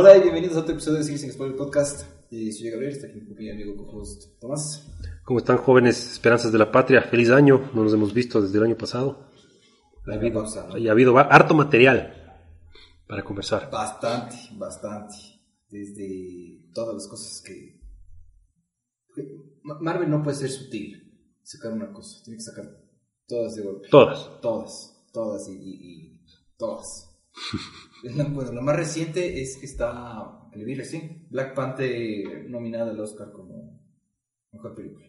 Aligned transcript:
Hola 0.00 0.16
y 0.16 0.20
bienvenidos 0.20 0.56
a 0.56 0.60
otro 0.60 0.74
episodio 0.74 0.98
de 0.98 1.04
Sigue 1.04 1.18
sin 1.18 1.32
Spoiler 1.32 1.56
Podcast. 1.56 2.06
Eh, 2.30 2.52
soy 2.52 2.70
Gabriel, 2.70 2.92
está 2.92 3.08
aquí 3.08 3.20
mi 3.20 3.50
amigo 3.50 3.76
co-host 3.76 4.38
Tomás. 4.40 4.86
¿Cómo 5.24 5.40
están 5.40 5.56
jóvenes 5.56 6.12
esperanzas 6.12 6.52
de 6.52 6.58
la 6.58 6.70
patria? 6.70 7.02
Feliz 7.02 7.30
año, 7.30 7.68
no 7.74 7.82
nos 7.82 7.92
hemos 7.92 8.14
visto 8.14 8.40
desde 8.40 8.58
el 8.58 8.64
año 8.64 8.76
pasado. 8.76 9.28
Ha 10.06 10.10
La 10.10 10.14
habido, 10.14 10.34
pausa, 10.40 10.68
¿no? 10.68 10.78
y 10.78 10.86
ha 10.86 10.92
habido 10.92 11.18
harto 11.18 11.52
material 11.52 12.14
para 13.08 13.24
conversar. 13.24 13.68
Bastante, 13.72 14.36
bastante. 14.52 15.16
Desde 15.68 16.70
todas 16.72 16.94
las 16.94 17.08
cosas 17.08 17.42
que... 17.44 17.80
que 19.16 19.22
Ma- 19.64 19.80
Marvel 19.80 20.08
no 20.10 20.22
puede 20.22 20.36
ser 20.36 20.50
sutil, 20.50 21.28
sacar 21.42 21.72
una 21.72 21.92
cosa, 21.92 22.22
tiene 22.22 22.36
que 22.38 22.44
sacar 22.44 22.66
todas 23.26 23.56
de 23.56 23.62
golpe. 23.64 23.88
Todas. 23.90 24.40
Todas, 24.40 25.08
todas 25.12 25.48
y, 25.48 25.54
y- 25.56 26.14
y 26.14 26.24
todas. 26.56 27.07
No, 28.14 28.28
bueno, 28.30 28.52
lo 28.52 28.62
más 28.62 28.76
reciente 28.76 29.40
es 29.42 29.56
que 29.56 29.66
está, 29.66 30.48
le 30.54 30.64
vi 30.64 30.74
recién, 30.74 31.26
Black 31.30 31.54
Panther 31.54 32.48
nominada 32.48 32.90
al 32.92 33.00
Oscar 33.00 33.32
como 33.32 33.80
mejor 34.52 34.74
película. 34.74 35.06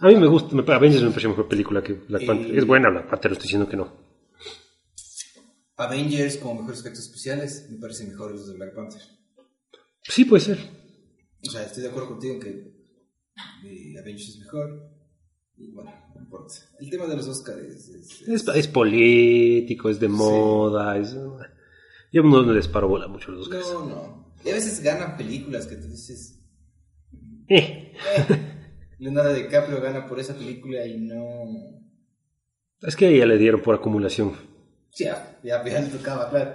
A 0.00 0.08
mí 0.08 0.16
me 0.16 0.26
gusta, 0.26 0.54
me, 0.56 0.62
Avengers 0.72 1.02
me 1.02 1.10
pareció 1.10 1.30
mejor 1.30 1.48
película 1.48 1.82
que 1.82 1.92
Black 1.92 2.22
Eh, 2.22 2.26
Panther. 2.26 2.58
Es 2.58 2.66
buena 2.66 2.90
Black 2.90 3.08
Panther, 3.08 3.30
no 3.30 3.32
estoy 3.34 3.46
diciendo 3.46 3.68
que 3.68 3.76
no. 3.76 3.92
Avengers 5.76 6.36
como 6.38 6.54
mejores 6.60 6.80
efectos 6.80 7.04
especiales 7.06 7.68
me 7.70 7.78
parecen 7.78 8.08
mejores 8.08 8.36
los 8.36 8.48
de 8.48 8.54
Black 8.54 8.74
Panther. 8.74 9.02
Sí, 10.02 10.24
puede 10.24 10.40
ser. 10.42 10.58
O 11.46 11.50
sea, 11.50 11.62
estoy 11.64 11.82
de 11.82 11.88
acuerdo 11.90 12.10
contigo 12.10 12.34
en 12.34 12.40
que 12.40 12.50
eh, 12.50 13.98
Avengers 14.00 14.28
es 14.30 14.38
mejor. 14.38 14.93
Y 15.56 15.70
bueno, 15.70 15.92
no 16.14 16.20
importa. 16.20 16.54
El 16.80 16.90
tema 16.90 17.06
de 17.06 17.16
los 17.16 17.28
Oscars 17.28 17.58
es... 17.62 17.88
es- 17.88 18.28
Es, 18.28 18.48
es 18.48 18.68
político, 18.68 19.88
es 19.88 20.00
de 20.00 20.08
moda. 20.08 20.96
Es, 20.98 21.14
yo 22.12 22.22
no 22.22 22.42
les 22.52 22.68
paro 22.68 22.88
bola 22.88 23.06
mucho 23.08 23.30
los 23.32 23.42
Oscars. 23.48 23.66
No, 23.72 23.86
no. 23.86 24.34
Y 24.44 24.50
a 24.50 24.54
veces 24.54 24.80
ganan 24.82 25.16
películas 25.16 25.66
que 25.66 25.76
te 25.76 25.88
dices... 25.88 26.40
Eh, 27.48 27.92
Eh, 28.16 28.26
Leonardo 28.98 29.32
DiCaprio 29.34 29.80
gana 29.80 30.06
por 30.06 30.18
esa 30.20 30.34
película 30.34 30.84
y 30.86 30.98
no... 30.98 31.44
es 32.82 32.96
que 32.96 33.16
ya 33.16 33.26
le 33.26 33.38
dieron 33.38 33.60
por 33.62 33.74
acumulación. 33.74 34.32
Sí, 34.90 35.04
ya, 35.04 35.38
ya, 35.42 35.64
ya 35.64 35.80
le 35.80 35.88
tocaba, 35.88 36.30
claro. 36.30 36.54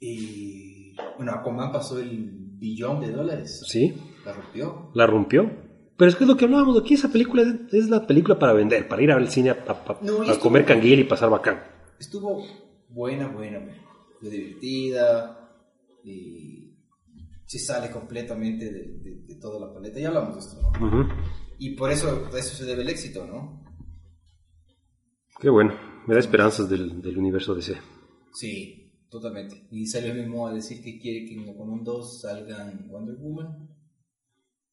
Y... 0.00 0.94
Bueno, 1.16 1.32
Aquaman 1.32 1.72
pasó 1.72 1.98
el 1.98 2.30
billón 2.58 3.00
de 3.00 3.10
dólares. 3.12 3.62
Sí, 3.66 3.94
La 4.24 4.32
rompió. 4.32 4.90
la 4.94 5.06
rompió. 5.06 5.50
Pero 6.02 6.10
es 6.10 6.16
que 6.16 6.24
es 6.24 6.28
lo 6.28 6.36
que 6.36 6.46
hablábamos 6.46 6.76
aquí, 6.80 6.94
esa 6.94 7.12
película 7.12 7.42
es, 7.42 7.72
es 7.72 7.88
la 7.88 8.04
película 8.08 8.36
para 8.36 8.52
vender, 8.54 8.88
para 8.88 9.00
ir 9.02 9.12
al 9.12 9.28
cine 9.30 9.50
a, 9.50 9.64
a- 9.68 9.92
a- 9.92 9.98
No, 10.02 10.22
a 10.28 10.36
comer 10.40 10.64
canguil 10.64 10.98
y 10.98 11.04
pasar 11.04 11.30
bacán. 11.30 11.62
Estuvo 12.00 12.44
buena, 12.88 13.28
buena. 13.28 13.60
Fue 14.18 14.28
divertida 14.28 15.48
y 16.02 16.74
se 17.46 17.60
sale 17.60 17.88
completamente 17.92 18.64
de, 18.64 18.98
de- 18.98 19.22
de 19.28 19.34
toda 19.36 19.64
la 19.64 19.72
paleta. 19.72 20.00
Ya 20.00 20.08
hablamos 20.08 20.34
de 20.34 20.40
esto, 20.40 20.60
¿no? 20.80 21.08
Y 21.60 21.76
por 21.76 21.92
eso, 21.92 22.26
eso 22.36 22.56
se 22.56 22.64
debe 22.64 22.82
el 22.82 22.88
éxito, 22.88 23.24
¿no? 23.24 23.62
Qué 25.40 25.50
bueno, 25.50 25.72
me 26.08 26.14
da 26.14 26.18
esperanzas 26.20 26.68
del, 26.68 27.00
del 27.00 27.16
universo 27.16 27.54
DC. 27.54 27.76
Sí, 28.32 28.92
totalmente. 29.08 29.68
Y 29.70 29.86
salió 29.86 30.12
mismo 30.14 30.48
a 30.48 30.52
decir 30.52 30.82
que 30.82 30.98
quiere 30.98 31.26
que 31.26 31.34
en 31.34 31.48
Aquaman 31.48 31.84
2 31.84 32.22
salgan 32.22 32.88
Wonder 32.88 33.14
Woman 33.20 33.68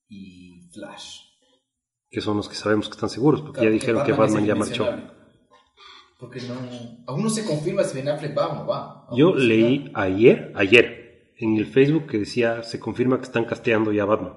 y 0.09 0.70
Flash. 0.74 1.20
Que 2.09 2.22
son 2.22 2.38
los 2.38 2.50
que 2.50 2.56
sabemos 2.56 2.88
que 2.90 2.96
están 2.96 3.09
seguros, 3.09 3.42
porque 3.42 3.62
ya 3.64 3.70
dijeron 3.70 4.03
que 4.06 4.12
Batman 4.14 4.46
ya 4.46 4.56
marchó. 4.56 4.86
Porque 6.20 6.42
no... 6.42 6.56
Aún 7.08 7.24
no 7.24 7.30
se 7.30 7.46
confirma 7.46 7.84
si 7.84 7.96
Ben 7.96 8.09
Affleck 8.09 8.38
va 8.38 8.47
o 8.47 8.56
no 8.56 8.68
va. 8.68 9.08
Yo 9.16 9.34
leí 9.34 9.90
ayer, 9.94 10.52
ayer, 10.56 11.31
en 11.38 11.56
el 11.56 11.66
Facebook 11.66 12.08
que 12.08 12.18
decía, 12.18 12.62
se 12.64 12.80
confirma 12.80 13.18
que 13.18 13.24
están 13.24 13.46
casteando 13.46 13.94
ya 13.94 14.03
Batman. 14.06 14.34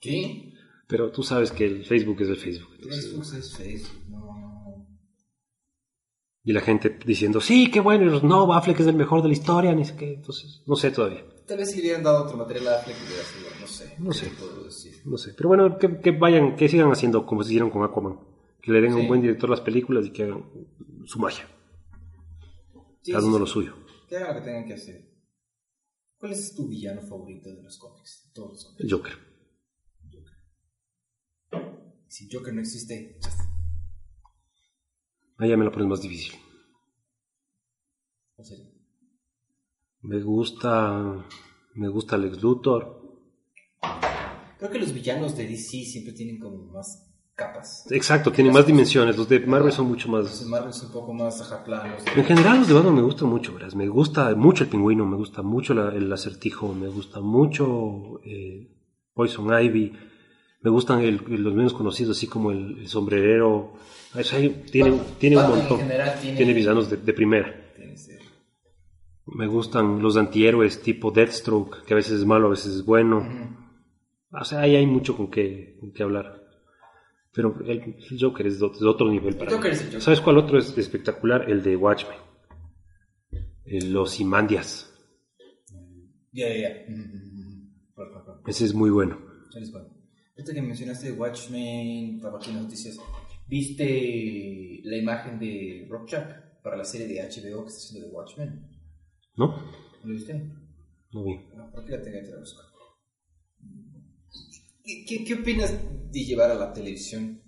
¿Qué? 0.00 0.52
Pero 0.86 1.10
tú 1.10 1.22
sabes 1.22 1.50
que 1.50 1.64
el 1.64 1.84
Facebook 1.84 2.20
es 2.20 2.28
el 2.28 2.36
Facebook. 2.36 2.68
entonces- 2.74 3.04
Facebook 3.10 3.38
es 3.38 3.56
Facebook, 3.56 4.02
no... 4.10 4.86
y 6.44 6.52
la 6.52 6.60
gente 6.60 6.96
diciendo, 7.06 7.40
sí, 7.40 7.70
qué 7.70 7.80
bueno, 7.80 8.04
y 8.04 8.10
los, 8.10 8.22
no, 8.22 8.52
Affleck 8.52 8.78
es 8.80 8.86
el 8.86 8.94
mejor 8.96 9.22
de 9.22 9.28
la 9.28 9.34
historia, 9.34 9.74
ni 9.74 9.84
sé 9.86 9.96
qué. 9.96 10.12
Entonces, 10.14 10.62
no 10.66 10.76
sé 10.76 10.90
todavía. 10.90 11.24
Tal 11.46 11.58
vez 11.58 11.70
si 11.70 11.76
le 11.76 11.82
hubieran 11.82 12.02
dado 12.02 12.24
otro 12.24 12.36
material 12.38 12.68
a 12.68 12.76
Affleck 12.80 12.96
hubiera 13.06 13.22
sido, 13.24 13.60
no 13.60 13.66
sé. 13.66 13.94
No 13.98 14.12
sé. 14.12 14.30
¿qué 14.30 14.36
puedo 14.36 14.64
decir? 14.64 14.94
No 15.04 15.18
sé. 15.18 15.34
Pero 15.34 15.48
bueno, 15.50 15.78
que, 15.78 16.00
que 16.00 16.10
vayan, 16.12 16.56
que 16.56 16.68
sigan 16.68 16.90
haciendo 16.90 17.26
como 17.26 17.42
se 17.42 17.50
hicieron 17.50 17.70
con 17.70 17.82
Aquaman. 17.84 18.18
Que 18.62 18.72
le 18.72 18.80
den 18.80 18.92
a 18.92 18.96
un 18.96 19.06
buen 19.08 19.20
director 19.20 19.50
las 19.50 19.60
películas 19.60 20.06
y 20.06 20.10
que 20.10 20.22
hagan 20.22 20.42
su 21.04 21.18
magia. 21.18 21.46
Sí, 23.02 23.12
Cada 23.12 23.26
uno 23.26 23.34
sí. 23.34 23.40
lo 23.40 23.46
suyo. 23.46 23.74
Que 24.08 24.16
hagan 24.16 24.28
lo 24.36 24.40
que 24.40 24.46
tengan 24.46 24.64
que 24.66 24.74
hacer. 24.74 25.12
¿Cuál 26.16 26.32
es 26.32 26.54
tu 26.54 26.66
villano 26.66 27.02
favorito 27.02 27.50
de 27.54 27.62
los 27.62 27.76
cómics? 27.76 28.30
Todos 28.32 28.52
los 28.52 28.64
cómics. 28.64 28.80
El 28.84 28.90
Joker. 28.90 29.12
Si 32.08 32.28
Joker 32.32 32.54
no 32.54 32.60
existe, 32.60 33.18
Ahí 35.36 35.48
ya 35.50 35.56
me 35.56 35.64
lo 35.64 35.72
pones 35.72 35.88
más 35.88 36.00
difícil. 36.00 36.32
¿cuál 38.36 38.46
sería? 38.46 38.73
Me 40.04 40.20
gusta. 40.20 41.24
Me 41.74 41.88
gusta 41.88 42.16
Lex 42.16 42.40
Luthor. 42.42 43.02
Creo 44.58 44.70
que 44.70 44.78
los 44.78 44.92
villanos 44.94 45.36
de 45.36 45.46
DC 45.46 45.84
siempre 45.84 46.12
tienen 46.12 46.38
como 46.38 46.64
más 46.72 47.10
capas. 47.34 47.90
Exacto, 47.90 48.30
tienen 48.30 48.52
más 48.52 48.66
dimensiones. 48.66 49.16
Los 49.16 49.28
de 49.28 49.40
Marvel 49.40 49.72
son 49.72 49.88
mucho 49.88 50.08
Los 50.08 50.24
más. 50.26 50.40
de 50.44 50.46
Marvel 50.46 50.72
son 50.72 50.86
un 50.86 50.92
poco 50.92 51.12
más 51.12 51.40
ajaplanos. 51.40 52.02
En 52.14 52.24
general, 52.24 52.58
los 52.58 52.68
de 52.68 52.74
Batman 52.74 52.94
me 52.94 53.02
gustan 53.02 53.28
mucho, 53.28 53.52
verás. 53.54 53.74
Me 53.74 53.88
gusta 53.88 54.34
mucho 54.36 54.64
el 54.64 54.70
pingüino, 54.70 55.04
me 55.04 55.16
gusta 55.16 55.42
mucho 55.42 55.74
la- 55.74 55.92
el 55.94 56.10
acertijo, 56.12 56.72
me 56.72 56.88
gusta 56.88 57.20
mucho 57.20 58.20
eh, 58.24 58.68
Poison 59.12 59.46
Ivy. 59.62 59.92
Me 60.62 60.70
gustan 60.70 61.00
el- 61.00 61.16
los 61.28 61.52
menos 61.54 61.74
conocidos, 61.74 62.16
así 62.16 62.26
como 62.26 62.50
el, 62.52 62.78
el 62.78 62.88
sombrerero. 62.88 63.74
O 64.14 64.22
sea, 64.22 64.38
hay- 64.38 64.48
tiene, 64.70 64.90
Batman- 64.92 65.06
tiene 65.18 65.36
un 65.36 65.48
montón. 65.48 65.78
general 65.80 66.18
tiene- 66.20 66.36
Tiene 66.36 66.52
villanos 66.54 66.88
de, 66.88 66.96
de 66.98 67.12
primera. 67.12 67.60
Me 69.34 69.46
gustan 69.48 70.00
los 70.00 70.16
antihéroes 70.16 70.80
tipo 70.80 71.10
Deathstroke, 71.10 71.84
que 71.84 71.94
a 71.94 71.96
veces 71.96 72.20
es 72.20 72.24
malo, 72.24 72.46
a 72.46 72.50
veces 72.50 72.74
es 72.74 72.84
bueno. 72.84 73.26
O 74.30 74.44
sea, 74.44 74.60
ahí 74.60 74.76
hay 74.76 74.86
mucho 74.86 75.16
con 75.16 75.30
qué, 75.30 75.76
con 75.80 75.92
qué 75.92 76.02
hablar. 76.02 76.44
Pero 77.32 77.58
el, 77.66 77.96
Joker 78.18 78.46
es 78.46 78.60
de 78.60 78.66
otro, 78.66 79.10
nivel 79.10 79.36
para 79.36 79.50
El 79.50 79.56
Joker 79.56 79.72
mí. 79.72 79.76
es 79.76 79.80
el 79.80 79.86
Joker. 79.88 80.02
¿Sabes 80.02 80.20
cuál 80.20 80.38
otro 80.38 80.56
es 80.58 80.76
espectacular? 80.78 81.50
El 81.50 81.62
de 81.62 81.76
Watchmen. 81.76 82.18
Los 83.64 84.20
Imandias. 84.20 84.92
Ya, 86.30 86.48
ya, 86.48 86.56
ya. 86.56 86.84
Claro, 87.94 88.10
claro, 88.10 88.24
claro. 88.24 88.42
Ese 88.46 88.64
es 88.64 88.74
muy 88.74 88.90
bueno. 88.90 89.18
Eres 89.54 89.72
bueno. 89.72 89.88
Ahorita 90.36 90.54
que 90.54 90.62
mencionaste 90.62 91.12
Watchmen, 91.12 92.20
aquí 92.36 92.50
en 92.50 92.56
las 92.56 92.64
noticias. 92.64 92.98
¿Viste 93.46 94.80
la 94.84 94.96
imagen 94.96 95.38
de 95.38 95.86
Rorschach 95.88 96.60
para 96.62 96.76
la 96.76 96.84
serie 96.84 97.06
de 97.06 97.20
HBO 97.20 97.62
que 97.62 97.68
está 97.68 97.78
haciendo 97.78 98.08
de 98.08 98.14
Watchmen? 98.14 98.73
¿No? 99.36 99.46
¿No 99.48 99.54
lo 100.04 100.14
viste? 100.14 100.34
No 101.12 101.24
vi. 101.24 101.40
No, 101.54 101.70
¿por 101.72 101.84
qué 101.84 101.92
la 101.92 102.02
tengo 102.02 102.18
que 102.20 102.36
busco? 102.38 102.62
¿Qué, 104.84 105.04
qué, 105.06 105.24
qué 105.24 105.34
opinas 105.34 105.72
de 106.12 106.24
llevar 106.24 106.50
a 106.50 106.54
la 106.54 106.72
televisión 106.72 107.40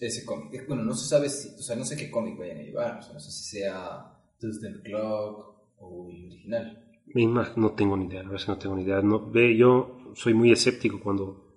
ese 0.00 0.24
cómic? 0.24 0.54
Eh, 0.54 0.64
Bueno, 0.68 0.84
no 0.84 0.94
se 0.94 1.08
sabe 1.08 1.28
si, 1.28 1.48
o 1.58 1.62
sea, 1.62 1.76
no 1.76 1.84
sé 1.84 1.96
qué 1.96 2.10
cómic 2.10 2.38
vayan 2.38 2.58
a 2.58 2.62
llevar, 2.62 2.98
o 2.98 3.02
sea, 3.02 3.14
no 3.14 3.20
sé 3.20 3.30
si 3.30 3.58
sea 3.58 4.12
Tuesday 4.38 4.74
Clock 4.82 5.56
o 5.78 6.10
el 6.10 6.26
original. 6.26 6.84
No 7.56 7.72
tengo 7.72 7.96
ni 7.96 8.06
idea, 8.06 8.22
la 8.22 8.28
verdad 8.28 8.36
es 8.40 8.44
que 8.44 8.52
no 8.52 8.58
tengo 8.58 8.76
ni 8.76 8.82
idea. 8.82 9.00
No, 9.00 9.30
ve, 9.30 9.56
yo 9.56 10.12
soy 10.14 10.34
muy 10.34 10.52
escéptico 10.52 11.00
cuando 11.00 11.48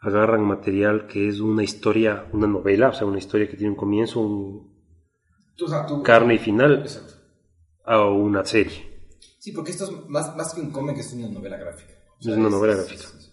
agarran 0.00 0.42
material 0.42 1.06
que 1.06 1.28
es 1.28 1.40
una 1.40 1.62
historia, 1.62 2.26
una 2.32 2.46
novela, 2.46 2.88
o 2.88 2.92
sea, 2.92 3.06
una 3.06 3.18
historia 3.18 3.48
que 3.48 3.56
tiene 3.56 3.70
un 3.70 3.76
comienzo, 3.76 4.20
un 4.20 4.76
Tú, 5.56 5.64
o 5.64 5.68
sea, 5.68 5.86
tú- 5.86 6.02
carne 6.02 6.34
y 6.34 6.38
final, 6.38 6.80
Exacto. 6.80 7.14
A 7.88 8.04
una 8.10 8.44
serie. 8.44 9.08
Sí, 9.38 9.52
porque 9.52 9.70
esto 9.70 9.84
es 9.84 10.08
más, 10.08 10.36
más 10.36 10.52
que 10.54 10.60
un 10.60 10.70
cómic, 10.70 10.98
es 10.98 11.12
una 11.14 11.28
novela 11.28 11.56
gráfica. 11.56 11.92
O 12.18 12.22
sea, 12.22 12.32
Es 12.32 12.38
una 12.38 12.50
novela 12.50 12.74
gráfica. 12.74 13.02
es- 13.02 13.32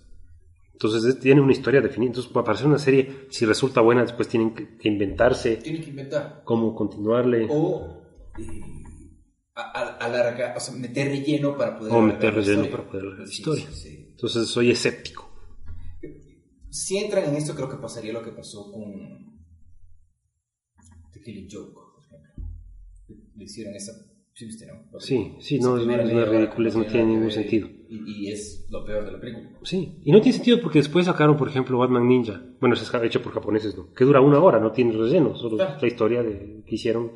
Entonces 0.74 1.04
es- 1.06 1.20
tiene 1.20 1.42
una 1.42 1.52
historia 1.54 1.82
definida. 1.82 2.10
Entonces 2.10 2.32
para 2.32 2.52
hacer 2.54 2.68
una 2.68 2.78
serie, 2.78 3.28
si 3.30 3.46
resulta 3.46 3.82
buena, 3.82 4.02
después 4.04 4.28
tienen 4.28 4.54
que, 4.54 4.88
inventarse 4.88 5.58
Tienen 5.58 5.82
que 5.84 5.90
inventar. 5.90 6.42
cómo 6.44 6.76
continuarle. 6.76 7.48
O 7.50 8.02
eh, 8.38 8.62
alargar, 9.56 10.56
o 10.58 10.60
sea, 10.60 10.74
meter 10.76 11.08
relleno 11.08 11.58
para 11.58 11.78
poder 11.78 11.94
O 11.94 12.02
meter 12.02 12.34
relleno 12.34 12.70
para 12.70 12.86
poder 12.86 13.04
alargar 13.04 13.22
la 13.22 13.28
Sí, 13.28 13.38
historia. 13.42 13.72
sí. 13.72 14.08
Entonces 14.12 14.48
soy 14.50 14.72
escéptico. 14.72 15.32
Si 16.70 16.98
entran 16.98 17.24
en 17.26 17.36
esto, 17.36 17.56
creo 17.56 17.70
que 17.70 17.78
pasaría 17.78 18.12
lo 18.12 18.22
que 18.22 18.32
pasó 18.32 18.70
con 18.72 19.40
The 21.14 21.22
Killing 21.22 21.48
Joke, 21.50 21.74
por 21.74 22.04
ejemplo. 22.04 22.44
Le 23.38 23.44
hicieron 23.46 23.74
esa. 23.76 23.94
Sí, 24.36 24.46
viste, 24.48 24.68
¿no? 24.68 25.00
Sí, 25.00 25.34
sí, 25.40 25.60
no, 25.60 25.78
es 25.78 25.84
primera 25.86 26.04
una 26.04 26.26
ridiculez, 26.26 26.74
que 26.74 26.80
no 26.80 26.86
tiene 26.86 27.00
que 27.00 27.06
ningún 27.14 27.32
sentido. 27.32 27.70
Y, 27.88 28.26
y 28.28 28.32
es 28.32 28.68
lo 28.70 28.84
peor 28.84 29.06
de 29.06 29.14
la 29.14 29.20
película. 29.20 29.50
Sí, 29.64 30.02
y 30.04 30.12
no 30.12 30.20
tiene 30.20 30.36
sentido 30.36 30.60
porque 30.62 30.80
después 30.80 31.06
sacaron, 31.06 31.38
por 31.38 31.48
ejemplo, 31.48 31.78
Batman 31.78 32.06
Ninja. 32.06 32.42
Bueno, 32.60 32.76
es 32.76 32.94
hecho 33.04 33.22
por 33.22 33.32
japoneses, 33.32 33.78
¿no? 33.78 33.94
Que 33.94 34.04
dura 34.04 34.20
una 34.20 34.40
hora, 34.40 34.60
no 34.60 34.74
tiene 34.74 34.92
relleno, 34.92 35.36
solo 35.36 35.56
la 35.56 35.88
historia 35.88 36.22
de, 36.22 36.64
que 36.68 36.76
hicieron. 36.76 37.12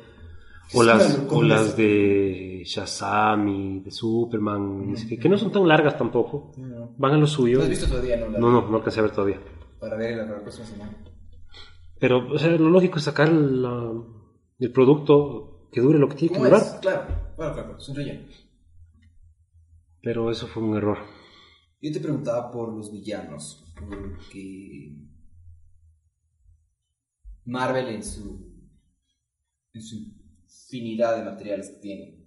Es 0.70 0.74
O 0.76 0.82
las, 0.82 1.26
o 1.30 1.42
las 1.42 1.76
de 1.76 2.62
Shazam 2.64 3.48
y 3.48 3.80
de 3.80 3.90
Superman, 3.90 4.96
sé 4.96 5.06
qué, 5.08 5.18
que 5.18 5.28
no 5.28 5.36
son 5.36 5.52
tan 5.52 5.68
largas 5.68 5.98
tampoco. 5.98 6.52
No. 6.56 6.94
Van 6.96 7.12
a 7.12 7.18
lo 7.18 7.26
suyo. 7.26 7.58
¿Lo 7.58 7.64
has 7.64 7.68
visto 7.68 7.86
todavía? 7.86 8.16
No, 8.16 8.30
No, 8.30 8.50
no, 8.50 8.70
no 8.70 8.76
alcancé 8.78 9.00
a 9.00 9.02
ver 9.02 9.12
todavía. 9.12 9.40
Para 9.78 9.96
ver 9.98 10.16
la 10.26 10.40
próxima 10.40 10.64
semana. 10.66 10.96
Pero, 11.98 12.32
o 12.32 12.38
sea, 12.38 12.50
lo 12.52 12.70
lógico 12.70 12.96
es 12.98 13.04
sacar 13.04 13.30
la- 13.30 13.92
el 14.58 14.72
producto 14.72 15.59
que 15.72 15.80
dure 15.80 15.98
lo 15.98 16.08
que 16.08 16.16
tiene 16.16 16.34
que 16.34 16.40
¿Cómo 16.40 16.54
es? 16.56 16.64
durar. 16.64 16.80
Claro, 16.80 17.34
claro, 17.36 17.54
claro, 17.54 17.78
es 17.78 17.88
un 17.88 17.96
relleno. 17.96 18.28
Pero 20.02 20.30
eso 20.30 20.46
fue 20.46 20.62
un 20.62 20.76
error. 20.76 20.98
Yo 21.80 21.92
te 21.92 22.00
preguntaba 22.00 22.50
por 22.50 22.72
los 22.74 22.92
villanos, 22.92 23.64
porque 23.78 24.96
Marvel 27.44 27.88
en 27.88 28.04
su, 28.04 28.52
en 29.72 29.82
su 29.82 29.96
infinidad 29.96 31.16
de 31.16 31.24
materiales 31.30 31.70
que 31.70 31.80
tiene, 31.80 32.26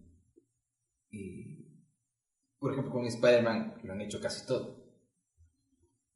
eh, 1.11 1.67
por 2.59 2.71
ejemplo 2.73 2.91
con 2.93 3.05
Spider-Man 3.05 3.75
lo 3.83 3.93
han 3.93 4.01
hecho 4.01 4.19
casi 4.19 4.45
todo. 4.47 4.82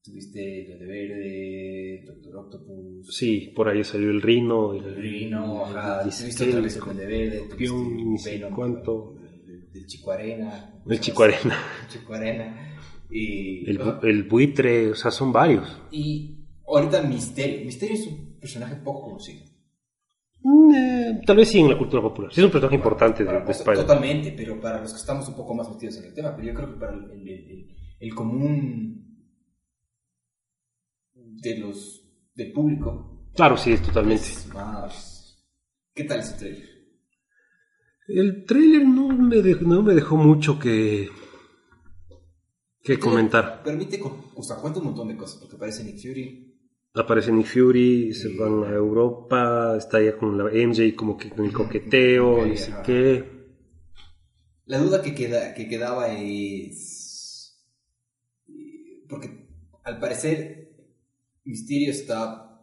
Tuviste 0.08 0.72
el 0.72 0.80
de 0.80 0.86
Verde, 0.86 2.04
Doctor 2.08 2.36
Octopus, 2.38 3.08
Sí, 3.16 3.52
por 3.56 3.68
ahí 3.68 3.84
salió 3.84 4.10
el 4.10 4.22
Rino, 4.22 4.74
el, 4.74 4.86
el 4.86 4.96
Rino, 4.96 5.66
ajá, 5.66 6.04
tuviste 6.04 6.46
otra 6.46 6.46
vez 6.46 6.56
el 6.56 6.64
Disquel, 6.64 6.98
de 6.98 7.06
Verde, 7.06 7.42
tuviste 7.50 8.32
Venom, 8.32 8.54
cuánto. 8.56 9.16
el, 9.74 9.86
Chico 9.86 10.12
Arena, 10.12 10.82
el 10.88 11.00
Chico 11.00 11.24
Arena, 11.24 11.56
Chico 11.90 12.14
Arena, 12.14 12.78
y, 13.10 13.70
el, 13.70 13.80
el 14.04 14.24
buitre, 14.24 14.92
o 14.92 14.96
sea, 14.96 15.12
son 15.12 15.32
varios. 15.34 15.78
Y 15.92 16.46
ahorita 16.66 17.02
Misterio. 17.04 17.66
Misterio 17.66 17.96
es 17.96 18.08
un 18.08 18.40
personaje 18.40 18.76
poco 18.78 19.04
conocido. 19.10 19.44
Mm, 20.42 20.74
eh, 20.76 21.22
tal 21.26 21.38
vez 21.38 21.50
sí 21.50 21.60
en 21.60 21.70
la 21.70 21.78
cultura 21.78 22.02
popular. 22.02 22.32
Sí 22.34 22.40
es 22.42 22.46
un 22.46 22.52
personaje 22.52 22.76
importante 22.76 23.24
de, 23.24 23.30
Para- 23.30 23.46
de 23.46 23.52
Spider-Man. 23.52 23.86
Totalmente, 23.88 24.32
pero 24.38 24.60
para 24.62 24.82
los 24.82 24.92
que 24.94 25.00
estamos 25.00 25.28
un 25.28 25.36
poco 25.36 25.54
más 25.54 25.70
metidos 25.70 25.98
en 25.98 26.06
el 26.06 26.14
tema. 26.14 26.34
Pero 26.36 26.48
yo 26.48 26.54
creo 26.54 26.74
que 26.74 26.80
para 26.80 26.94
el- 26.94 27.12
el- 27.30 27.68
el 28.00 28.14
común 28.16 29.07
de 31.42 31.58
los 31.60 32.04
del 32.36 32.52
público 32.52 33.30
Claro, 33.36 33.56
sí, 33.58 33.78
totalmente. 33.78 34.24
es 34.26 34.48
más. 34.54 35.46
¿Qué 35.94 36.04
tal 36.06 36.20
ese 36.20 36.38
trailer? 36.38 36.70
El 38.08 38.46
trailer 38.46 38.88
no 38.88 39.10
me, 39.10 39.42
dejó, 39.42 39.66
no 39.66 39.84
me 39.84 39.94
dejó 39.94 40.16
mucho 40.18 40.58
que, 40.58 41.10
que 42.84 42.98
comentar. 42.98 43.62
Permite, 43.64 44.00
o 44.02 44.42
sea, 44.44 44.56
cuenta 44.58 44.80
un 44.80 44.86
montón 44.86 45.10
de 45.10 45.18
cosas, 45.18 45.40
porque 45.40 45.56
aparece 45.56 45.84
Nick 45.84 46.00
Fury. 46.02 46.44
Aparece 46.94 47.32
Nick 47.32 47.46
Fury, 47.48 48.14
se 48.14 48.36
van 48.38 48.64
a 48.64 48.70
Europa, 48.74 49.76
está 49.78 50.02
ya 50.02 50.18
con 50.18 50.36
la 50.38 50.46
MJ 50.46 50.96
como 50.96 51.16
que 51.18 51.30
con 51.30 51.46
el 51.46 51.54
coqueteo, 51.54 52.42
Ok, 52.42 52.48
no 52.48 52.56
sé 52.56 52.72
ajá. 52.72 52.84
qué. 52.84 53.38
La 54.66 54.80
duda 54.80 55.02
que, 55.02 55.14
queda, 55.14 55.54
que 55.54 55.68
quedaba 55.68 56.12
es. 56.12 57.64
Porque 59.08 59.48
al 59.84 60.00
parecer, 60.00 60.67
Mysterio 61.48 61.92
está 61.92 62.62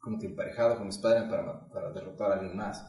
como 0.00 0.18
que 0.18 0.26
emparejado 0.26 0.78
con 0.78 0.88
Spider-Man 0.88 1.28
para, 1.28 1.68
para 1.68 1.92
derrotar 1.92 2.32
a 2.32 2.34
alguien 2.36 2.56
más. 2.56 2.82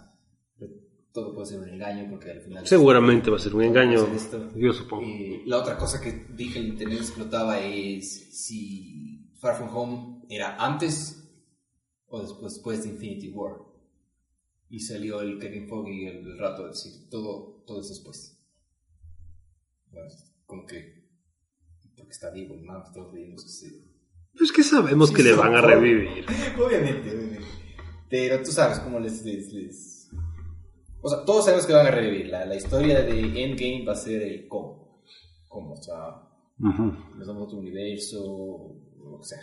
Pero 0.58 0.74
todo 1.12 1.34
puede 1.34 1.48
ser 1.48 1.60
un 1.60 1.70
engaño 1.70 2.10
porque 2.10 2.32
al 2.32 2.42
final. 2.42 2.66
Seguramente 2.66 3.30
va 3.30 3.36
a 3.36 3.40
ser 3.40 3.54
un 3.54 3.64
engaño, 3.64 4.08
yo 4.56 4.74
supongo. 4.74 5.04
Eh, 5.04 5.44
la 5.46 5.58
otra 5.58 5.78
cosa 5.78 6.00
que 6.00 6.26
dije 6.34 6.60
el 6.60 6.70
internet 6.70 7.00
explotaba 7.00 7.60
es 7.60 8.36
si 8.46 9.30
Far 9.40 9.58
From 9.58 9.76
Home 9.76 10.26
era 10.30 10.56
antes 10.64 11.30
o 12.08 12.22
después, 12.22 12.54
después 12.54 12.84
de 12.84 12.90
Infinity 12.90 13.30
War. 13.30 13.58
Y 14.70 14.80
salió 14.80 15.22
el 15.22 15.40
Kevin 15.40 15.68
Feige 15.68 16.20
el 16.20 16.38
rato 16.38 16.64
de 16.64 16.70
decir 16.70 17.10
todo, 17.10 17.64
todo 17.66 17.82
es 17.82 17.90
después. 17.90 18.38
Bueno, 19.92 20.10
como 20.46 20.66
que 20.66 20.98
porque 21.98 22.12
está 22.12 22.30
vivo 22.30 22.54
el 22.54 22.62
man, 22.62 22.84
todos 22.94 23.12
veíamos 23.12 23.44
que 23.44 23.50
sí. 23.50 23.87
Pues 24.38 24.52
que 24.52 24.64
sabemos 24.64 25.10
Sí, 25.10 25.16
que 25.16 25.24
le 25.24 25.34
van 25.34 25.56
a 25.56 25.62
revivir. 25.62 26.26
Obviamente, 26.60 27.10
obviamente. 27.12 27.46
Pero 28.10 28.42
tú 28.44 28.52
sabes 28.52 28.80
cómo 28.80 29.00
les, 29.00 29.24
les, 29.26 29.52
les- 29.52 30.10
O 31.02 31.10
sea, 31.10 31.24
todos 31.26 31.46
sabemos 31.46 31.66
que 31.66 31.74
van 31.74 31.88
a 31.88 31.92
revivir. 31.92 32.28
La, 32.28 32.46
la 32.46 32.56
historia 32.56 33.02
de 33.02 33.20
Endgame 33.20 33.84
va 33.86 33.94
a 33.94 33.96
ser 33.96 34.22
el 34.22 34.48
cómo. 34.48 35.04
Cómo, 35.48 35.74
o 35.74 35.82
sea, 35.82 36.24
nos 36.60 37.28
damos 37.28 37.44
otro 37.48 37.58
universo, 37.60 38.24
o 38.24 39.12
lo 39.12 39.20
que 39.20 39.26
sea. 39.28 39.40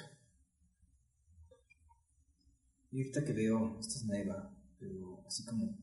Y 2.93 2.99
ahorita 2.99 3.25
que 3.25 3.33
veo, 3.33 3.79
esta 3.81 3.95
es 3.97 4.05
nueva, 4.05 4.57
pero 4.79 5.25
así 5.27 5.45
como 5.45 5.77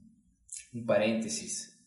un 0.74 0.86
paréntesis. 0.86 1.78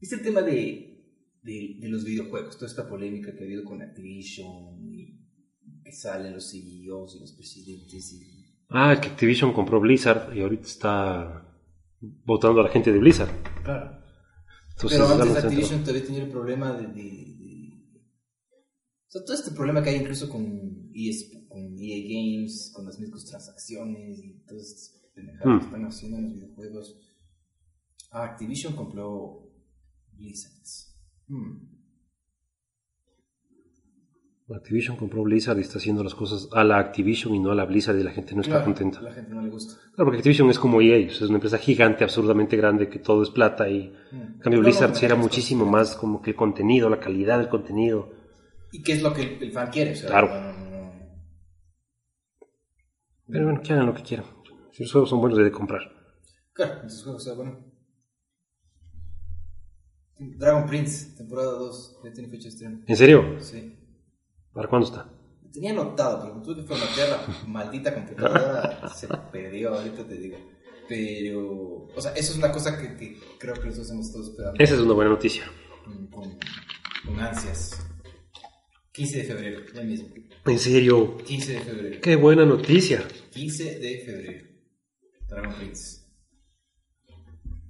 ¿Viste 0.00 0.16
el 0.16 0.22
tema 0.22 0.42
de, 0.42 1.02
de, 1.42 1.76
de 1.80 1.88
los 1.88 2.04
videojuegos? 2.04 2.56
Toda 2.56 2.66
esta 2.70 2.88
polémica 2.88 3.32
que 3.34 3.40
ha 3.42 3.46
habido 3.46 3.64
con 3.64 3.80
Activision 3.82 4.89
salen 5.92 6.34
los 6.34 6.50
CEOs 6.50 7.16
y 7.16 7.20
los 7.20 7.32
presidentes 7.32 8.12
y... 8.12 8.46
Ah, 8.68 8.98
que 9.00 9.08
Activision 9.08 9.52
compró 9.52 9.80
Blizzard 9.80 10.34
y 10.36 10.40
ahorita 10.42 10.66
está 10.66 11.46
votando 12.00 12.60
a 12.60 12.64
la 12.64 12.70
gente 12.70 12.92
de 12.92 12.98
Blizzard. 12.98 13.30
Claro. 13.64 13.98
Entonces, 14.76 14.98
Pero 14.98 15.08
antes 15.22 15.44
Activision 15.44 15.80
todavía 15.80 16.04
tenía 16.06 16.22
el 16.22 16.30
problema 16.30 16.72
de, 16.72 16.86
de- 16.86 16.92
de- 17.38 17.90
O 19.06 19.10
sea, 19.10 19.24
todo 19.24 19.34
este 19.34 19.50
problema 19.50 19.82
que 19.82 19.90
hay 19.90 19.96
incluso 19.96 20.28
con, 20.30 20.90
ES 20.94 21.30
con 21.48 21.76
EA 21.78 21.98
Games, 22.08 22.72
con 22.74 22.86
las 22.86 22.98
microtransacciones 23.00 24.18
y 24.24 24.38
todas 24.46 24.62
estas 24.66 25.00
pendejadas 25.14 25.46
Hmm. 25.46 25.58
que 25.58 25.64
están 25.66 25.84
haciendo 25.84 26.18
en 26.18 26.24
los 26.24 26.34
videojuegos. 26.34 26.96
Ah, 28.12 28.24
Activision 28.24 28.74
compró 28.76 29.50
Blizzard. 30.12 30.52
Hmm. 31.26 31.79
Activision 34.56 34.96
compró 34.96 35.22
Blizzard 35.22 35.58
y 35.58 35.60
está 35.60 35.78
haciendo 35.78 36.02
las 36.02 36.14
cosas 36.14 36.48
a 36.52 36.64
la 36.64 36.78
Activision 36.78 37.34
y 37.34 37.38
no 37.38 37.50
a 37.52 37.54
la 37.54 37.64
Blizzard 37.64 37.96
y 37.98 38.02
la 38.02 38.10
gente 38.10 38.34
no 38.34 38.40
está 38.42 38.64
contenta. 38.64 39.00
La 39.00 39.12
gente 39.12 39.32
no 39.32 39.42
le 39.42 39.48
gusta. 39.50 39.74
Claro, 39.94 40.04
porque 40.06 40.18
Activision 40.18 40.50
es 40.50 40.58
como 40.58 40.80
EA, 40.80 41.06
o 41.06 41.10
sea, 41.10 41.24
es 41.24 41.28
una 41.28 41.36
empresa 41.36 41.58
gigante, 41.58 42.04
absurdamente 42.04 42.56
grande, 42.56 42.88
que 42.88 42.98
todo 42.98 43.22
es 43.22 43.30
plata 43.30 43.68
y 43.68 43.92
Hmm. 44.10 44.16
en 44.16 44.38
cambio 44.40 44.60
No, 44.60 44.64
Blizzard 44.66 44.92
no, 44.92 44.98
era 45.00 45.14
muchísimo 45.14 45.64
más 45.66 45.94
como 45.94 46.20
que 46.20 46.30
el 46.30 46.36
contenido, 46.36 46.88
la 46.90 46.98
calidad 47.00 47.38
del 47.38 47.48
contenido. 47.48 48.12
¿Y 48.72 48.82
qué 48.82 48.92
es 48.92 49.02
lo 49.02 49.12
que 49.12 49.22
el, 49.22 49.42
el 49.42 49.52
fan 49.52 49.70
quiere? 49.70 49.92
O 49.92 49.96
sea, 49.96 50.08
Claro. 50.10 50.28
Pero 53.28 53.44
bueno, 53.44 53.60
que 53.62 53.72
hagan 53.72 53.86
lo 53.86 53.94
que 53.94 54.02
quieran. 54.02 54.26
Si 54.72 54.82
los 54.82 54.92
juegos 54.92 55.10
son 55.10 55.20
buenos, 55.20 55.38
debe 55.38 55.52
comprar. 55.52 55.82
Claro, 56.52 56.82
esos 56.86 57.04
juegos, 57.04 57.22
o 57.22 57.24
sea, 57.24 57.34
bueno. 57.34 57.58
Dragon 60.18 60.66
Prince, 60.66 61.16
temporada 61.16 61.52
2, 61.52 62.00
ya 62.04 62.12
tiene 62.12 62.28
fecha 62.28 62.42
de 62.44 62.48
estreno. 62.48 62.80
¿En 62.86 62.96
serio? 62.96 63.36
Sí. 63.40 63.76
¿Para 64.52 64.68
cuándo 64.68 64.86
está? 64.86 65.08
Tenía 65.52 65.70
anotado, 65.72 66.22
pero 66.22 66.42
tuve 66.42 66.56
que 66.62 66.68
formatear 66.68 67.08
la 67.10 67.48
maldita 67.48 67.94
computadora, 67.94 68.88
se 68.94 69.08
perdió, 69.32 69.74
ahorita 69.74 70.06
te 70.06 70.14
digo. 70.14 70.36
Pero, 70.88 71.86
o 71.94 72.00
sea, 72.00 72.12
eso 72.12 72.32
es 72.32 72.38
una 72.38 72.50
cosa 72.50 72.78
que, 72.78 72.96
que 72.96 73.18
creo 73.38 73.54
que 73.54 73.66
nosotros 73.66 73.90
hemos 73.90 74.06
estado 74.06 74.24
esperando 74.24 74.62
Esa 74.62 74.74
es 74.74 74.80
una 74.80 74.94
buena 74.94 75.10
noticia. 75.10 75.44
con 77.04 77.18
ansias. 77.20 77.86
15 78.92 79.18
de 79.18 79.24
febrero, 79.24 79.60
ya 79.72 79.82
mismo. 79.82 80.08
En 80.46 80.58
serio, 80.58 81.16
15 81.18 81.52
de 81.52 81.60
febrero. 81.60 82.00
qué 82.02 82.16
buena 82.16 82.44
noticia. 82.44 83.06
15 83.30 83.78
de 83.78 83.98
febrero. 84.04 84.46
Dragon 85.28 85.54
Prince. 85.54 86.00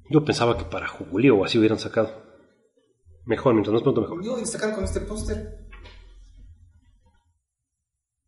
Yo 0.08 0.24
pensaba 0.24 0.56
que 0.56 0.64
para 0.64 0.88
julio 0.88 1.36
o 1.36 1.44
así 1.44 1.58
hubieran 1.58 1.78
sacado. 1.78 2.10
Mejor, 3.26 3.52
mientras 3.52 3.74
más 3.74 3.82
pronto 3.82 4.00
mejor. 4.00 4.24
No, 4.24 4.38
y 4.40 4.46
sacaron 4.46 4.74
con 4.76 4.84
este 4.84 5.00
póster. 5.00 5.59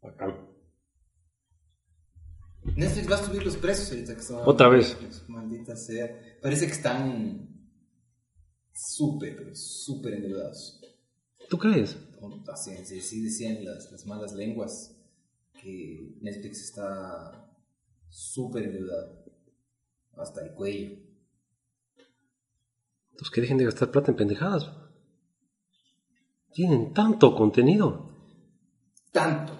Bacán. 0.03 0.49
Netflix 2.77 3.11
va 3.11 3.17
a 3.17 3.25
subir 3.25 3.45
los 3.45 3.57
precios 3.57 3.91
ahorita 3.91 4.15
que 4.15 4.21
estaba- 4.21 4.47
Otra 4.47 4.69
vez. 4.69 4.97
Maldita 5.29 5.77
sea. 5.77 6.39
Parece 6.41 6.67
que 6.67 6.73
están 6.73 7.49
súper, 8.73 9.37
pero 9.37 9.55
súper 9.55 10.15
endeudados. 10.15 10.81
¿Tú 11.49 11.59
crees? 11.59 11.97
Así, 12.53 12.71
así- 12.73 12.99
así 12.99 13.23
decían 13.23 13.65
las, 13.65 13.91
las 13.91 14.07
malas 14.07 14.33
lenguas. 14.35 14.97
que 15.61 16.17
Netflix 16.21 16.61
está 16.65 17.55
súper 18.09 18.65
endeudado. 18.65 19.25
Hasta 20.17 20.45
el 20.45 20.55
cuello. 20.55 20.97
Entonces 23.13 23.31
que 23.33 23.41
dejen 23.43 23.59
de 23.59 23.67
gastar 23.67 23.93
plata 23.93 24.11
en 24.11 24.17
pendejadas. 24.17 24.73
Tienen 26.53 26.93
tanto 26.93 27.37
contenido. 27.37 28.11
Tanto, 29.13 29.53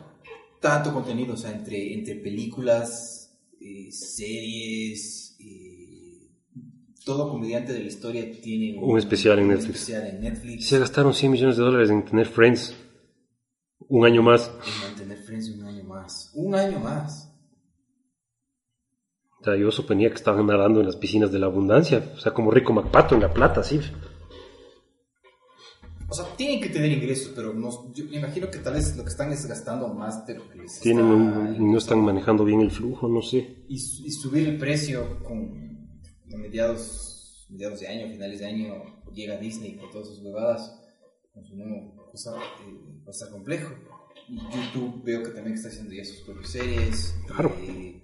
tanto 0.63 0.95
contenido, 0.95 1.35
o 1.35 1.37
sea, 1.37 1.51
entre, 1.51 1.93
entre 1.93 2.15
películas, 2.15 3.37
eh, 3.61 3.91
series, 3.91 5.37
eh, 5.41 6.31
todo 7.05 7.29
comediante 7.29 7.73
de 7.75 7.81
la 7.81 7.87
historia 7.89 8.31
tiene 8.41 8.79
Un 8.79 8.97
especial 8.99 9.39
en 9.41 9.47
un 9.47 9.51
Netflix. 9.51 9.75
especial 9.81 10.07
en 10.07 10.21
Netflix. 10.21 10.67
Se 10.69 10.79
gastaron 10.79 11.13
100 11.13 11.33
millones 11.33 11.57
de 11.57 11.63
dólares 11.65 11.91
en 11.91 12.05
tener 12.05 12.27
Friends 12.27 12.75
un 13.89 14.07
año 14.07 14.23
más. 14.23 14.51
En 14.65 14.89
mantener 14.89 15.19
Friends 15.19 15.51
un 15.51 15.65
año 15.65 15.85
más. 15.85 16.31
Un 16.35 16.55
año 16.55 16.79
más. 16.79 17.29
O 19.41 19.45
sea, 19.45 19.57
yo 19.57 19.73
suponía 19.73 20.09
que 20.09 20.15
estaban 20.15 20.47
nadando 20.47 20.79
en 20.79 20.87
las 20.87 20.95
piscinas 20.95 21.33
de 21.33 21.41
la 21.41 21.47
abundancia. 21.47 22.13
O 22.15 22.21
sea, 22.21 22.33
como 22.33 22.53
Rico 22.53 22.73
MacPato 22.73 23.17
en 23.17 23.23
La 23.23 23.35
Plata, 23.35 23.65
sí. 23.65 23.81
O 26.13 26.15
sea, 26.15 26.37
tienen 26.37 26.61
que 26.61 26.69
tener 26.69 26.93
ingresos, 26.93 27.33
pero 27.35 27.55
no, 27.55 27.93
yo 27.95 28.05
me 28.05 28.19
imagino 28.19 28.51
que 28.51 28.59
tal 28.59 28.75
vez 28.75 28.95
lo 28.97 29.03
que 29.03 29.09
están 29.09 29.33
es 29.33 29.47
gastando 29.47 29.89
más 29.89 30.27
de 30.27 30.35
lo 30.35 30.49
que 30.51 30.59
les 30.59 30.79
Tienen 30.81 31.07
está 31.07 31.59
no 31.59 31.79
están 31.79 32.01
manejando 32.01 32.45
bien 32.45 32.61
el 32.61 32.71
flujo, 32.71 33.09
no 33.09 33.23
sé. 33.23 33.65
y, 33.67 33.77
y 33.77 34.11
subir 34.13 34.47
el 34.47 34.59
precio 34.59 35.23
con 35.25 35.63
a 36.35 36.37
mediados, 36.37 37.47
mediados 37.51 37.81
de 37.81 37.89
año, 37.89 38.09
finales 38.11 38.41
de 38.41 38.47
año, 38.47 38.75
llega 39.13 39.39
Disney 39.39 39.77
con 39.77 39.91
todas 39.91 40.09
sus 40.09 40.19
huevadas, 40.21 40.79
con 41.33 41.45
su 41.45 41.57
nueva 41.57 41.95
cosa, 42.11 42.37
eh, 42.37 43.01
va 43.01 43.09
a 43.09 43.11
estar 43.11 43.31
complejo. 43.31 43.75
Y 44.29 44.37
YouTube 44.37 45.03
veo 45.03 45.23
que 45.23 45.31
también 45.31 45.55
está 45.55 45.69
haciendo 45.69 45.93
ya 45.95 46.05
sus 46.05 46.21
propias 46.21 46.51
series. 46.51 47.15
Claro. 47.27 47.55
eh, 47.63 48.03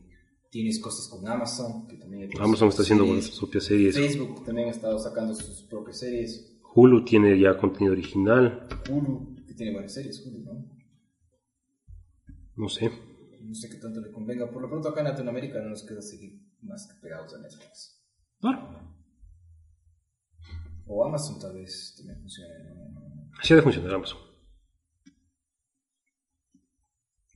tienes 0.51 0.79
cosas 0.81 1.09
con 1.09 1.27
Amazon, 1.29 1.87
que 1.87 1.97
también 1.97 2.31
Amazon 2.41 2.69
está 2.69 2.83
haciendo 2.83 3.05
series. 3.05 3.25
sus 3.27 3.39
propias 3.39 3.65
series. 3.65 3.95
Facebook 3.95 4.45
también 4.45 4.69
ha 4.69 4.71
estado 4.71 4.99
sacando 4.99 5.35
sus 5.35 5.63
propias 5.63 5.99
series. 5.99 6.48
Hulu 6.75 7.05
tiene 7.05 7.39
ya 7.39 7.57
contenido 7.59 7.93
original. 7.93 8.69
Hulu, 8.91 9.45
que 9.47 9.55
tiene 9.55 9.73
buenas 9.73 9.93
series, 9.95 10.25
Hulu, 10.25 10.45
¿no? 10.45 10.79
No 12.57 12.69
sé. 12.69 12.91
No 13.43 13.55
sé 13.55 13.69
qué 13.71 13.77
tanto 13.77 14.01
le 14.01 14.11
convenga. 14.13 14.51
Por 14.51 14.63
lo 14.63 14.69
pronto 14.69 14.89
acá 14.89 15.01
en 15.01 15.07
Latinoamérica 15.09 15.61
no 15.61 15.71
nos 15.71 15.85
queda 15.85 16.03
seguir 16.03 16.41
más 16.63 16.87
que 16.87 17.01
pegados 17.01 17.35
a 17.35 17.39
Netflix. 17.39 18.05
Claro. 18.41 18.95
O 20.87 21.05
Amazon 21.05 21.39
tal 21.41 21.55
vez 21.55 21.95
también 21.97 22.19
funcione. 22.21 22.55
¿no? 22.75 23.31
Así 23.41 23.53
ha 23.53 23.57
de 23.57 23.63
funcionar 23.63 23.95
Amazon. 23.95 24.19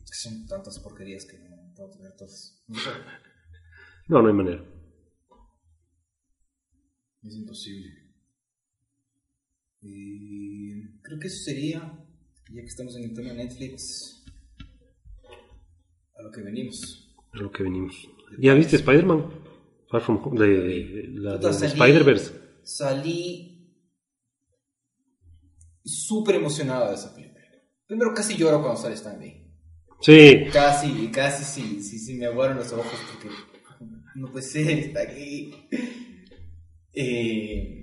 Son 0.05 0.47
tantas 0.47 0.79
porquerías 0.79 1.25
que 1.25 1.39
no 1.39 1.73
puedo 1.75 1.91
tener 1.91 2.13
todas. 2.17 2.63
No 2.69 2.77
sé, 2.79 2.91
No, 4.09 4.23
no 4.23 4.29
hay 4.29 4.35
manera. 4.35 4.65
es 7.25 7.35
imposible. 7.35 8.02
Y 9.83 11.01
creo 11.03 11.19
que 11.19 11.27
eso 11.27 11.43
sería, 11.45 11.81
ya 12.51 12.61
que 12.61 12.67
estamos 12.67 12.97
en 12.97 13.05
el 13.05 13.15
tema 13.15 13.33
Netflix, 13.33 14.25
a 16.17 16.23
lo 16.23 16.31
que 16.31 16.43
venimos. 16.43 17.13
Es 17.35 17.41
lo 17.41 17.51
que 17.51 17.65
venimos. 17.65 18.09
¿Ya 18.39 18.55
viste 18.55 18.77
Spider-Man? 18.77 19.25
Far 19.91 20.01
From 20.03 20.21
Home, 20.25 20.41
de, 20.41 21.09
la 21.15 21.37
Puta, 21.37 21.59
de 21.59 21.67
Spider-Verse. 21.67 22.33
Salí 22.63 23.53
súper 25.85 26.37
emocionado 26.37 26.89
de 26.89 26.95
esa 26.95 27.15
película. 27.15 27.45
Primero 27.87 28.15
casi 28.15 28.37
lloro 28.37 28.63
cuando 28.63 28.81
sale 28.81 28.95
Stanley. 28.95 29.53
Sí. 30.01 30.45
Casi, 30.53 31.09
casi 31.09 31.45
sí, 31.45 31.83
sí, 31.83 31.99
sí 31.99 32.15
me 32.15 32.27
aguaron 32.27 32.57
los 32.57 32.73
ojos 32.73 32.99
porque 33.13 33.35
no 34.15 34.31
puede 34.31 34.45
ser, 34.45 34.79
está 34.79 35.03
aquí. 35.03 35.53
Eh, 36.95 37.82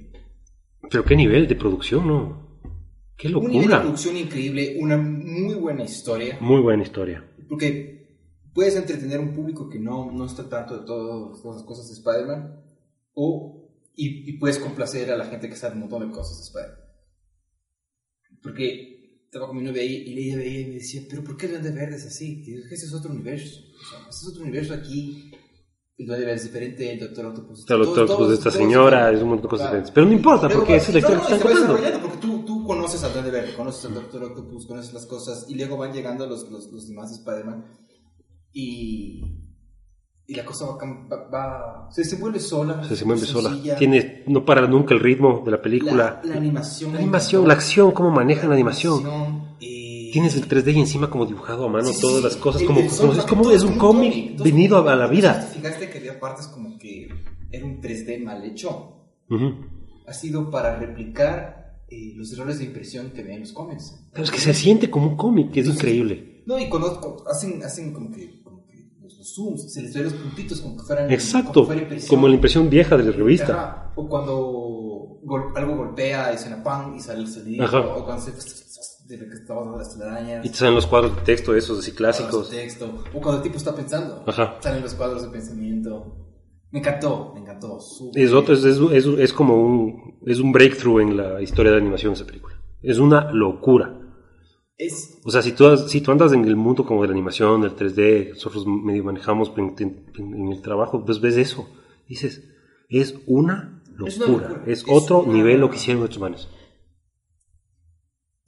Pero 0.89 1.03
qué 1.03 1.15
nivel 1.15 1.47
de 1.47 1.55
producción, 1.55 2.07
¿no? 2.07 2.59
Qué 3.17 3.27
un 3.27 3.33
nivel 3.33 3.51
de 3.51 3.57
locura. 3.59 3.81
producción 3.81 4.17
increíble, 4.17 4.77
una 4.79 4.97
muy 4.97 5.55
buena 5.55 5.83
historia, 5.83 6.37
Muy 6.39 6.61
buena 6.61 6.83
historia. 6.83 7.25
porque 7.49 7.97
puedes 8.53 8.75
entretener 8.75 9.17
a 9.19 9.21
un 9.21 9.33
público 9.33 9.69
que 9.69 9.77
no, 9.79 10.11
no 10.11 10.25
está 10.25 10.47
tanto 10.49 10.79
de 10.79 10.85
todas 10.85 11.43
las 11.43 11.63
cosas 11.63 11.87
de 11.87 11.93
Spider-Man, 11.95 12.63
o, 13.13 13.69
y, 13.95 14.29
y 14.29 14.37
puedes 14.37 14.57
complacer 14.59 15.11
a 15.11 15.17
la 15.17 15.25
gente 15.25 15.49
que 15.49 15.55
sabe 15.57 15.73
un 15.75 15.81
montón 15.81 16.07
de 16.07 16.15
cosas 16.15 16.37
de 16.37 16.43
Spider-Man. 16.45 16.85
Porque 18.41 19.21
estaba 19.25 19.47
con 19.47 19.57
mi 19.57 19.63
novia 19.63 19.81
ahí 19.81 20.03
y 20.07 20.17
ella 20.29 20.37
veía 20.37 20.61
y 20.61 20.65
me 20.67 20.73
decía, 20.75 21.01
pero 21.09 21.23
¿por 21.23 21.35
qué 21.37 21.47
el 21.47 21.51
Duende 21.53 21.71
Verde 21.71 21.97
es 21.97 22.05
así? 22.05 22.41
Y 22.45 22.53
yo, 22.53 22.59
ese 22.71 22.85
es 22.85 22.93
otro 22.93 23.11
universo. 23.11 23.59
O 23.59 23.85
sea, 23.89 23.99
ese 24.09 24.19
es 24.21 24.27
otro 24.29 24.43
universo 24.43 24.73
aquí. 24.73 25.31
El 25.99 26.05
Duende 26.07 26.25
Verde 26.25 26.37
es 26.37 26.43
diferente, 26.45 26.93
el 26.93 26.99
Doctor 26.99 27.25
Octopus. 27.25 27.65
El 27.69 27.77
Doctor 27.79 28.27
de 28.29 28.33
esta 28.35 28.49
señora, 28.51 29.11
es 29.11 29.21
un 29.21 29.29
montón 29.29 29.43
de 29.43 29.49
cosas 29.49 29.67
Claro. 29.69 29.83
diferentes. 29.83 29.91
Pero 29.93 30.05
no 30.07 30.13
importa, 30.13 30.47
porque 30.49 30.75
es 30.77 30.93
la 30.93 30.99
historia 30.99 31.17
que 31.27 31.33
están 31.33 31.39
contando. 31.39 31.99
Porque 32.01 32.17
tú, 32.21 32.45
tú 32.45 32.63
conoces 32.65 33.03
al 33.03 33.11
Duende 33.13 33.31
Verde, 33.31 33.53
conoces 33.53 33.85
al 33.85 33.93
Doctor 33.95 34.23
Octopus, 34.23 34.65
conoces 34.65 34.93
las 34.93 35.05
cosas, 35.05 35.45
y 35.49 35.55
luego 35.55 35.75
van 35.77 35.91
llegando 35.91 36.25
los, 36.25 36.49
los, 36.49 36.71
los 36.71 36.87
demás 36.87 37.11
Spider-Man, 37.11 37.65
y, 38.53 39.23
y 40.25 40.35
la 40.35 40.45
cosa 40.45 40.65
va, 40.67 41.27
va, 41.31 41.89
se 41.91 42.01
desenvuelve 42.01 42.39
sola. 42.39 42.83
Se 42.83 43.03
mueve 43.05 43.25
sola. 43.25 43.57
Tiene, 43.77 44.23
no 44.27 44.45
para 44.45 44.65
nunca 44.67 44.93
el 44.93 44.99
ritmo 45.01 45.41
de 45.45 45.51
la 45.51 45.61
película. 45.61 46.21
La, 46.23 46.29
la 46.29 46.35
animación. 46.37 46.93
La 46.93 46.99
animación, 46.99 47.47
la 47.47 47.53
acción, 47.55 47.91
cómo 47.91 48.09
manejan 48.11 48.49
la 48.49 48.55
animación. 48.55 49.03
eh, 49.61 50.09
Tienes 50.11 50.35
el 50.35 50.47
3D 50.49 50.73
y 50.73 50.79
encima 50.79 51.07
como 51.07 51.27
dibujado 51.27 51.65
a 51.65 51.69
mano 51.69 51.85
sí, 51.93 52.01
todas 52.01 52.17
sí. 52.17 52.23
las 52.23 52.35
cosas, 52.37 52.61
El- 52.61 52.67
como, 52.67 52.79
el 52.79 52.85
como- 52.87 52.97
soundtrack, 52.97 53.25
es 53.25 53.29
como 53.29 53.41
todo 53.43 53.53
es 53.53 53.61
un 53.63 53.77
cómic 53.77 54.41
venido 54.41 54.77
a, 54.77 54.93
a 54.93 54.95
la 54.95 55.07
¿te 55.07 55.15
vida. 55.15 55.49
Partes 56.19 56.47
como 56.47 56.77
que 56.77 57.09
era 57.51 57.65
un 57.65 57.81
3D 57.81 58.23
mal 58.23 58.43
hecho? 58.43 59.07
Ujú. 59.29 59.53
Ha 60.07 60.13
sido 60.13 60.49
para 60.49 60.77
replicar 60.77 61.83
eh, 61.87 62.13
los 62.15 62.31
errores 62.33 62.59
de 62.59 62.65
impresión 62.65 63.11
que 63.11 63.23
ven 63.23 63.39
los 63.41 63.51
cómics. 63.51 64.07
Pero 64.11 64.23
es 64.23 64.31
que 64.31 64.39
se 64.39 64.53
siente 64.53 64.89
como 64.89 65.07
un 65.09 65.15
cómic, 65.17 65.51
es 65.51 65.57
Entonces, 65.57 65.75
increíble. 65.83 66.43
No, 66.45 66.59
y 66.59 66.67
cuando, 66.69 66.99
cuando 66.99 67.27
hacen, 67.29 67.61
hacen 67.63 67.93
como 67.93 68.11
que, 68.11 68.41
como 68.43 68.65
que 68.65 68.91
los, 69.01 69.17
los 69.17 69.33
zooms, 69.35 69.71
se 69.73 69.81
les 69.83 69.93
ve 69.93 70.03
los 70.03 70.13
puntitos 70.13 70.61
como 70.61 70.77
que 70.77 70.83
fueran. 70.83 71.11
Exacto, 71.11 71.53
como, 71.53 71.65
fuera 71.67 71.87
como 72.07 72.27
la 72.27 72.33
impresión 72.35 72.69
vieja 72.69 72.97
de 72.97 73.03
la 73.03 73.11
revista. 73.11 73.53
Ajá, 73.53 73.93
O 73.95 74.07
cuando 74.09 75.19
gol- 75.23 75.51
algo 75.55 75.75
golpea 75.77 76.33
y 76.33 76.37
suena 76.37 76.63
pan 76.63 76.95
y 76.95 76.99
sale 76.99 77.19
el 77.21 77.27
sonido. 77.27 77.65
Ajá. 77.65 77.79
O 77.81 78.03
cuando 78.05 78.23
se. 78.23 78.31
De 79.09 79.17
lo 79.17 79.27
que 79.27 79.33
estaba 79.35 79.59
hablando 79.61 79.79
las 79.79 79.97
telarañas. 79.97 80.45
Y 80.45 80.49
te 80.49 80.55
salen 80.55 80.75
los 80.75 80.85
cuadros 80.87 81.15
de 81.15 81.21
texto, 81.23 81.55
esos 81.55 81.79
así 81.79 81.91
clásicos. 81.93 82.49
de 82.51 82.57
texto. 82.57 83.03
O 83.13 83.19
cuando 83.19 83.37
el 83.37 83.41
tipo 83.43 83.57
está 83.57 83.75
pensando. 83.75 84.23
Ajá. 84.27 84.57
Salen 84.61 84.83
los 84.83 84.93
cuadros 84.93 85.23
de 85.23 85.29
pensamiento. 85.29 86.15
Me 86.71 86.79
encantó, 86.79 87.31
me 87.33 87.41
encantó. 87.41 87.79
súper. 87.79 88.21
Es, 88.23 88.31
otro, 88.31 88.53
es, 88.53 88.63
es, 88.63 89.05
es, 89.05 89.33
como 89.33 89.59
un, 89.59 90.19
es 90.27 90.39
un 90.39 90.51
breakthrough 90.51 91.01
en 91.01 91.17
la 91.17 91.41
historia 91.41 91.71
de 91.71 91.79
animación 91.79 92.13
esa 92.13 92.25
película. 92.25 92.55
Es 92.83 92.99
una 92.99 93.31
locura. 93.33 93.95
Es, 94.77 95.19
O 95.25 95.31
sea, 95.31 95.41
si 95.41 95.51
tú, 95.53 95.75
si 95.75 95.99
tú 96.01 96.11
andas 96.11 96.31
en 96.31 96.45
el 96.45 96.55
mundo 96.55 96.85
como 96.85 97.01
de 97.01 97.07
la 97.09 97.13
animación, 97.13 97.61
del 97.61 97.75
3D, 97.75 98.29
nosotros 98.29 98.65
medio 98.67 99.03
manejamos 99.03 99.51
en, 99.57 99.75
en- 99.79 100.05
en 100.35 100.51
el 100.51 100.61
trabajo, 100.61 101.03
pues 101.03 101.19
ves 101.19 101.35
eso. 101.35 101.67
Dices, 102.07 102.43
es 102.87 103.15
una 103.27 103.81
locura. 103.95 104.07
Es 104.07 104.17
una 104.17 104.27
locura. 104.27 104.63
Es 104.67 104.85
otro 104.87 105.25
nivel 105.27 105.59
lo 105.59 105.69
que 105.69 105.75
hicieron 105.77 106.03
estos 106.03 106.19
manes. 106.19 106.47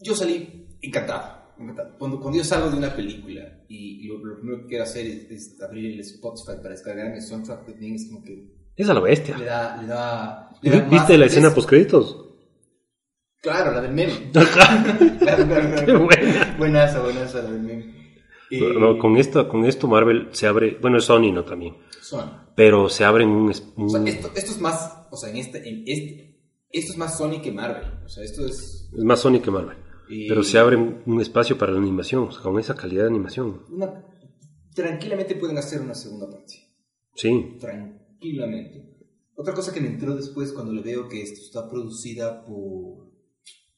Yo 0.04 0.16
salí 0.16 0.68
encantado. 0.82 1.54
encantado. 1.58 1.98
Cuando, 1.98 2.20
cuando 2.20 2.38
yo 2.40 2.44
salgo 2.44 2.70
de 2.70 2.78
una 2.78 2.96
película 2.96 3.64
y, 3.68 4.08
lo, 4.08 4.18
lo 4.24 4.36
primero 4.40 4.62
que 4.62 4.68
quiero 4.68 4.84
hacer 4.84 5.06
es, 5.08 5.32
es 5.32 5.62
abrir 5.62 5.94
el 5.94 6.00
Spotify 6.02 6.58
para 6.58 6.70
descargar 6.72 7.08
el 7.14 7.22
soundtrack 7.22 7.66
de 7.68 7.74
Things, 7.74 8.08
como 8.10 8.24
que 8.24 8.52
Es 8.76 8.90
a 8.90 8.94
la 8.94 9.00
bestia. 9.00 9.38
le 9.38 9.46
da. 9.46 9.82
Le 9.82 9.88
da, 9.88 10.50
le 10.62 10.70
da 10.72 10.80
¿Viste 10.90 11.18
la 11.18 11.26
escena 11.28 11.48
peso. 11.50 11.56
post 11.56 11.70
créditos? 11.70 12.28
Claro, 13.42 13.72
la 13.72 13.82
del 13.82 13.94
meme. 13.94 14.30
claro, 14.32 14.48
claro, 15.20 15.48
claro. 15.48 15.86
Qué 15.86 15.94
buena. 15.94 16.56
Buenaza, 16.58 17.02
buenaza 17.02 17.42
la 17.42 17.52
del 17.52 17.62
meme. 17.62 18.02
Y- 18.52 18.60
No, 18.60 18.98
con 19.00 19.18
esto, 19.18 19.48
con 19.48 19.66
esto 19.66 19.88
Marvel 19.88 20.28
se 20.32 20.46
abre, 20.46 20.78
bueno, 20.82 20.98
es 20.98 21.06
Sony 21.06 21.32
no 21.32 21.46
también, 21.46 21.78
Son. 22.02 22.30
pero 22.56 22.90
se 22.90 23.06
abre 23.06 23.24
en 23.24 23.30
un, 23.30 23.50
es- 23.52 23.66
un- 23.78 23.86
O 23.86 23.90
sea, 23.90 24.04
esto, 24.04 24.32
esto 24.36 24.52
es 24.52 24.60
más. 24.60 25.08
O 25.10 25.16
sea, 25.18 25.30
en 25.30 25.38
este, 25.38 25.58
en 25.68 25.84
este. 25.88 26.42
Esto 26.70 26.92
es 26.94 26.98
más 26.98 27.18
Sony 27.18 27.42
que 27.42 27.52
Marvel. 27.52 27.84
O 28.06 28.10
sea, 28.10 28.24
esto 28.24 28.46
es. 28.46 28.90
es 28.94 29.04
más 29.04 29.20
Sony 29.22 29.40
que 29.42 29.50
Marvel, 29.52 29.78
y- 30.12 30.28
pero 30.28 30.44
se 30.44 30.58
abre 30.60 30.76
un, 30.78 31.22
espacio 31.22 31.58
para 31.58 31.72
la 31.72 31.80
animación, 31.80 32.28
con 32.44 32.60
esa 32.60 32.76
calidad 32.76 33.04
de 33.04 33.10
animación. 33.10 33.64
una- 33.70 34.06
tranquilamente 34.76 35.36
pueden 35.36 35.58
hacer 35.58 35.82
una 35.82 35.94
segunda 35.96 36.30
parte. 36.30 36.54
Sí, 37.16 37.58
Tranquilamente. 37.60 38.90
Otra 39.36 39.54
cosa 39.54 39.74
que 39.74 39.82
me 39.82 39.88
entró 39.88 40.16
después 40.16 40.52
cuando 40.52 40.72
le 40.72 40.82
veo 40.82 41.08
que 41.10 41.22
esto 41.22 41.42
está 41.42 41.68
producida 41.70 42.46
por 42.46 43.10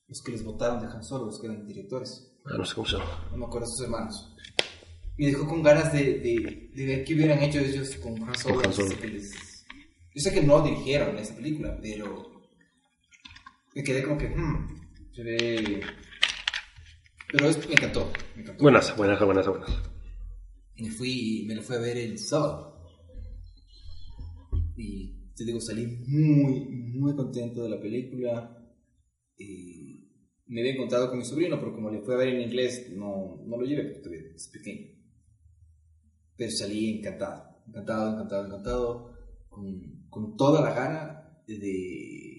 los 0.08 0.22
que 0.22 0.32
les 0.34 0.44
votaron 0.44 0.80
de 0.82 0.88
Han 0.88 1.04
Solo, 1.04 1.26
los 1.28 1.40
que 1.40 1.48
eran 1.48 1.66
directores. 1.66 2.36
ah, 2.46 2.58
no 2.58 2.66
sé 2.66 2.76
cómo 2.76 2.88
se 2.88 2.98
llama. 2.98 3.28
No 3.32 3.38
me 3.38 3.46
acuerdo 3.46 3.68
sus 3.68 3.86
hermanos. 3.86 4.36
Me 5.18 5.28
dejó 5.28 5.48
con 5.48 5.62
ganas 5.64 5.94
de, 5.94 6.20
de, 6.20 6.70
de 6.74 6.86
ver 6.86 7.04
qué 7.06 7.14
hubieran 7.14 7.42
hecho 7.42 7.60
ellos 7.60 7.96
con 7.98 8.22
Han 8.24 8.36
Solo. 8.38 8.56
Con 8.56 8.66
Han 8.66 8.74
Solo. 8.74 8.88
antes 8.90 9.02
de 9.02 9.08
que 9.08 9.14
les- 9.14 9.66
Yo 10.16 10.22
sé 10.22 10.34
que 10.34 10.44
no 10.44 10.62
dirigieron 10.62 11.18
esa 11.18 11.36
película, 11.36 11.78
pero 11.82 12.32
me 13.76 13.84
quedé 13.84 14.04
como 14.04 14.18
que, 14.18 14.28
hmm, 14.30 14.68
se 15.16 15.24
ve... 15.24 15.82
Pero 17.34 17.50
esto 17.50 17.68
me 17.68 17.74
encantó. 17.74 18.12
Me 18.36 18.44
encantó. 18.44 18.62
Buenas, 18.62 18.96
buenas, 18.96 19.20
buenas, 19.20 19.48
buenas. 19.48 19.70
Me 20.78 20.92
fui, 20.92 21.46
me 21.48 21.56
la 21.56 21.64
fui 21.64 21.76
a 21.76 21.80
ver 21.80 21.98
el 21.98 22.20
sábado. 22.20 22.86
Y 24.78 25.32
te 25.36 25.44
digo, 25.44 25.60
salí 25.60 25.88
muy, 25.88 26.60
muy 26.70 27.16
contento 27.16 27.64
de 27.64 27.70
la 27.70 27.82
película. 27.82 28.56
Y 29.36 30.12
me 30.46 30.62
había 30.62 30.74
encontrado 30.74 31.10
con 31.10 31.18
mi 31.18 31.26
sobrino, 31.26 31.60
pero 31.60 31.74
como 31.74 31.90
le 31.90 32.02
fui 32.02 32.14
a 32.14 32.18
ver 32.18 32.28
en 32.28 32.42
inglés, 32.42 32.92
no, 32.96 33.42
no 33.44 33.58
lo 33.58 33.66
llevé 33.66 33.86
porque 33.86 34.02
todavía 34.02 34.30
es 34.36 34.48
pequeño. 34.50 34.92
Pero 36.38 36.52
salí 36.52 37.00
encantado, 37.00 37.64
encantado, 37.68 38.12
encantado, 38.12 38.46
encantado, 38.46 39.14
con, 39.50 40.06
con 40.08 40.38
toda 40.38 40.62
la 40.62 40.76
gana 40.76 41.42
de... 41.48 42.33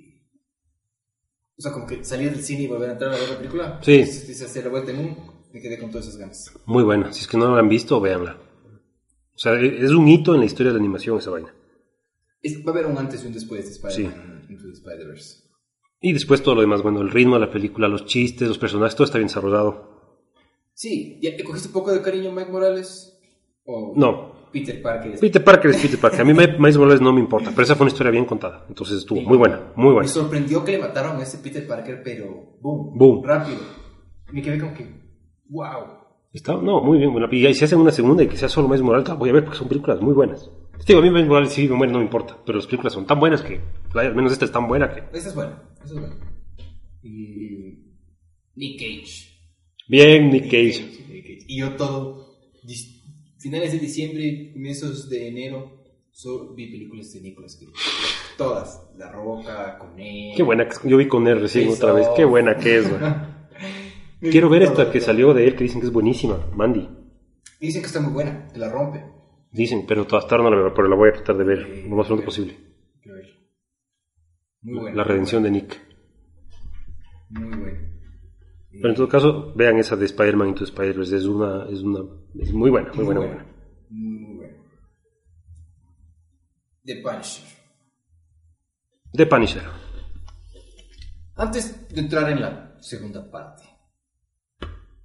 O 1.57 1.63
sea, 1.63 1.73
como 1.73 1.87
que 1.87 2.03
salir 2.05 2.31
del 2.33 2.43
cine 2.43 2.63
y 2.63 2.67
volver 2.67 2.91
a 2.91 2.93
entrar 2.95 3.13
a 3.13 3.17
ver 3.19 3.31
la 3.31 3.37
película. 3.39 3.81
Sí. 3.83 4.05
Se, 4.07 4.35
se 4.49 4.63
la 4.63 4.69
vuelta 4.71 4.91
en 4.91 4.99
un, 4.99 5.17
me 5.53 5.61
quedé 5.61 5.79
con 5.79 5.91
todas 5.91 6.07
esas 6.09 6.19
ganas. 6.19 6.51
Muy 6.67 6.83
buena. 6.83 7.13
Si 7.13 7.21
es 7.21 7.29
que 7.29 7.37
no 7.37 7.53
la 7.55 7.61
han 7.61 7.69
visto, 7.69 8.01
véanla. 8.01 8.37
O 9.35 9.39
sea, 9.39 9.53
e- 9.55 9.85
es 9.85 9.91
un 9.93 10.09
hito 10.09 10.35
en 10.35 10.41
la 10.41 10.47
historia 10.47 10.73
de 10.73 10.79
la 10.79 10.83
animación 10.85 11.19
esa 11.19 11.31
vaina. 11.31 11.55
Es- 12.43 12.59
va 12.67 12.71
a 12.71 12.75
haber 12.75 12.87
un 12.87 12.99
antes 12.99 13.23
y 13.23 13.27
un 13.29 13.33
después 13.33 13.65
de 13.65 13.71
Spider-Man 13.71 14.47
Into 14.51 14.65
the 14.65 14.73
Spider-Verse. 14.73 15.45
Y 16.01 16.13
después 16.13 16.43
todo 16.43 16.57
lo 16.57 16.61
demás, 16.61 16.83
bueno, 16.83 17.01
el 17.01 17.11
ritmo 17.11 17.35
de 17.37 17.41
la 17.47 17.51
película, 17.51 17.89
los 17.89 18.05
chistes, 18.05 18.47
los 18.49 18.59
personajes, 18.59 18.95
todo 18.95 19.05
está 19.07 19.19
bien 19.19 19.29
desarrollado. 19.29 20.21
Sí, 20.75 21.19
¿ya 21.23 21.31
¿le 21.31 21.45
cogiste 21.45 21.69
un 21.69 21.73
poco 21.75 21.93
de 21.93 22.03
cariño 22.03 22.31
a 22.31 22.35
Mike 22.35 22.51
Morales? 22.51 23.17
¿O 23.65 23.95
No, 23.97 24.34
Peter 24.55 24.81
Parker? 24.81 25.13
es- 25.13 25.21
Peter 25.21 25.45
Parker 25.45 25.71
es 25.73 25.77
Peter 25.83 25.99
Parker. 25.99 26.21
A 26.21 26.25
mí 26.25 26.33
Miles 26.59 26.79
Morales 26.79 27.01
no 27.03 27.13
me 27.13 27.21
importa, 27.21 27.51
pero 27.51 27.63
esa 27.65 27.75
fue 27.75 27.85
una 27.85 27.93
historia 27.93 28.11
bien 28.13 28.25
contada. 28.25 28.65
Entonces 28.69 28.99
estuvo 28.99 29.21
muy 29.21 29.37
buena, 29.37 29.73
muy 29.77 29.89
Me 29.89 29.93
buena. 29.95 30.09
sorprendió 30.09 30.65
que 30.65 30.73
le 30.73 30.79
mataron 30.79 31.19
a 31.19 31.23
ese 31.23 31.39
Peter 31.39 31.67
Parker, 31.67 32.01
pero 32.03 32.57
boom, 32.61 32.97
Boom. 32.97 33.25
rápido. 33.25 33.59
Me 34.33 34.41
quedé 34.41 34.59
como 34.59 34.73
que, 34.73 34.87
wow. 35.51 36.03
Está, 36.33 36.55
no, 36.55 36.81
muy 36.81 36.99
bien. 36.99 37.13
Bueno, 37.13 37.29
y 37.31 37.53
si 37.55 37.65
hacen 37.65 37.79
una 37.81 37.93
segunda 37.93 38.23
y 38.23 38.29
que 38.29 38.37
sea 38.37 38.49
solo 38.49 38.67
Miles 38.69 38.83
Morales, 38.83 39.07
la 39.09 39.15
voy 39.15 39.31
a 39.31 39.33
ver 39.35 39.45
porque 39.45 39.59
son 39.59 39.69
películas 39.69 40.01
muy 40.01 40.15
buenas. 40.15 40.51
Digo, 40.87 40.99
a 40.99 41.03
mí 41.03 41.11
Miles 41.11 41.29
Morales 41.29 41.53
sí 41.53 41.69
me 41.69 41.77
muere, 41.77 41.93
no 41.93 41.99
me 41.99 42.05
importa, 42.05 42.37
pero 42.47 42.57
las 42.59 42.67
películas 42.67 42.93
son 42.93 43.07
tan 43.07 43.21
buenas 43.21 43.43
que, 43.43 43.61
al 43.95 44.15
menos 44.15 44.33
esta 44.33 44.45
es 44.45 44.51
tan 44.53 44.67
buena 44.67 44.91
que... 44.91 45.03
Esa 45.17 45.29
es 45.29 45.35
buena, 45.35 45.63
esa 45.85 45.95
es 45.95 46.01
buena. 46.01 46.17
Y 47.03 47.85
Nick 48.57 48.79
Cage. 48.81 49.31
Bien, 49.89 50.31
Nick 50.31 50.45
Cage. 50.45 51.05
Nick 51.09 51.23
Cage. 51.25 51.45
Y 51.47 51.61
yo 51.61 51.71
todo, 51.77 52.24
finales 53.45 53.73
de 53.73 53.79
diciembre, 53.79 54.53
comienzos 54.55 55.11
de 55.11 55.29
enero, 55.29 55.71
solo 56.11 56.55
vi 56.55 56.71
películas 56.71 57.13
de 57.13 57.21
Nicolas 57.21 57.57
Cage. 57.57 57.73
Todas. 58.39 58.91
La 58.97 59.13
Roca, 59.13 59.77
con 59.79 60.01
él. 60.01 60.33
Qué 60.35 60.43
buena, 60.43 60.67
yo 60.83 60.97
vi 60.97 61.07
con 61.07 61.29
él 61.29 61.43
recién 61.43 61.69
otra 61.69 61.93
vez. 61.93 62.09
Qué 62.17 62.25
buena 62.25 62.57
que 62.57 62.79
es, 62.79 62.89
güey. 62.89 63.03
Quiero 64.33 64.49
ver 64.49 64.63
esta 64.63 64.91
que 64.91 64.99
salió 64.99 65.35
de 65.35 65.47
él, 65.47 65.57
que 65.57 65.65
dicen 65.65 65.81
que 65.81 65.89
es 65.89 65.93
buenísima, 65.93 66.39
Mandy. 66.55 66.89
Dicen 67.61 67.83
que 67.83 67.87
está 67.87 68.01
muy 68.01 68.15
buena, 68.15 68.49
que 68.51 68.59
la 68.59 68.71
rompe. 68.71 69.05
Dicen, 69.53 69.85
pero 69.87 70.07
ahora 70.11 70.39
no 70.39 70.51
la 70.51 70.57
veo, 70.57 70.75
pero 70.75 70.89
la 70.89 70.97
voy 70.97 71.11
a 71.11 71.13
tratar 71.13 71.37
de 71.37 71.45
ver 71.45 71.85
lo 71.87 71.97
más 71.97 72.07
pronto 72.07 72.25
posible. 72.25 72.57
Muy 74.63 74.81
buena. 74.81 74.97
La 74.97 75.05
redención 75.05 75.43
de 75.43 75.51
Nick. 75.51 75.94
Pero 78.77 78.89
en 78.89 78.95
todo 78.95 79.09
caso, 79.09 79.53
vean 79.55 79.79
esa 79.79 79.97
de 79.97 80.07
Spider-Man 80.07 80.49
Into 80.49 80.65
Spider-Verse. 80.65 81.17
Es 81.17 81.25
una, 81.25 81.67
es 81.71 81.81
una, 81.81 82.01
es 82.39 82.53
muy 82.53 82.71
buena, 82.71 82.93
muy 82.93 83.05
buena, 83.05 83.21
muy 83.21 83.29
buena. 83.29 83.47
Muy 83.91 84.37
buena. 84.37 84.55
The 86.85 86.97
Punisher. 86.97 87.45
The 89.13 89.27
Punisher. 89.27 89.63
Antes 91.37 91.89
de 91.89 92.01
entrar 92.01 92.31
en 92.31 92.41
la 92.41 92.77
segunda 92.81 93.31
parte, 93.31 93.65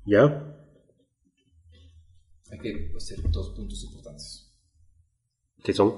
¿Ya? 0.06 0.56
hay 2.52 2.60
que 2.60 2.92
hacer 2.96 3.20
dos 3.30 3.52
puntos 3.56 3.84
importantes. 3.84 4.52
¿Qué 5.64 5.74
son? 5.74 5.94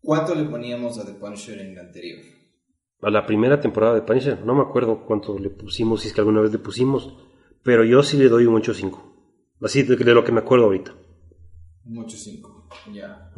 ¿Cuánto 0.00 0.34
le 0.34 0.44
poníamos 0.44 0.98
a 0.98 1.04
The 1.04 1.12
Punisher 1.14 1.58
en 1.60 1.74
la 1.74 1.82
anterior? 1.82 2.35
A 3.06 3.10
la 3.10 3.24
primera 3.24 3.60
temporada 3.60 3.94
de 3.94 4.02
Punisher, 4.02 4.44
no 4.44 4.52
me 4.52 4.62
acuerdo 4.62 5.04
cuánto 5.06 5.38
le 5.38 5.48
pusimos, 5.48 6.00
si 6.00 6.08
es 6.08 6.12
que 6.12 6.20
alguna 6.20 6.40
vez 6.40 6.50
le 6.50 6.58
pusimos, 6.58 7.16
pero 7.62 7.84
yo 7.84 8.02
sí 8.02 8.16
le 8.16 8.28
doy 8.28 8.46
un 8.46 8.60
8.5. 8.60 9.00
Así 9.62 9.84
de, 9.84 9.94
de 9.94 10.12
lo 10.12 10.24
que 10.24 10.32
me 10.32 10.40
acuerdo 10.40 10.64
ahorita. 10.64 10.92
Un 11.84 12.04
8.5. 12.04 12.64
Ya. 12.92 13.32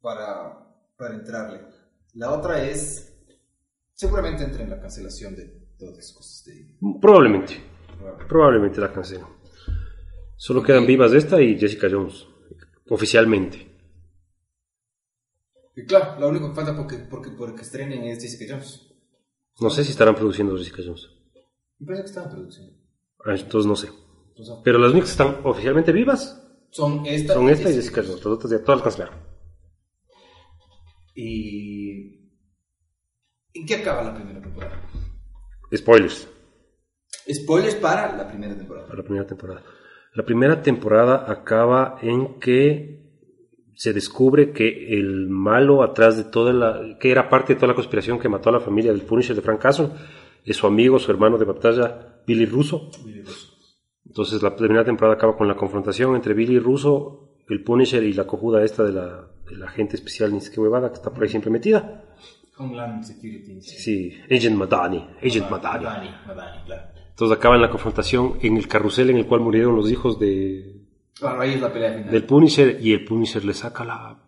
Para, 0.00 0.58
para 0.96 1.14
entrarle. 1.16 1.60
La 2.14 2.32
otra 2.32 2.62
es. 2.62 3.14
Seguramente 3.92 4.42
entra 4.42 4.62
en 4.62 4.70
la 4.70 4.80
cancelación 4.80 5.36
de 5.36 5.44
todas 5.78 5.94
las 5.94 6.10
cosas 6.10 6.46
de. 6.46 6.78
Probablemente, 7.02 7.60
probablemente 8.26 8.80
la 8.80 8.90
cancelo. 8.90 9.28
Solo 10.34 10.62
quedan 10.62 10.86
vivas 10.86 11.12
esta 11.12 11.42
y 11.42 11.58
Jessica 11.58 11.88
Jones, 11.90 12.26
oficialmente. 12.88 13.73
Y 15.76 15.84
claro, 15.86 16.20
lo 16.20 16.28
único 16.28 16.48
que 16.48 16.54
falta 16.54 16.76
porque, 16.76 16.98
porque, 16.98 17.30
porque 17.30 17.62
estrenen 17.62 18.04
es 18.04 18.22
Jessica 18.22 18.54
Jones. 18.54 18.86
No 19.60 19.70
sé 19.70 19.84
si 19.84 19.90
estarán 19.90 20.14
produciendo 20.14 20.56
Jessica 20.56 20.82
Jones. 20.84 21.08
Me 21.78 21.86
parece 21.86 22.02
que 22.04 22.08
está 22.08 22.24
en 22.24 22.30
producción. 22.30 22.70
Ah, 23.24 23.34
Entonces 23.34 23.66
no 23.66 23.76
sé. 23.76 23.88
Pero 24.64 24.78
las 24.78 24.92
únicas 24.92 25.10
que 25.10 25.22
están 25.22 25.40
oficialmente 25.44 25.92
vivas 25.92 26.40
son 26.70 27.04
esta, 27.06 27.34
son 27.34 27.48
esta 27.48 27.70
y 27.70 27.74
Jessica 27.74 28.02
Jones. 28.02 28.16
Las 28.16 28.26
otras 28.26 28.50
ya 28.52 28.58
todas 28.62 28.80
las 28.80 28.82
cancelaron. 28.82 29.20
Y. 31.14 32.30
¿En 33.54 33.66
qué 33.66 33.76
acaba 33.76 34.02
la 34.02 34.14
primera 34.14 34.40
temporada? 34.40 34.80
Spoilers 35.74 36.28
Spoilers 37.32 37.76
para 37.76 38.16
la 38.16 38.28
primera 38.28 38.56
temporada. 38.56 38.86
para 38.86 38.98
la 38.98 39.04
primera 39.04 39.26
temporada. 39.26 39.64
La 40.14 40.24
primera 40.24 40.62
temporada 40.62 41.30
acaba 41.30 41.98
en 42.02 42.38
que 42.38 43.03
se 43.74 43.92
descubre 43.92 44.52
que 44.52 44.96
el 44.98 45.28
malo 45.28 45.82
atrás 45.82 46.16
de 46.16 46.24
toda 46.24 46.52
la... 46.52 46.98
que 46.98 47.10
era 47.10 47.28
parte 47.28 47.54
de 47.54 47.60
toda 47.60 47.68
la 47.68 47.74
conspiración 47.74 48.18
que 48.18 48.28
mató 48.28 48.50
a 48.50 48.52
la 48.52 48.60
familia 48.60 48.92
del 48.92 49.02
Punisher 49.02 49.34
de 49.34 49.42
Frank 49.42 49.60
Castle 49.60 49.88
es 50.44 50.56
su 50.56 50.66
amigo, 50.66 50.98
su 50.98 51.10
hermano 51.10 51.38
de 51.38 51.44
batalla, 51.44 52.20
Billy 52.26 52.46
Russo. 52.46 52.90
Entonces 54.06 54.42
la 54.42 54.54
primera 54.54 54.84
temporada 54.84 55.16
acaba 55.16 55.36
con 55.36 55.48
la 55.48 55.56
confrontación 55.56 56.14
entre 56.14 56.34
Billy 56.34 56.58
Russo, 56.58 57.38
el 57.48 57.62
Punisher 57.64 58.02
y 58.02 58.12
la 58.12 58.26
cojuda 58.26 58.62
esta 58.62 58.84
de 58.84 58.92
la, 58.92 59.28
de 59.48 59.56
la 59.56 59.66
agente 59.66 59.96
especial, 59.96 60.32
ni 60.32 60.40
qué 60.40 60.60
huevada, 60.60 60.90
que 60.90 60.94
está 60.94 61.12
por 61.12 61.22
ahí 61.22 61.28
siempre 61.28 61.50
metida. 61.50 62.04
Homeland 62.56 63.02
Security. 63.02 63.60
Sí, 63.62 64.12
Agent 64.30 64.56
Madani, 64.56 65.08
Agent 65.22 65.50
Madani. 65.50 65.84
Madani, 65.84 66.10
Madani, 66.26 66.64
claro. 66.66 66.82
Entonces 67.10 67.36
acaba 67.36 67.56
en 67.56 67.62
la 67.62 67.70
confrontación 67.70 68.38
en 68.42 68.56
el 68.56 68.68
carrusel 68.68 69.10
en 69.10 69.16
el 69.16 69.26
cual 69.26 69.40
murieron 69.40 69.74
los 69.74 69.90
hijos 69.90 70.18
de, 70.18 70.83
Claro, 71.18 71.40
ahí 71.40 71.54
es 71.54 71.60
la 71.60 71.72
pelea 71.72 71.92
final. 71.94 72.10
del 72.10 72.24
Punisher 72.24 72.78
y 72.80 72.92
el 72.92 73.04
Punisher 73.04 73.44
le 73.44 73.54
saca 73.54 73.84
la 73.84 74.20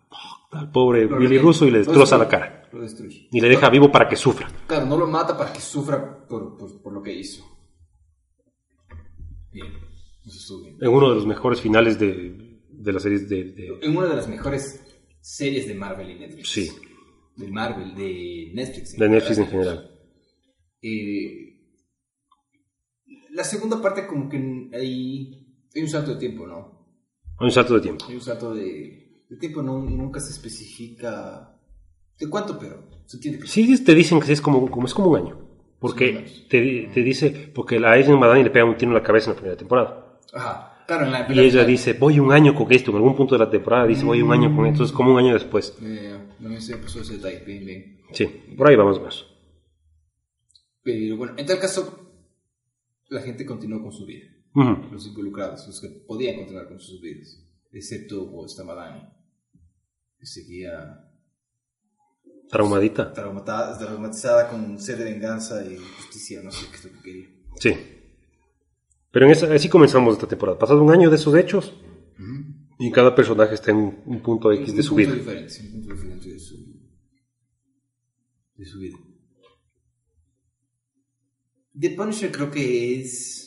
al 0.51 0.71
pobre 0.71 1.05
Lo 1.05 1.17
Billy. 1.19 1.37
Russo 1.37 1.67
y 1.67 1.71
le 1.71 1.79
destroza 1.79 2.17
la 2.17 2.27
cara. 2.27 2.67
Lo 2.71 2.81
destruye. 2.81 3.27
Y 3.31 3.41
le 3.41 3.49
deja 3.49 3.69
vivo 3.69 3.91
para 3.91 4.07
que 4.07 4.15
sufra. 4.15 4.47
Claro, 4.65 4.85
no 4.85 4.97
lo 4.97 5.05
mata 5.07 5.37
para 5.37 5.51
que 5.51 5.59
sufra 5.59 6.25
por, 6.27 6.57
por, 6.57 6.81
por 6.81 6.93
lo 6.93 7.03
que 7.03 7.13
hizo. 7.13 7.43
Bien, 9.51 9.67
eso 10.25 10.37
estuvo 10.39 10.63
bien. 10.63 10.77
En 10.81 10.87
uno 10.89 11.09
de 11.09 11.15
los 11.15 11.25
mejores 11.27 11.61
finales 11.61 11.99
de, 11.99 12.61
de 12.69 12.93
las 12.93 13.03
series 13.03 13.27
de, 13.29 13.43
de- 13.51 13.79
En 13.81 13.95
una 13.97 14.07
de 14.07 14.15
las 14.15 14.27
mejores 14.27 14.81
series 15.19 15.67
de 15.67 15.73
Marvel 15.75 16.09
y 16.09 16.15
Netflix. 16.19 16.49
Sí, 16.49 16.69
De 17.35 17.47
Marvel, 17.51 17.93
de 17.95 18.51
Netflix. 18.53 18.95
de 18.97 19.09
Netflix 19.09 19.37
en 19.39 19.47
general. 19.47 19.91
Eh, 20.81 21.59
la 23.31 23.43
segunda 23.43 23.81
parte 23.81 24.07
como 24.07 24.29
que 24.29 24.37
hay, 24.73 25.45
hay 25.75 25.81
un 25.81 25.89
salto 25.89 26.13
de 26.13 26.19
tiempo, 26.19 26.47
¿no? 26.47 26.76
Hay 27.39 27.45
un 27.45 27.51
salto 27.51 27.75
de 27.75 27.81
tiempo. 27.81 28.05
Hay 28.07 28.15
un 28.15 28.21
salto 28.21 28.53
de, 28.53 29.23
de 29.29 29.35
tiempo, 29.37 29.61
no, 29.61 29.79
nunca 29.79 30.19
se 30.19 30.31
especifica 30.31 31.53
de 32.19 32.29
cuánto, 32.29 32.57
pero 32.57 32.83
se 33.05 33.17
entiende 33.17 33.39
que 33.41 33.47
Sí, 33.47 33.83
te 33.83 33.93
dicen 33.93 34.19
que 34.19 34.31
es 34.33 34.41
como, 34.41 34.69
como, 34.71 34.87
es 34.87 34.93
como 34.93 35.09
un 35.09 35.17
año. 35.17 35.37
Porque 35.79 36.25
te, 36.49 36.59
di- 36.59 36.87
te 36.87 37.01
dice, 37.03 37.51
porque 37.53 37.77
a 37.77 37.91
Agent 37.91 38.19
Madani 38.19 38.43
le 38.43 38.49
pega 38.49 38.65
un 38.65 38.75
tiro 38.77 38.89
en 38.91 38.95
la 38.97 39.03
cabeza 39.03 39.29
en 39.29 39.35
la 39.35 39.39
primera 39.39 39.57
temporada. 39.57 40.19
Ajá, 40.33 40.83
claro, 40.87 41.05
en 41.05 41.11
la 41.11 41.31
Y 41.31 41.39
ella 41.39 41.63
dice, 41.65 41.93
voy 41.93 42.19
un 42.19 42.31
año 42.31 42.55
con 42.55 42.71
esto. 42.71 42.89
En 42.89 42.97
algún 42.97 43.15
punto 43.15 43.35
de 43.35 43.45
la 43.45 43.49
temporada 43.51 43.85
dice, 43.85 44.03
voy 44.03 44.21
un 44.23 44.31
año 44.33 44.55
con 44.55 44.65
esto. 44.65 44.83
Es 44.83 44.91
como 44.91 45.13
un 45.13 45.19
año 45.19 45.33
después. 45.35 45.77
Eh, 45.83 46.17
no 46.39 46.49
me 46.49 46.59
sé, 46.59 46.77
pasó 46.77 47.01
ese 47.01 47.17
detalle, 47.17 47.43
bien, 47.45 47.63
bien. 47.65 48.01
Sí, 48.11 48.25
por 48.57 48.67
ahí 48.67 48.75
vamos 48.75 48.99
más. 48.99 49.25
Pero 50.81 51.17
bueno, 51.17 51.33
en 51.37 51.45
tal 51.45 51.59
caso, 51.59 52.09
la 53.09 53.21
gente 53.21 53.45
continuó 53.45 53.81
con 53.83 53.91
su 53.91 54.05
vida. 54.05 54.25
Los 54.91 55.05
involucrados, 55.05 55.67
los 55.67 55.79
que 55.79 55.89
podían 56.07 56.37
continuar 56.37 56.67
con 56.67 56.79
sus 56.79 56.99
vidas. 56.99 57.43
Excepto 57.71 58.43
esta 58.45 58.63
Madani, 58.63 59.01
que 60.17 60.25
seguía 60.25 61.03
Traumadita. 62.49 63.13
traumatada, 63.13 63.77
traumatizada 63.77 64.49
con 64.49 64.79
sed 64.79 64.97
de 64.97 65.03
venganza 65.03 65.63
y 65.63 65.77
justicia, 65.77 66.41
no 66.41 66.51
sé 66.51 66.65
qué 66.71 66.77
es 66.77 66.85
lo 66.85 66.91
que 66.93 67.01
quería. 67.03 67.27
Sí. 67.59 67.71
Pero 69.11 69.25
en 69.25 69.31
esa, 69.31 69.53
así 69.53 69.69
comenzamos 69.69 70.13
esta 70.13 70.27
temporada. 70.27 70.57
Pasado 70.57 70.81
un 70.81 70.91
año 70.91 71.09
de 71.09 71.17
esos 71.17 71.35
hechos, 71.35 71.73
y 72.79 72.91
cada 72.91 73.13
personaje 73.13 73.53
está 73.53 73.71
en 73.71 73.77
un, 73.77 74.01
un 74.05 74.21
punto 74.21 74.51
X 74.51 74.67
de 74.67 74.73
un 74.73 74.83
su 74.83 74.95
punto 74.95 75.11
vida. 75.11 75.15
diferente, 75.19 75.53
un 75.61 75.71
punto 75.71 75.93
diferente 75.93 76.29
de 76.33 76.39
su, 76.39 76.55
de 78.55 78.65
su 78.65 78.79
vida. 78.79 78.97
The 81.79 81.91
Punisher 81.91 82.31
creo 82.31 82.49
que 82.49 83.01
es... 83.01 83.46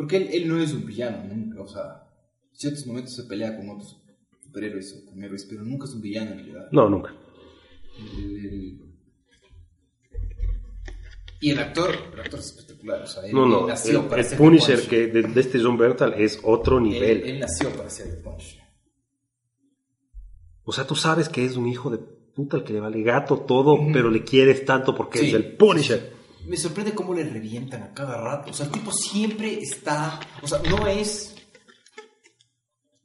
Porque 0.00 0.16
él, 0.16 0.28
él 0.32 0.48
no 0.48 0.58
es 0.62 0.72
un 0.72 0.86
villano, 0.86 1.22
nunca. 1.24 1.60
O 1.60 1.68
sea, 1.68 2.08
en 2.52 2.56
ciertos 2.58 2.86
momentos 2.86 3.14
se 3.14 3.24
pelea 3.24 3.54
con 3.54 3.68
otros 3.68 4.00
superhéroes 4.42 4.94
o 5.02 5.10
con 5.10 5.22
héroes, 5.22 5.44
pero 5.44 5.62
nunca 5.62 5.84
es 5.84 5.92
un 5.92 6.00
villano 6.00 6.30
en 6.30 6.38
realidad. 6.38 6.68
No, 6.72 6.88
nunca. 6.88 7.14
El- 8.16 8.46
el- 8.46 8.80
Y 11.42 11.50
el 11.50 11.58
actor, 11.58 11.94
el 12.14 12.20
actor 12.20 12.38
es 12.40 12.46
espectacular. 12.46 13.02
O 13.02 13.06
sea, 13.06 13.26
él, 13.26 13.34
No, 13.34 13.44
él 13.44 13.50
no. 13.50 13.66
nació 13.66 14.00
El, 14.00 14.06
para 14.06 14.22
el 14.22 14.26
ser 14.28 14.38
Punisher 14.38 14.80
que 14.88 15.06
de, 15.08 15.22
de 15.22 15.40
este 15.40 15.60
John 15.62 15.76
Bernthal 15.76 16.14
es 16.14 16.40
otro 16.44 16.78
Él, 16.78 16.84
nivel. 16.84 17.22
él 17.22 17.38
nació 17.40 17.70
para 17.76 17.90
ser 17.90 18.08
el 18.08 18.22
Punisher. 18.22 18.60
O 20.64 20.72
sea, 20.72 20.86
tú 20.86 20.94
sabes 20.94 21.28
que 21.28 21.44
es 21.44 21.56
un 21.56 21.66
hijo 21.66 21.90
de 21.90 21.98
puta 21.98 22.56
al 22.56 22.64
que 22.64 22.72
le 22.72 22.80
vale 22.80 23.02
gato 23.02 23.40
todo, 23.40 23.76
pero 23.92 24.10
le 24.10 24.24
quieres 24.24 24.64
tanto 24.64 24.94
porque 24.94 25.18
Sí. 25.18 25.28
es 25.28 25.34
el 25.34 25.56
Punisher. 25.56 26.12
Me 26.46 26.56
sorprende 26.56 26.94
cómo 26.94 27.14
le 27.14 27.24
revientan 27.24 27.82
a 27.82 27.94
cada 27.94 28.16
rato. 28.20 28.50
O 28.50 28.54
sea, 28.54 28.66
el 28.66 28.72
tipo 28.72 28.90
siempre 28.92 29.58
está. 29.60 30.18
O 30.42 30.46
sea, 30.48 30.60
no 30.68 30.86
es. 30.88 31.34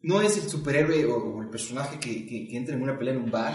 No 0.02 0.22
es 0.22 0.38
el 0.38 0.50
superhéroe 0.50 1.06
o, 1.06 1.18
o 1.18 1.42
el 1.42 1.50
personaje 1.50 2.00
que, 2.00 2.26
que- 2.28 2.48
que 2.48 2.58
entra 2.58 2.76
en 2.76 2.84
una 2.84 2.98
pelea 2.98 3.14
en 3.16 3.22
un 3.24 3.32
bar 3.32 3.54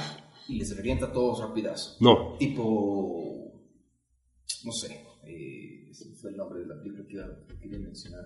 y 0.48 0.58
les 0.58 0.76
revienta 0.76 1.06
a 1.06 1.12
todos 1.12 1.40
rapidazo. 1.40 1.96
No. 2.00 2.36
Tipo. 2.38 3.52
No 4.64 4.72
sé. 4.72 5.06
Eh, 5.24 5.88
ese 5.90 6.12
fue 6.20 6.30
el 6.30 6.36
nombre 6.36 6.60
de 6.60 6.66
la 6.66 6.74
película 6.80 7.04
que 7.06 7.14
iba- 7.14 7.46
que 7.48 7.58
quería 7.58 7.78
mencionar. 7.78 8.20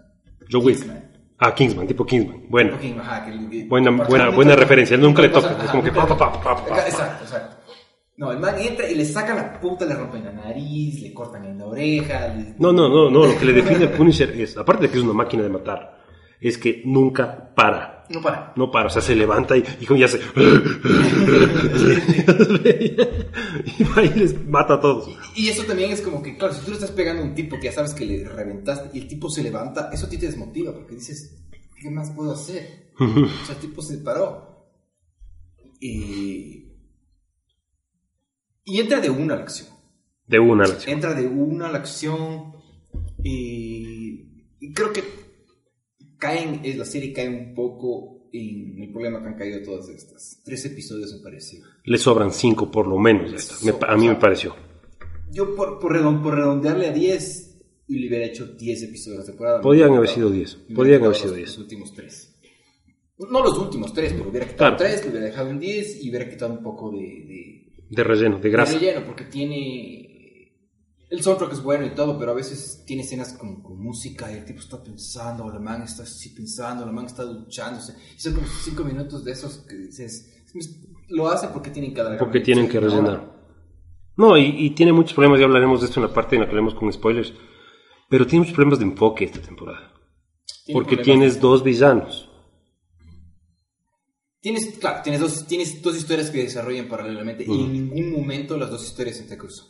Joe 0.50 0.62
Wick. 0.64 0.76
Kingsman. 0.78 1.12
Ah, 1.38 1.54
Kingsman, 1.54 1.86
tipo 1.86 2.06
Kingsman. 2.06 2.46
Bueno. 2.48 2.76
Ok, 2.76 2.82
ajá, 2.98 3.24
que- 3.26 3.64
Buena- 3.68 3.90
buena- 4.06 4.30
buena 4.30 4.56
referencia, 4.56 4.94
él 4.94 5.02
nunca 5.02 5.20
le 5.22 5.28
toca, 5.28 5.50
es 5.64 5.70
como 5.70 5.82
que 5.82 5.90
nunca 5.90 6.06
pa, 6.06 6.14
le 6.14 6.18
pa, 6.20 6.32
toca. 6.32 6.32
pa, 6.32 6.42
pa, 6.56 6.64
pa, 6.64 6.66
pa. 6.76 6.86
Exacto, 6.88 7.24
exacto. 7.24 7.56
No, 8.16 8.30
el 8.30 8.38
man 8.38 8.54
entra 8.60 8.88
y 8.88 8.94
le 8.94 9.04
sacan 9.04 9.36
la 9.36 9.58
puta, 9.60 9.84
le 9.84 9.94
rompen 9.94 10.24
la 10.24 10.32
nariz, 10.32 11.00
le 11.02 11.12
cortan 11.12 11.44
en 11.46 11.58
la 11.58 11.66
oreja. 11.66 12.28
le- 12.28 12.54
No, 12.58 12.72
no, 12.72 12.88
no, 12.88 13.10
no. 13.10 13.26
Lo 13.26 13.36
que 13.38 13.44
le 13.44 13.52
define 13.54 13.86
al 13.86 13.92
Punisher 13.92 14.30
es, 14.40 14.56
aparte 14.56 14.84
de 14.84 14.90
que 14.92 14.98
es 14.98 15.04
una 15.04 15.12
máquina 15.14 15.42
de 15.42 15.48
matar, 15.48 15.98
es 16.40 16.56
que 16.58 16.82
nunca 16.84 17.52
para. 17.56 18.04
No 18.10 18.20
para. 18.22 18.52
No 18.54 18.70
para, 18.70 18.86
o 18.86 18.90
sea, 18.90 19.02
se 19.02 19.16
levanta 19.16 19.56
y, 19.56 19.64
y 19.80 19.86
como 19.86 19.98
ya 19.98 20.06
se. 20.06 20.18
y 23.78 23.84
va 23.84 24.02
y 24.04 24.08
les 24.14 24.46
mata 24.46 24.74
a 24.74 24.80
todos. 24.80 25.08
Y 25.34 25.48
eso 25.48 25.64
también 25.64 25.90
es 25.90 26.00
como 26.00 26.22
que, 26.22 26.36
claro, 26.36 26.54
si 26.54 26.60
tú 26.60 26.68
le 26.70 26.74
estás 26.76 26.90
pegando 26.92 27.22
a 27.22 27.24
un 27.24 27.34
tipo 27.34 27.56
que 27.58 27.64
ya 27.66 27.72
sabes 27.72 27.94
que 27.94 28.04
le 28.04 28.24
reventaste 28.28 28.90
y 28.96 29.00
el 29.02 29.08
tipo 29.08 29.28
se 29.30 29.42
levanta, 29.42 29.90
eso 29.92 30.06
a 30.06 30.08
ti 30.08 30.18
te 30.18 30.26
desmotiva 30.26 30.72
porque 30.72 30.94
dices, 30.96 31.42
¿qué 31.80 31.90
más 31.90 32.10
puedo 32.10 32.32
hacer? 32.32 32.92
o 33.00 33.44
sea, 33.46 33.54
el 33.54 33.60
tipo 33.60 33.82
se 33.82 33.98
paró. 33.98 34.68
Y, 35.80 36.73
y 38.64 38.80
entra 38.80 39.00
de 39.00 39.10
una 39.10 39.34
a 39.34 39.36
la 39.38 39.42
acción. 39.42 39.68
De 40.26 40.38
una 40.38 40.64
a 40.64 40.68
la 40.68 40.74
acción. 40.74 40.94
Entra 40.94 41.14
de 41.14 41.26
una 41.26 41.68
a 41.68 41.72
la 41.72 41.78
acción. 41.78 42.52
Y, 43.22 44.46
y 44.60 44.72
creo 44.72 44.92
que 44.92 45.02
caen, 46.18 46.60
es 46.64 46.76
la 46.76 46.84
serie 46.84 47.12
cae 47.12 47.28
un 47.28 47.54
poco 47.54 48.28
en 48.32 48.82
el 48.82 48.90
problema 48.92 49.20
que 49.22 49.28
han 49.28 49.36
caído 49.36 49.62
todas 49.62 49.88
estas. 49.88 50.40
Tres 50.44 50.64
episodios 50.66 51.12
me 51.14 51.20
parece. 51.20 51.60
Le 51.84 51.98
sobran 51.98 52.32
cinco 52.32 52.70
por 52.70 52.86
lo 52.86 52.98
menos. 52.98 53.62
Me 53.64 53.72
a 53.86 53.96
mí 53.96 54.08
me 54.08 54.16
pareció. 54.16 54.54
Yo 55.30 55.54
por, 55.54 55.78
por, 55.78 55.92
por 56.22 56.34
redondearle 56.34 56.88
a 56.88 56.92
10, 56.92 57.50
y 57.88 57.98
le 57.98 58.08
hubiera 58.08 58.24
hecho 58.26 58.46
10 58.46 58.82
episodios 58.84 59.20
de 59.26 59.32
temporada. 59.32 59.60
Podían 59.60 59.92
haber 59.94 60.08
sido 60.08 60.28
quitado- 60.28 60.36
10. 60.36 60.56
me 60.56 60.62
hubiera 60.64 60.76
Podían 60.76 61.02
haber 61.04 61.16
sido 61.16 61.28
los- 61.28 61.36
10. 61.36 61.48
Los 61.48 61.58
últimos 61.58 61.92
3. 61.94 62.30
No 63.30 63.42
los 63.42 63.58
últimos 63.58 63.92
3, 63.94 64.12
pero 64.14 64.28
hubiera 64.30 64.46
quitado 64.46 64.76
Claro. 64.76 64.92
3, 64.92 65.04
le 65.04 65.10
hubiera 65.10 65.26
dejado 65.26 65.50
un 65.50 65.60
10 65.60 66.02
y 66.04 66.10
hubiera 66.10 66.28
quitado 66.28 66.52
un 66.52 66.62
poco 66.62 66.90
de, 66.90 66.98
de, 66.98 67.63
De 67.94 68.04
relleno, 68.04 68.36
de 68.36 68.42
de 68.42 68.50
grasa. 68.50 68.74
relleno, 68.74 69.04
porque 69.06 69.24
tiene. 69.24 70.10
El 71.10 71.22
soundtrack 71.22 71.52
es 71.52 71.62
bueno 71.62 71.86
y 71.86 71.90
todo, 71.94 72.18
pero 72.18 72.32
a 72.32 72.34
veces 72.34 72.82
tiene 72.86 73.02
escenas 73.02 73.34
con, 73.34 73.62
con 73.62 73.80
música 73.80 74.32
y 74.32 74.38
el 74.38 74.44
tipo 74.44 74.60
está 74.60 74.82
pensando, 74.82 75.44
o 75.44 75.52
la 75.52 75.60
man 75.60 75.82
está 75.82 76.02
así 76.02 76.30
pensando, 76.30 76.84
la 76.84 76.92
man 76.92 77.06
está 77.06 77.24
duchándose. 77.24 77.94
Y 78.16 78.20
son 78.20 78.34
como 78.34 78.46
5 78.46 78.84
minutos 78.84 79.24
de 79.24 79.32
esos 79.32 79.58
que 79.68 79.76
dices. 79.76 80.44
Lo 81.08 81.28
hace 81.28 81.48
porque 81.48 81.70
tienen 81.70 81.92
que 81.92 82.00
alargar 82.00 82.20
Porque 82.20 82.40
tienen 82.40 82.68
que 82.68 82.80
rellenar. 82.80 83.32
No, 84.16 84.36
y, 84.38 84.44
y 84.44 84.70
tiene 84.70 84.92
muchos 84.92 85.14
problemas, 85.14 85.40
ya 85.40 85.46
hablaremos 85.46 85.80
de 85.80 85.86
esto 85.86 86.00
en 86.00 86.06
la 86.06 86.14
parte 86.14 86.36
en 86.36 86.42
la 86.42 86.46
que 86.46 86.52
hablemos 86.52 86.74
con 86.74 86.92
spoilers. 86.92 87.32
Pero 88.08 88.26
tiene 88.26 88.40
muchos 88.40 88.54
problemas 88.54 88.78
de 88.78 88.84
enfoque 88.84 89.24
esta 89.24 89.40
temporada. 89.40 89.92
Tiene 90.64 90.80
Porque 90.80 90.96
tienes 90.96 91.40
dos 91.40 91.62
villanos. 91.62 92.30
Tienes, 94.44 94.76
claro, 94.78 95.00
tienes 95.02 95.22
dos, 95.22 95.46
tienes 95.46 95.80
dos 95.80 95.96
historias 95.96 96.28
que 96.30 96.42
desarrollan 96.42 96.86
paralelamente 96.86 97.46
y 97.48 97.50
en 97.64 97.72
ningún 97.72 98.12
momento 98.12 98.58
las 98.58 98.70
dos 98.70 98.84
historias 98.84 99.16
se 99.16 99.22
entrecruzan. 99.22 99.66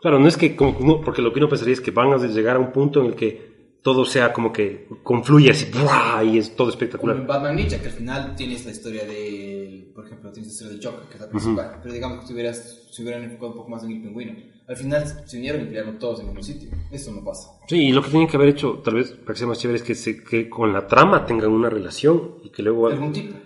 Claro, 0.00 0.18
no 0.18 0.26
es 0.26 0.36
que, 0.36 0.56
como, 0.56 0.76
no, 0.80 1.00
porque 1.00 1.22
lo 1.22 1.32
que 1.32 1.38
uno 1.38 1.48
pensaría 1.48 1.74
es 1.74 1.80
que 1.80 1.92
van 1.92 2.12
a 2.12 2.16
llegar 2.18 2.56
a 2.56 2.58
un 2.58 2.72
punto 2.72 3.00
en 3.00 3.06
el 3.06 3.14
que 3.14 3.78
todo 3.82 4.04
sea 4.04 4.32
como 4.32 4.52
que 4.52 4.88
confluye 5.04 5.52
así, 5.52 5.70
¡buah! 5.72 6.24
y 6.24 6.38
es 6.38 6.50
todo 6.56 6.66
Como 6.66 6.70
espectacular. 6.70 7.16
en 7.18 7.26
Batman 7.28 7.54
Ninja, 7.54 7.78
que 7.80 7.86
al 7.86 7.92
final 7.92 8.34
tienes 8.34 8.64
la 8.66 8.72
historia 8.72 9.04
del, 9.06 9.92
por 9.94 10.06
ejemplo, 10.06 10.32
tienes 10.32 10.48
la 10.48 10.52
historia 10.54 10.72
del 10.76 10.84
Joker, 10.84 11.08
que 11.08 11.14
es 11.14 11.20
la 11.20 11.28
principal, 11.30 11.78
pero 11.80 11.94
digamos 11.94 12.20
que 12.20 12.26
si 12.26 12.32
hubieras, 12.32 12.88
se 12.90 13.02
hubieran 13.02 13.22
enfocado 13.22 13.52
un 13.52 13.56
poco 13.58 13.70
más 13.70 13.84
en 13.84 13.92
el 13.92 14.02
pingüino. 14.02 14.32
Al 14.66 14.76
final 14.76 15.22
se 15.24 15.36
unieron 15.38 15.62
y 15.62 15.66
crearon 15.68 16.00
todos 16.00 16.18
en 16.18 16.26
mismo 16.26 16.42
sitio. 16.42 16.68
Eso 16.90 17.12
no 17.12 17.22
pasa. 17.24 17.48
Sí, 17.68 17.76
y 17.76 17.92
lo 17.92 18.02
que 18.02 18.10
tienen 18.10 18.26
que 18.26 18.36
haber 18.36 18.48
hecho, 18.48 18.80
tal 18.84 18.94
vez 18.96 19.12
para 19.12 19.34
que 19.34 19.38
sea 19.38 19.46
más 19.46 19.60
chévere, 19.60 19.76
es 19.78 19.84
que, 19.84 19.94
se- 19.94 20.24
que 20.24 20.50
con 20.50 20.72
la 20.72 20.88
trama 20.88 21.24
tengan 21.24 21.52
una 21.52 21.70
relación 21.70 22.38
y 22.42 22.50
que 22.50 22.62
luego, 22.64 22.88
Algún 22.88 23.12
tipo. 23.12 23.36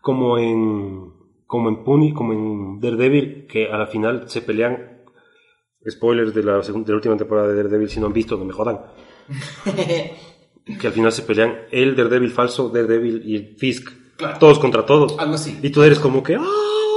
Como 0.00 0.38
en, 0.38 1.12
como 1.46 1.68
en 1.68 1.84
Puni, 1.84 2.12
como 2.12 2.32
en 2.32 2.80
Daredevil, 2.80 3.46
que 3.46 3.70
a 3.70 3.78
la 3.78 3.86
final 3.86 4.28
se 4.28 4.42
pelean. 4.42 4.98
Spoilers 5.88 6.34
de 6.34 6.42
la, 6.42 6.58
de 6.58 6.88
la 6.88 6.94
última 6.94 7.16
temporada 7.16 7.48
de 7.48 7.54
Daredevil, 7.54 7.88
si 7.88 8.00
no 8.00 8.06
han 8.06 8.12
visto, 8.12 8.36
no 8.36 8.44
me 8.44 8.52
jodan. 8.52 8.80
que 10.80 10.86
al 10.86 10.92
final 10.92 11.10
se 11.10 11.22
pelean 11.22 11.56
el 11.70 11.96
Daredevil 11.96 12.30
falso, 12.30 12.68
Daredevil 12.68 13.22
y 13.24 13.36
el 13.36 13.56
Fisk. 13.56 13.90
Claro. 14.16 14.38
Todos 14.38 14.58
contra 14.58 14.84
todos. 14.84 15.18
Algo 15.18 15.34
así. 15.34 15.58
Y 15.62 15.70
tú 15.70 15.82
eres 15.82 15.98
como 15.98 16.22
que, 16.22 16.34
¡ah! 16.36 16.44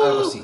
Algo 0.04 0.22
así. 0.22 0.44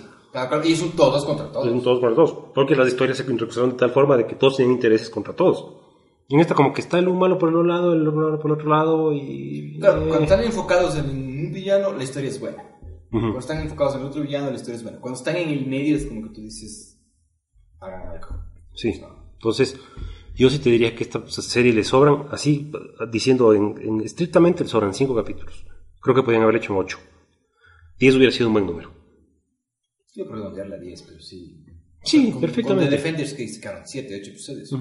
Y 0.63 0.76
son 0.76 0.91
todos 0.91 1.26
contra 1.26 1.52
todos. 1.52 1.67
Son 1.67 1.82
todos 1.82 2.00
contra 2.00 2.15
todos. 2.15 2.52
Porque 2.54 2.76
las 2.76 2.88
historias 2.88 3.17
se 3.17 3.30
introdujeron 3.30 3.72
de 3.72 3.78
tal 3.78 3.91
forma 3.91 4.15
de 4.15 4.28
que 4.28 4.36
todos 4.36 4.58
tienen 4.58 4.76
intereses 4.76 5.10
contra 5.10 5.36
todos. 5.36 5.65
Y 6.30 6.36
en 6.36 6.42
esta 6.42 6.54
como 6.56 6.72
que 6.74 6.80
está 6.82 7.00
el 7.00 7.08
un 7.08 7.18
malo 7.20 7.38
por 7.38 7.54
un 7.54 7.68
lado, 7.68 7.92
el 7.94 8.08
otro 8.08 8.22
malo 8.22 8.39
por 8.39 8.52
otro 8.52 8.70
lado 8.70 9.12
y... 9.13 9.78
Claro, 9.80 10.04
eh, 10.06 10.08
cuando 10.08 10.24
están 10.26 10.44
enfocados 10.44 10.96
en 10.98 11.10
un 11.10 11.52
villano, 11.52 11.92
la 11.94 12.04
historia 12.04 12.30
es 12.30 12.39
buena. 12.39 12.63
Cuando 13.10 13.39
están 13.39 13.62
enfocados 13.63 13.96
en 13.96 14.04
otro 14.04 14.22
villano, 14.22 14.50
la 14.52 14.56
historia 14.56 14.76
es 14.76 14.84
buena. 14.84 15.00
Cuando 15.00 15.18
están 15.18 15.36
en 15.38 15.50
el 15.50 15.65
medio, 15.65 15.96
es 15.98 16.06
como 16.06 16.22
que 16.22 16.30
tú 16.30 16.42
dices, 16.42 17.02
hagan 17.82 18.08
algo. 18.10 18.28
Sí. 18.76 19.02
Entonces, 19.34 19.80
yo 20.36 20.50
sí 20.52 20.60
te 20.60 20.70
diría 20.70 20.96
que 20.96 21.04
esta 21.04 21.26
serie 21.28 21.74
le 21.74 21.84
sobran, 21.84 22.28
así, 22.30 22.72
diciendo 23.12 23.52
en, 23.56 23.76
en- 23.82 24.02
estrictamente 24.02 24.63
le 24.63 24.70
sobran 24.70 24.94
cinco 24.94 25.15
capítulos. 25.15 25.65
Creo 26.00 26.15
que 26.15 26.22
podrían 26.22 26.44
haber 26.44 26.58
hecho 26.58 26.74
en 26.74 26.80
ocho. 26.80 27.00
Diez 27.98 28.13
hubiera 28.15 28.32
sido 28.32 28.48
un 28.48 28.54
buen 28.54 28.68
número. 28.68 28.92
Yo 30.15 30.28
por 30.28 30.36
redondearla 30.38 30.76
a 30.76 30.80
10, 30.80 31.02
pero 31.02 31.20
sí. 31.20 31.65
Sí, 32.04 32.32
Con- 32.32 32.42
perfectamente. 32.42 32.84
Con 32.86 32.89
The 32.92 32.96
Defenders 32.98 33.34
que 33.34 33.48
sacaron 33.48 33.82
7, 33.88 34.20
8 34.22 34.30
episodios. 34.30 34.72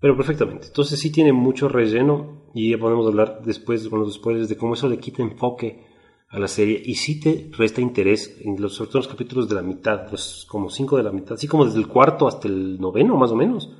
Pero 0.00 0.16
perfectamente. 0.16 0.66
Entonces 0.68 1.00
sí 1.00 1.10
tiene 1.10 1.32
mucho 1.32 1.68
relleno 1.68 2.50
y 2.54 2.70
ya 2.70 2.78
podemos 2.78 3.06
hablar 3.06 3.42
después 3.44 3.88
con 3.88 4.00
los 4.00 4.14
spoilers 4.14 4.48
de 4.48 4.56
cómo 4.56 4.74
eso 4.74 4.88
le 4.88 4.98
quita 4.98 5.22
enfoque 5.22 5.86
a 6.28 6.38
la 6.38 6.48
serie 6.48 6.80
y 6.84 6.94
sí 6.94 7.20
te 7.20 7.50
resta 7.56 7.80
interés 7.80 8.36
en 8.40 8.60
los, 8.60 8.74
sobre 8.74 9.08
capítulos 9.08 9.48
de 9.48 9.54
la 9.54 9.62
mitad, 9.62 10.10
los 10.10 10.46
como 10.48 10.70
cinco 10.70 10.96
de 10.96 11.02
la 11.02 11.10
mitad, 11.10 11.34
así 11.34 11.46
como 11.48 11.64
desde 11.64 11.78
el 11.78 11.88
cuarto 11.88 12.28
hasta 12.28 12.48
el 12.48 12.78
noveno 12.78 13.16
más 13.16 13.30
o 13.30 13.36
menos. 13.36 13.70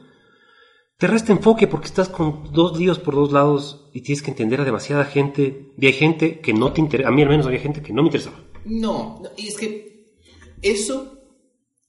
Te 0.96 1.06
resta 1.06 1.32
enfoque 1.32 1.68
porque 1.68 1.86
estás 1.86 2.08
con 2.08 2.52
dos 2.52 2.76
líos 2.76 2.98
por 2.98 3.14
dos 3.14 3.30
lados 3.30 3.88
y 3.92 4.00
tienes 4.00 4.22
que 4.22 4.30
entender 4.30 4.60
a 4.60 4.64
demasiada 4.64 5.04
gente 5.04 5.72
y 5.78 5.86
hay 5.86 5.92
gente 5.92 6.40
que 6.40 6.52
no 6.52 6.72
te 6.72 6.80
interesa, 6.80 7.10
a 7.10 7.12
mí 7.12 7.22
al 7.22 7.28
menos 7.28 7.46
había 7.46 7.60
gente 7.60 7.82
que 7.82 7.92
no 7.92 8.02
me 8.02 8.08
interesaba. 8.08 8.42
No, 8.64 9.20
no, 9.22 9.28
es 9.36 9.56
que 9.56 10.16
eso, 10.62 11.18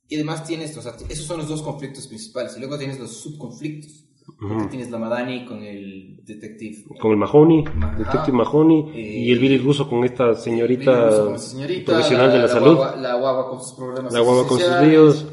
y 0.07 0.15
además 0.15 0.45
tienes, 0.45 0.77
o 0.77 0.81
esos 0.81 1.25
son 1.25 1.37
los 1.39 1.47
dos 1.47 1.63
conflictos 1.63 2.05
principales, 2.07 2.55
y 2.55 2.59
luego 2.59 2.77
tienes 2.77 2.99
los 2.99 3.11
subconflictos. 3.11 4.08
Porque 4.37 4.65
tienes 4.69 4.91
la 4.91 4.97
Madani 4.99 5.45
con 5.45 5.63
el 5.63 6.17
detective. 6.25 6.83
Con 6.99 7.11
el 7.11 7.17
Mahoney, 7.17 7.63
Ajá. 7.65 7.95
Detective 7.97 8.37
Mahoney 8.37 8.91
Eh, 8.93 9.19
y 9.25 9.31
el 9.31 9.39
Billy 9.39 9.57
Russo 9.57 9.89
con 9.89 10.03
esta 10.03 10.33
señorita, 10.35 11.09
con 11.25 11.35
esa 11.35 11.49
señorita, 11.49 11.93
profesional 11.93 12.31
de 12.31 12.39
la, 12.39 12.47
salud. 12.47 12.75
Guagua, 12.75 12.95
la 12.97 13.15
guagua 13.15 13.49
con 13.49 13.59
sus 13.63 13.73
problemas. 13.73 14.13
La 14.13 14.19
guagua 14.19 14.47
con 14.47 14.59
sus 14.59 14.81
líos. 14.81 15.25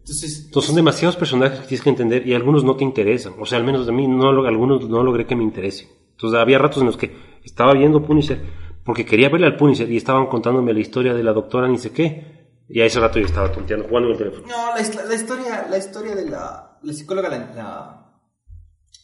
Entonces, 0.00 0.44
Entonces 0.46 0.66
son 0.66 0.76
demasiados 0.76 1.16
personajes 1.16 1.60
que 1.60 1.66
tienes 1.68 1.84
que 1.84 1.90
entender 1.90 2.26
y 2.26 2.34
algunos 2.34 2.64
no 2.64 2.74
te 2.76 2.84
interesan. 2.84 3.34
O 3.38 3.46
sea, 3.46 3.58
al 3.58 3.64
menos 3.64 3.88
a 3.88 3.92
mí 3.92 4.08
no, 4.08 4.28
algunos 4.46 4.88
no 4.88 5.02
logré 5.02 5.26
que 5.26 5.36
me 5.36 5.44
interesen. 5.44 5.88
Entonces 6.12 6.38
había 6.40 6.58
ratos 6.58 6.78
en 6.78 6.86
los 6.86 6.96
que 6.96 7.14
estaba 7.44 7.74
viendo 7.74 8.02
Punisher 8.02 8.40
porque 8.84 9.04
quería 9.04 9.28
verle 9.28 9.46
al 9.46 9.56
Punisher 9.56 9.90
y 9.90 9.96
estaban 9.96 10.26
contándome 10.26 10.72
la 10.72 10.80
historia 10.80 11.14
de 11.14 11.22
la 11.22 11.32
doctora 11.32 11.68
ni 11.68 11.78
sé 11.78 11.92
qué. 11.92 12.40
Y 12.68 12.80
a 12.80 12.86
ese 12.86 12.98
rato 13.00 13.18
yo 13.18 13.26
estaba 13.26 13.50
tonteando, 13.52 13.86
jugando 13.88 14.08
en 14.08 14.12
el 14.14 14.18
teléfono. 14.18 14.46
No, 14.48 14.66
la, 14.74 15.04
la 15.08 15.14
historia, 15.14 15.66
la 15.68 15.78
historia 15.78 16.14
de 16.14 16.30
la, 16.30 16.78
la 16.82 16.92
psicóloga, 16.92 17.28
la, 17.28 17.38
la- 17.54 17.99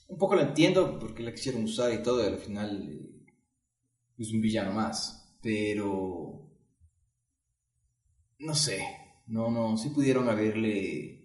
un 0.09 0.19
poco 0.19 0.37
la 0.37 0.43
entiendo 0.43 0.99
porque 0.99 1.23
la 1.23 1.33
quisieron 1.33 1.65
usar 1.65 1.93
y 1.93 2.03
todo, 2.03 2.23
y 2.23 2.27
al 2.27 2.39
final 2.39 2.89
eh, 2.91 3.27
es 4.19 4.33
un 4.33 4.41
villano 4.41 4.73
más. 4.73 5.37
Pero. 5.43 6.43
No 8.39 8.55
sé. 8.55 8.81
No, 9.29 9.51
no, 9.51 9.77
sí 9.77 9.91
pudieron 9.91 10.29
haberle. 10.29 11.25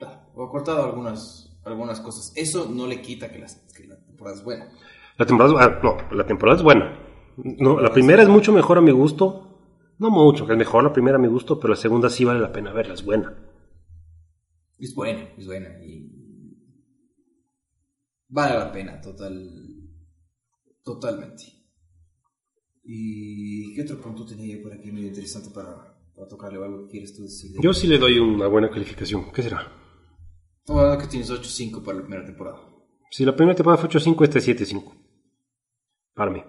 ah, 0.00 0.28
O 0.34 0.48
cortado 0.48 0.84
algunas, 0.84 1.58
algunas 1.64 2.00
cosas. 2.00 2.32
Eso 2.36 2.68
no 2.68 2.86
le 2.86 3.00
quita 3.00 3.30
que, 3.30 3.38
las, 3.38 3.54
que 3.74 3.86
la 3.86 3.98
temporada 4.04 4.36
es 4.36 4.44
buena. 4.44 4.72
La 5.16 5.26
temporada, 5.26 5.64
ah, 5.64 5.80
no, 5.82 6.16
la 6.16 6.26
temporada 6.26 6.56
es 6.58 6.62
buena. 6.62 7.04
No, 7.36 7.80
la 7.80 7.92
primera 7.92 8.22
es 8.22 8.28
mucho 8.28 8.52
mejor 8.52 8.78
a 8.78 8.80
mi 8.80 8.90
gusto. 8.90 9.44
No 9.98 10.10
mucho, 10.10 10.46
que 10.46 10.52
es 10.52 10.58
mejor 10.58 10.84
la 10.84 10.92
primera 10.92 11.16
a 11.16 11.20
mi 11.20 11.28
gusto, 11.28 11.58
pero 11.58 11.74
la 11.74 11.76
segunda 11.76 12.08
sí 12.08 12.24
vale 12.24 12.38
la 12.40 12.52
pena 12.52 12.72
verla, 12.72 12.94
es 12.94 13.04
buena. 13.04 13.36
Es 14.78 14.94
buena, 14.94 15.28
es 15.36 15.46
buena. 15.46 15.70
Y 15.84 16.17
vale 18.28 18.58
la 18.58 18.72
pena, 18.72 19.00
total, 19.00 19.50
totalmente. 20.84 21.44
¿Y 22.84 23.74
qué 23.74 23.82
otro 23.82 24.00
punto 24.00 24.24
tenía 24.24 24.56
yo 24.56 24.62
por 24.62 24.72
aquí 24.72 24.90
medio 24.90 25.08
interesante 25.08 25.50
para, 25.50 25.76
para 26.14 26.28
tocarle 26.28 26.58
o 26.58 26.64
algo 26.64 26.84
que 26.84 26.92
quieres 26.92 27.14
tú 27.14 27.22
decir? 27.22 27.50
Yo 27.60 27.72
sí 27.74 27.86
le 27.86 27.98
doy 27.98 28.18
una 28.18 28.46
buena 28.46 28.70
calificación. 28.70 29.30
¿Qué 29.32 29.42
será? 29.42 29.70
Bueno, 30.66 30.98
que 30.98 31.06
tienes 31.06 31.30
8-5 31.30 31.82
para 31.82 31.98
la 31.98 32.04
primera 32.04 32.24
temporada. 32.24 32.60
Si 33.10 33.24
la 33.24 33.34
primera 33.34 33.56
temporada 33.56 33.80
fue 33.80 33.90
8.5, 33.90 34.24
este 34.24 34.38
es 34.38 34.48
7.5. 34.48 34.92
Para 36.14 36.30
mí. 36.30 36.42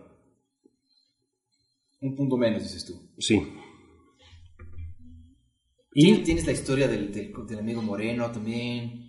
Un 2.02 2.16
punto 2.16 2.38
menos, 2.38 2.64
dices 2.64 2.86
tú. 2.86 2.94
Sí. 3.18 3.42
Y 5.94 6.18
tienes 6.24 6.46
la 6.46 6.54
historia 6.54 6.88
del, 6.88 7.12
del, 7.12 7.34
del 7.48 7.60
amigo 7.60 7.82
Moreno 7.82 8.32
también. 8.32 9.09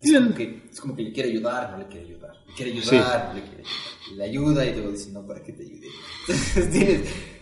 Es 0.00 0.12
como, 0.12 0.34
que, 0.34 0.62
es 0.70 0.80
como 0.80 0.94
que 0.96 1.02
le 1.02 1.12
quiere 1.12 1.30
ayudar, 1.30 1.70
no 1.72 1.78
le 1.78 1.86
quiere 1.86 2.06
ayudar. 2.06 2.32
Le 2.46 2.54
quiere 2.54 2.72
ayudar, 2.72 3.28
no 3.28 3.34
le 3.34 3.40
quiere 3.42 3.62
ayudar. 3.62 4.16
Le 4.16 4.24
ayuda 4.24 4.66
y 4.66 4.72
luego 4.74 4.90
dice, 4.92 5.10
no, 5.12 5.26
¿para 5.26 5.42
qué 5.42 5.52
te 5.52 5.62
ayude? 5.64 5.86
Entonces, 6.28 6.70
tienes, 6.72 7.00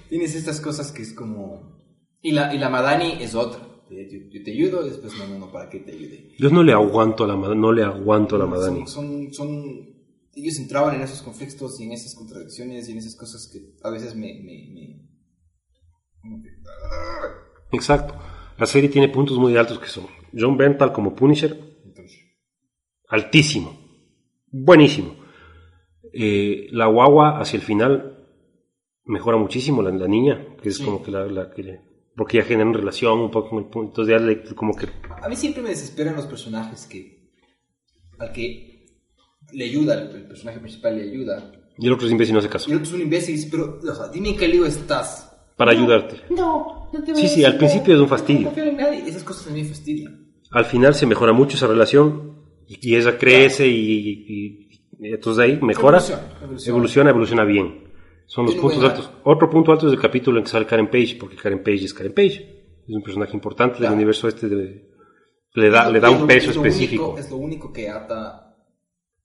tienes 0.08 0.34
estas 0.34 0.60
cosas 0.60 0.92
que 0.92 1.02
es 1.02 1.12
como... 1.12 1.74
Y 2.22 2.32
la, 2.32 2.54
y 2.54 2.58
la 2.58 2.70
Madani 2.70 3.22
es 3.22 3.34
otra. 3.34 3.60
Yo, 3.90 4.18
yo 4.30 4.42
te 4.42 4.52
ayudo 4.52 4.86
y 4.86 4.90
después, 4.90 5.12
no, 5.18 5.26
no, 5.26 5.38
no, 5.38 5.52
¿para 5.52 5.68
qué 5.68 5.80
te 5.80 5.92
ayude? 5.92 6.34
yo 6.38 6.48
no 6.50 6.62
le 6.62 6.72
aguanto 6.72 7.24
a 7.24 7.26
la. 7.28 7.36
No 7.36 7.70
le 7.70 7.82
aguanto 7.84 8.36
a 8.36 8.38
la 8.38 8.46
Madani. 8.46 8.86
Son, 8.86 9.30
son, 9.32 9.32
son- 9.34 9.94
ellos 10.34 10.58
entraban 10.58 10.96
en 10.96 11.02
esos 11.02 11.20
conflictos 11.22 11.78
y 11.80 11.84
en 11.84 11.92
esas 11.92 12.14
contradicciones 12.14 12.88
y 12.88 12.92
en 12.92 12.98
esas 12.98 13.14
cosas 13.14 13.48
que 13.52 13.76
a 13.86 13.90
veces 13.90 14.14
me... 14.16 14.40
me, 14.42 14.70
me- 14.72 16.34
Exacto. 17.72 18.14
La 18.58 18.66
serie 18.66 18.88
tiene 18.88 19.08
puntos 19.08 19.36
muy 19.38 19.56
altos 19.56 19.78
que 19.78 19.88
son 19.88 20.06
John 20.36 20.56
Bental 20.56 20.92
como 20.92 21.14
Punisher, 21.14 21.58
altísimo. 23.14 23.78
Buenísimo. 24.50 25.16
Eh, 26.12 26.68
la 26.70 26.86
guagua 26.86 27.40
hacia 27.40 27.56
el 27.56 27.62
final 27.62 28.26
mejora 29.04 29.36
muchísimo 29.36 29.82
la, 29.82 29.90
la 29.90 30.06
niña, 30.08 30.46
que 30.62 30.68
es 30.68 30.76
Sí. 30.76 30.84
como 30.84 31.02
que 31.02 31.10
la, 31.10 31.26
la 31.26 31.50
que 31.50 31.62
le- 31.62 31.80
porque 32.16 32.38
ya 32.38 32.44
generan 32.44 32.72
relación 32.72 33.18
un 33.18 33.30
poco 33.30 33.50
con 33.50 33.58
el 33.58 33.64
punto, 33.70 33.88
entonces 33.90 34.12
ya 34.12 34.24
le, 34.24 34.42
como 34.54 34.74
que 34.74 34.86
A 35.22 35.28
mí 35.28 35.34
siempre 35.34 35.62
me 35.62 35.70
desesperan 35.70 36.14
los 36.14 36.26
personajes 36.26 36.86
que. 36.86 37.30
al 38.18 38.32
que 38.32 38.86
le 39.52 39.64
ayuda, 39.64 40.00
el, 40.00 40.26
personaje 40.28 40.58
principal 40.60 40.96
le 40.96 41.02
ayuda. 41.10 41.52
y 41.76 41.86
el 41.86 41.92
otro 41.92 42.06
es 42.06 42.12
imbécil 42.12 42.34
no 42.34 42.38
hace 42.38 42.48
caso. 42.48 42.68
Y 42.70 42.72
el 42.72 42.78
otro 42.78 42.88
es 42.90 42.94
un 42.94 43.00
imbécil, 43.02 43.48
pero, 43.50 43.78
o 43.82 43.94
sea, 43.94 44.08
dime 44.08 44.30
en 44.30 44.36
qué 44.36 44.46
lío 44.48 44.64
estás. 44.64 45.30
Para 45.56 45.72
ayudarte. 45.72 46.16
No, 46.30 46.88
no 46.92 47.02
te 47.04 47.12
voy 47.12 47.20
Sí, 47.20 47.26
a 47.26 47.30
sí, 47.30 47.44
al 47.44 47.56
principio 47.58 47.94
es 47.94 48.00
un 48.00 48.08
fastidio. 48.08 48.52
No 48.56 48.62
en 48.62 48.76
nadie. 48.76 49.08
Esas 49.08 49.22
cosas 49.24 49.48
a 49.48 49.50
mí 49.50 49.62
me 49.62 49.68
fastidian. 49.68 50.32
Al 50.50 50.64
final 50.64 50.94
se 50.94 51.06
mejora 51.06 51.32
mucho 51.32 51.56
esa 51.56 51.66
relación 51.66 52.33
y, 52.68 52.94
ella 52.94 53.16
crece 53.18 53.66
y, 53.66 54.24
y- 54.28 54.68
y 55.00 55.08
entonces 55.12 55.42
ahí 55.44 55.58
mejora, 55.60 55.98
Evoluciona, 55.98 56.22
evoluciona. 56.42 56.70
evoluciona, 56.76 57.10
evoluciona 57.10 57.44
bien. 57.44 57.84
Son 58.26 58.46
los 58.46 58.54
puntos 58.54 58.82
altos. 58.84 59.10
Otro 59.24 59.50
punto 59.50 59.72
alto 59.72 59.86
es 59.86 59.92
el 59.92 60.00
capítulo 60.00 60.38
en 60.38 60.44
que 60.44 60.50
sale 60.50 60.66
Karen 60.66 60.88
Page, 60.90 61.16
porque 61.20 61.36
Karen 61.36 61.62
Page 61.62 61.84
es 61.84 61.92
Karen 61.94 62.14
Page. 62.14 62.62
Es 62.88 62.94
un 62.94 63.02
personaje 63.02 63.34
importante 63.34 63.76
Claro. 63.78 63.90
del 63.92 63.96
universo 63.98 64.28
este. 64.28 64.48
de- 64.48 64.90
le, 65.54 65.70
da, 65.70 65.88
le 65.90 66.00
da 66.00 66.08
Es 66.08 66.14
un 66.14 66.20
lo- 66.22 66.26
peso 66.26 66.50
es 66.50 66.56
específico. 66.56 67.04
único- 67.10 67.18
es 67.20 67.30
lo 67.30 67.36
único 67.36 67.72
que 67.72 67.88
ata. 67.88 68.40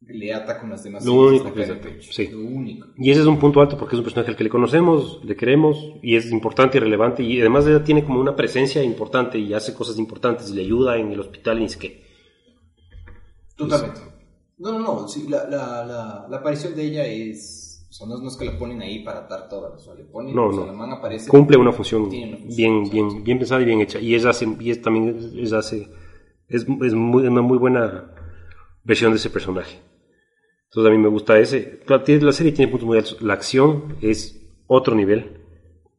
le 0.02 0.34
ata 0.34 0.60
con 0.60 0.70
las 0.70 0.84
demás. 0.84 1.06
Lo 1.06 1.14
único 1.14 1.54
que 1.54 1.62
es 1.62 1.68
Karen 1.68 1.84
Page. 1.84 2.02
sí. 2.12 2.28
Lo 2.32 2.40
único. 2.40 2.88
Y 2.98 3.12
ese 3.12 3.20
es 3.22 3.26
un 3.28 3.38
punto 3.38 3.62
alto 3.62 3.78
porque 3.78 3.96
es 3.96 4.00
un 4.00 4.04
personaje 4.06 4.32
al 4.32 4.38
que 4.38 4.44
le 4.46 4.50
conocemos, 4.50 5.22
le 5.24 5.36
queremos 5.36 5.94
y 6.02 6.16
es 6.16 6.32
importante 6.32 6.78
y 6.78 6.82
relevante. 6.82 7.22
Y 7.24 7.40
además 7.42 7.68
ella 7.68 7.84
tiene 7.84 8.04
como 8.04 8.20
una 8.20 8.36
presencia 8.36 8.82
importante 8.84 9.38
y 9.38 9.54
hace 9.54 9.74
cosas 9.74 9.98
importantes 10.00 10.50
y 10.52 10.56
le 10.56 10.62
ayuda 10.64 10.98
en 10.98 11.12
el 11.12 11.20
hospital 11.20 11.58
y 11.60 11.62
ni 11.64 11.70
sé 11.70 11.80
qué. 11.80 12.09
Totalmente. 13.60 14.02
No, 14.58 14.72
no, 14.72 14.80
no. 14.80 15.08
sí, 15.08 15.28
la, 15.28 15.44
la, 15.48 15.86
la, 15.86 16.28
la 16.30 16.38
aparición 16.38 16.76
de 16.76 16.84
ella 16.84 17.06
es. 17.06 17.86
O 17.90 17.94
sea, 17.94 18.08
no, 18.08 18.18
no 18.18 18.28
es 18.28 18.38
que 18.38 18.46
la 18.46 18.58
ponen 18.58 18.82
ahí 18.82 19.04
para 19.04 19.20
atar 19.20 19.50
todas. 19.50 19.74
O 19.74 19.80
sea, 19.80 19.94
le 19.96 20.06
ponen. 20.06 20.36
No, 20.36 20.48
o 20.48 20.54
sea, 20.54 20.62
no. 20.62 20.68
La 20.68 20.74
man 20.74 20.92
aparece. 20.94 21.30
cumple 21.30 21.58
una 21.58 21.72
función 21.72 22.10
Tiene 22.10 22.30
una 22.30 22.38
función, 22.38 22.84
bien, 22.84 22.90
bien, 22.90 23.24
bien 23.24 23.38
pensada 23.38 23.62
y 23.62 23.66
bien 23.66 23.82
hecha. 23.82 24.00
Y 24.00 24.16
ella 24.16 24.30
hace, 24.30 24.48
y 24.60 24.72
es 24.72 24.82
también, 24.82 25.18
ella 25.36 25.60
hace, 25.60 25.90
es, 26.48 26.66
es 26.82 26.94
muy, 26.94 27.28
una 27.28 27.42
muy 27.42 27.58
buena 27.58 28.14
versión 28.84 29.12
de 29.12 29.18
ese 29.18 29.30
personaje. 29.30 29.80
Entonces 30.66 30.90
a 30.90 30.96
mí 30.96 31.02
me 31.02 31.10
gusta 31.10 31.38
ese. 31.38 31.82
La 31.88 32.32
serie 32.32 32.52
tiene 32.52 32.72
puntos 32.72 32.88
muy 32.88 32.98
altos. 32.98 33.22
La 33.22 33.34
acción 33.34 33.98
es 34.02 34.40
otro 34.68 34.96
nivel. 34.96 35.42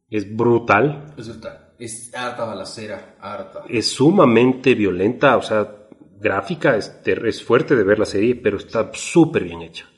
Es 0.09 0.33
brutal. 0.35 1.13
Resulta. 1.17 1.73
Es 1.77 2.13
harta 2.15 2.45
balacera. 2.45 3.17
Harta. 3.19 3.63
Es 3.67 3.91
sumamente 3.91 4.75
violenta. 4.75 5.35
O 5.35 5.41
sea, 5.41 5.80
gráfica. 6.21 6.77
Es, 6.77 7.43
fuerte 7.43 7.75
de 7.75 7.83
ver 7.83 7.99
la 7.99 8.05
serie, 8.05 8.35
pero 8.35 8.57
está 8.57 8.91
súper 8.93 9.43
bien 9.43 9.61
hecha. 9.61 9.89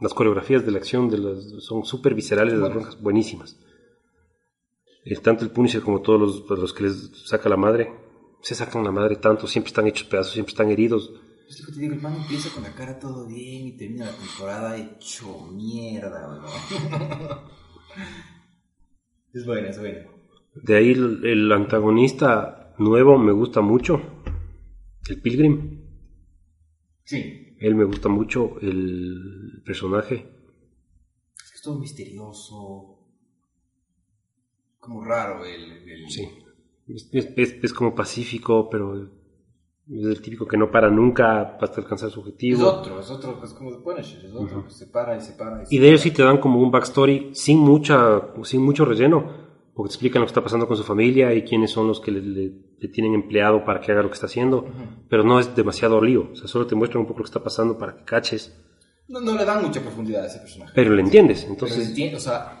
Las 0.00 0.14
coreografías 0.14 0.64
de 0.64 0.72
la 0.72 0.78
acción 0.78 1.08
de 1.08 1.18
las, 1.18 1.44
son 1.64 1.84
súper 1.84 2.14
viscerales, 2.14 2.52
las 2.52 2.60
Buenas. 2.60 2.76
broncas, 2.76 3.02
buenísimas. 3.02 3.58
El, 5.04 5.20
tanto 5.20 5.44
el 5.44 5.50
Punisher 5.50 5.82
como 5.82 6.02
todos 6.02 6.20
los, 6.20 6.40
pues, 6.42 6.60
los 6.60 6.72
que 6.72 6.84
les 6.84 7.10
saca 7.26 7.48
la 7.48 7.56
madre, 7.56 7.92
se 8.42 8.54
sacan 8.54 8.84
la 8.84 8.92
madre 8.92 9.16
tanto, 9.16 9.46
siempre 9.46 9.68
están 9.68 9.86
hechos 9.86 10.06
pedazos, 10.08 10.32
siempre 10.32 10.50
están 10.50 10.70
heridos. 10.70 11.12
Es 11.48 11.60
lo 11.60 11.66
que 11.66 11.72
te 11.72 11.80
digo, 11.80 11.94
el 11.94 12.00
man 12.00 12.16
empieza 12.16 12.50
con 12.52 12.64
la 12.64 12.74
cara 12.74 12.98
todo 12.98 13.26
bien 13.26 13.68
y 13.68 13.76
termina 13.76 14.06
la 14.06 14.16
temporada 14.16 14.76
hecho 14.76 15.46
mierda, 15.52 16.42
es 19.32 19.46
buena, 19.46 19.68
es 19.68 19.78
buena. 19.78 20.00
De 20.54 20.76
ahí 20.76 20.90
el, 20.90 21.24
el 21.24 21.52
antagonista 21.52 22.74
nuevo 22.78 23.16
me 23.16 23.32
gusta 23.32 23.60
mucho, 23.60 24.02
el 25.10 25.20
Pilgrim. 25.20 25.80
Sí. 27.04 27.56
Él 27.60 27.74
me 27.74 27.84
gusta 27.84 28.08
mucho 28.08 28.58
el 28.60 29.62
personaje. 29.64 30.28
Es 31.36 31.50
que 31.50 31.56
es 31.56 31.62
todo 31.62 31.78
misterioso. 31.78 32.98
Como 34.80 35.04
raro 35.04 35.44
el. 35.44 35.72
el- 35.88 36.10
Sí. 36.10 36.28
Es, 36.88 37.08
es- 37.12 37.32
es- 37.36 37.64
es 37.64 37.72
como 37.72 37.94
pacífico, 37.94 38.68
pero 38.70 38.96
es 39.88 40.04
el 40.04 40.20
típico 40.20 40.46
que 40.46 40.56
no 40.56 40.70
para 40.70 40.88
nunca 40.90 41.56
hasta 41.60 41.80
alcanzar 41.80 42.10
su 42.10 42.20
Es 42.20 42.26
objetivo. 42.26 42.66
otro, 42.68 43.00
es 43.00 43.10
otro, 43.10 43.40
es 43.42 43.52
como 43.54 43.72
The 43.72 43.82
Punisher, 43.82 44.24
es 44.24 44.32
otro, 44.34 44.64
que 44.64 44.70
se 44.70 44.86
para 44.86 45.16
y 45.16 45.20
se 45.20 45.32
para. 45.32 45.62
Y, 45.62 45.66
se 45.66 45.74
Y 45.74 45.78
de 45.78 45.88
ellos 45.88 46.00
sí 46.00 46.10
te 46.12 46.22
dan 46.22 46.38
como 46.38 46.60
un 46.60 46.70
backstory 46.70 47.30
sin 47.34 47.58
mucha, 47.58 48.32
sin 48.44 48.62
mucho 48.62 48.84
relleno, 48.84 49.45
porque 49.76 49.90
te 49.90 49.94
explican 49.94 50.20
lo 50.22 50.26
que 50.26 50.30
está 50.30 50.42
pasando 50.42 50.66
con 50.66 50.76
su 50.76 50.82
familia 50.82 51.34
y 51.34 51.42
quiénes 51.42 51.70
son 51.70 51.86
los 51.86 52.00
que 52.00 52.10
le, 52.10 52.22
le- 52.22 52.52
le 52.78 52.88
tienen 52.88 53.14
empleado 53.14 53.64
para 53.64 53.80
que 53.80 53.92
haga 53.92 54.02
lo 54.02 54.08
que 54.08 54.14
está 54.14 54.26
haciendo, 54.26 54.66
pero 55.08 55.22
no 55.22 55.38
es 55.38 55.54
demasiado 55.54 56.00
lío, 56.02 56.30
o 56.32 56.34
sea, 56.36 56.48
solo 56.48 56.66
te 56.66 56.74
muestran 56.74 57.02
un 57.02 57.06
poco 57.06 57.18
lo 57.20 57.24
que 57.24 57.28
está 57.28 57.44
pasando 57.44 57.76
para 57.78 57.94
que 57.96 58.04
caches, 58.04 58.52
No, 59.08 59.20
no 59.20 59.36
le 59.36 59.44
dan 59.44 59.62
mucha 59.62 59.80
profundidad 59.80 60.24
a 60.24 60.26
ese 60.26 60.38
personaje. 60.40 60.72
pero 60.74 60.90
lo 60.90 61.00
entiendes, 61.00 61.40
Pero 61.42 61.52
entonces, 61.52 61.88
entiende, 61.88 62.16
o 62.16 62.20
sea, 62.20 62.60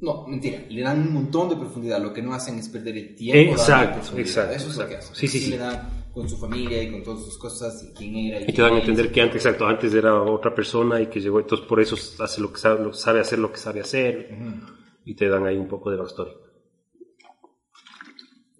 no, 0.00 0.26
mentira, 0.26 0.62
le 0.68 0.82
dan 0.82 1.00
un 1.00 1.12
montón 1.14 1.48
de 1.48 1.56
profundidad, 1.56 2.00
lo 2.02 2.12
que 2.12 2.22
no 2.22 2.32
hacen 2.34 2.58
es 2.58 2.68
perder 2.68 2.96
el 2.98 3.14
tiempo. 3.16 3.52
Exacto, 3.52 3.98
exacto, 4.18 4.54
Eso 4.54 4.68
es 4.70 4.76
lo 4.76 4.86
que 4.86 4.94
exacto. 4.94 5.12
hacen. 5.12 5.16
Sí, 5.16 5.28
sí, 5.28 5.38
sí. 5.44 5.50
le 5.50 5.58
dan 5.58 5.88
con 6.14 6.28
su 6.28 6.36
familia 6.38 6.82
y 6.82 6.90
con 6.90 7.02
todas 7.02 7.22
sus 7.24 7.36
cosas 7.38 7.84
y 7.84 7.92
quién 7.94 8.16
era. 8.16 8.40
y 8.40 8.46
te 8.46 8.52
quién 8.52 8.66
dan 8.66 8.76
a 8.76 8.80
entender 8.80 9.12
que 9.12 9.20
antes, 9.20 9.36
exacto, 9.44 9.66
antes 9.66 9.92
era 9.94 10.20
otra 10.22 10.54
persona 10.54 11.00
y 11.00 11.06
que 11.08 11.20
llegó, 11.20 11.38
entonces 11.40 11.66
por 11.66 11.80
eso 11.80 11.96
hace 12.24 12.40
lo 12.40 12.50
que 12.52 12.58
sabe, 12.58 12.92
sabe 12.94 13.20
hacer 13.20 13.38
lo 13.38 13.52
que 13.52 13.58
sabe 13.58 13.80
hacer, 13.80 14.30
Ujú. 14.32 14.72
y 15.04 15.14
te 15.14 15.28
dan 15.28 15.46
ahí 15.46 15.56
un 15.56 15.68
poco 15.68 15.90
de 15.90 15.96
backstory. 15.98 16.30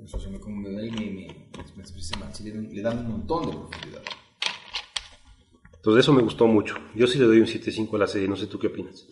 Se 0.07 0.31
me, 0.31 0.41
como 0.41 0.57
me, 0.57 0.71
me, 0.71 0.91
me, 0.91 1.29
le, 2.43 2.51
dan, 2.53 2.69
le 2.75 2.83
dan 2.83 2.99
un 2.99 3.13
montón 3.13 3.47
de 3.47 3.57
profundidad. 3.57 4.03
Entonces 5.75 6.05
eso 6.05 6.13
me 6.13 6.23
gustó 6.23 6.47
mucho. 6.47 6.75
Yo 6.95 7.07
sí 7.07 7.19
le 7.19 7.25
doy 7.25 7.41
un 7.41 7.47
7.5 7.47 7.95
a 7.95 7.99
la 7.99 8.07
serie, 8.07 8.29
no 8.29 8.37
sé 8.37 8.47
tú 8.47 8.59
qué 8.59 8.67
opinas. 8.67 9.07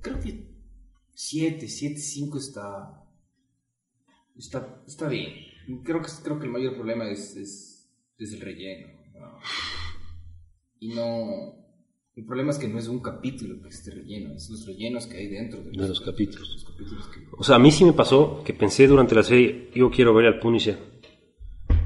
Creo 0.00 0.20
que 0.20 0.48
7, 1.14 1.68
7, 1.68 1.98
5 1.98 2.38
está, 2.38 3.04
está, 4.36 4.82
está 4.86 5.08
bien. 5.08 5.82
Creo 5.84 6.00
que, 6.00 6.08
creo 6.22 6.38
que 6.38 6.46
el 6.46 6.52
mayor 6.52 6.74
problema 6.74 7.10
es, 7.10 7.36
es, 7.36 7.90
es 8.16 8.32
el 8.32 8.40
relleno. 8.40 8.88
¿no? 9.14 9.38
Y 10.80 10.94
no... 10.94 11.67
El 12.18 12.24
problema 12.24 12.50
es 12.50 12.58
que 12.58 12.66
no 12.66 12.80
es 12.80 12.88
un 12.88 12.98
capítulo 12.98 13.62
que 13.62 13.68
esté 13.68 13.92
relleno, 13.92 14.34
es 14.34 14.50
los 14.50 14.66
rellenos 14.66 15.06
que 15.06 15.18
hay 15.18 15.28
dentro 15.28 15.60
de, 15.62 15.70
De 15.70 15.86
los 15.88 16.00
capítulos. 16.00 16.50
los 16.52 16.64
capítulos 16.64 17.08
que- 17.14 17.20
O 17.38 17.44
sea, 17.44 17.54
a 17.54 17.58
mí 17.60 17.70
sí 17.70 17.84
me 17.84 17.92
pasó 17.92 18.42
que 18.44 18.52
pensé 18.54 18.88
durante 18.88 19.14
la 19.14 19.22
serie, 19.22 19.70
yo 19.72 19.88
quiero 19.88 20.12
ver 20.14 20.26
al 20.26 20.40
Punisher. 20.40 20.76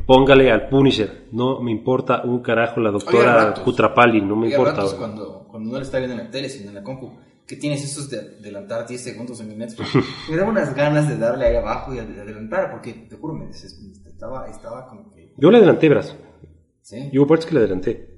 Póngale 0.07 0.51
al 0.51 0.71
Punisher. 0.71 1.29
No 1.33 1.61
me 1.61 1.71
importa 1.71 2.23
un 2.25 2.40
carajo 2.40 2.81
la 2.81 2.90
doctora 2.90 3.35
ratos. 3.49 3.62
Kutrapali, 3.62 4.23
no 4.23 4.35
me 4.37 4.49
importa. 4.49 4.73
ratos 4.77 4.95
cuando, 4.95 5.47
cuando 5.51 5.71
no 5.71 5.77
le 5.77 5.85
estaba 5.85 5.99
viendo 6.07 6.18
en 6.18 6.25
la 6.27 6.31
tele, 6.31 6.49
sino 6.49 6.71
en 6.71 6.77
la 6.77 6.83
compu, 6.83 7.12
que 7.47 7.57
tienes 7.57 7.85
esos 7.85 8.09
de 8.09 8.18
adelantar 8.40 8.87
10 8.88 9.03
segundos 9.03 9.38
en 9.40 9.49
mi 9.49 9.55
metro. 9.55 9.85
me 10.31 10.37
daba 10.37 10.49
unas 10.51 10.75
ganas 10.75 11.09
de 11.11 11.18
darle 11.18 11.45
ahí 11.45 11.57
abajo 11.57 11.92
y 11.92 11.97
de 11.97 12.21
adelantar, 12.23 12.71
porque 12.71 12.95
te 12.95 13.16
juro, 13.16 13.35
me 13.35 13.51
estaba, 13.51 14.49
estaba 14.49 14.87
como 14.88 15.11
que... 15.11 15.35
Yo 15.37 15.51
le 15.51 15.59
adelanté, 15.59 15.90
verás. 15.90 16.16
¿sí? 16.81 17.11
Yo 17.12 17.21
hubo 17.21 17.29
partes 17.29 17.45
que 17.45 17.53
le 17.53 17.61
adelanté. 17.61 18.12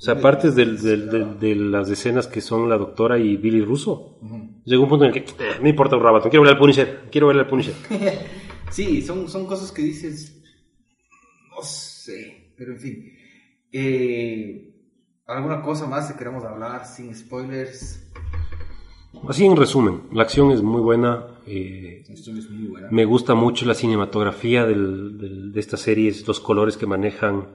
O 0.00 0.02
sea, 0.02 0.18
partes 0.18 0.54
del- 0.54 0.80
del- 0.80 1.10
del- 1.10 1.38
de 1.38 1.54
las 1.54 1.90
escenas 1.90 2.26
que 2.26 2.40
son 2.40 2.68
la 2.70 2.78
doctora 2.78 3.18
y 3.18 3.36
Billy 3.36 3.60
Russo. 3.60 4.16
Ujú. 4.22 4.62
Llegó 4.64 4.84
un 4.84 4.88
punto 4.88 5.04
en 5.04 5.14
el 5.14 5.22
que, 5.22 5.30
eh, 5.30 5.58
no 5.60 5.68
importa 5.68 5.96
un 5.96 6.02
rabato, 6.02 6.30
quiero 6.30 6.42
ver 6.42 6.52
al 6.54 6.58
Punisher, 6.58 7.08
quiero 7.12 7.26
ver 7.28 7.38
al 7.38 7.46
Punisher. 7.46 7.74
Sí, 8.70 9.02
son, 9.02 9.28
son 9.28 9.46
cosas 9.46 9.72
que 9.72 9.82
dices. 9.82 10.40
No 11.50 11.60
sé, 11.60 12.52
pero 12.56 12.72
en 12.72 12.78
fin. 12.78 13.12
Eh, 13.72 14.74
¿Alguna 15.26 15.60
cosa 15.60 15.86
más 15.86 16.10
que 16.10 16.16
queramos 16.16 16.44
hablar 16.44 16.86
sin 16.86 17.12
spoilers? 17.14 18.08
Así 19.28 19.44
en 19.44 19.56
resumen, 19.56 20.02
la 20.12 20.22
acción 20.22 20.52
es 20.52 20.62
muy 20.62 20.80
buena. 20.80 21.26
eh, 21.46 22.04
es 22.08 22.28
muy 22.48 22.68
buena. 22.68 22.88
me 22.92 23.04
gusta 23.04 23.34
mucho 23.34 23.66
la 23.66 23.74
cinematografía 23.74 24.64
de 24.64 25.50
estas 25.58 25.80
series, 25.80 26.26
los 26.28 26.38
colores 26.38 26.76
que 26.76 26.86
manejan, 26.86 27.48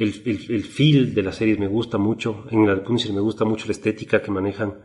el, 0.00 0.22
el, 0.24 0.54
el 0.54 0.64
feel 0.64 1.14
de 1.14 1.22
las 1.22 1.36
series 1.36 1.58
me 1.58 1.66
gusta 1.68 1.98
mucho. 1.98 2.46
En 2.50 2.66
la 2.66 2.74
de 2.74 2.80
Punisher 2.80 3.12
me 3.12 3.20
gusta 3.20 3.44
mucho 3.44 3.66
la 3.66 3.72
estética 3.72 4.22
que 4.22 4.30
manejan. 4.30 4.78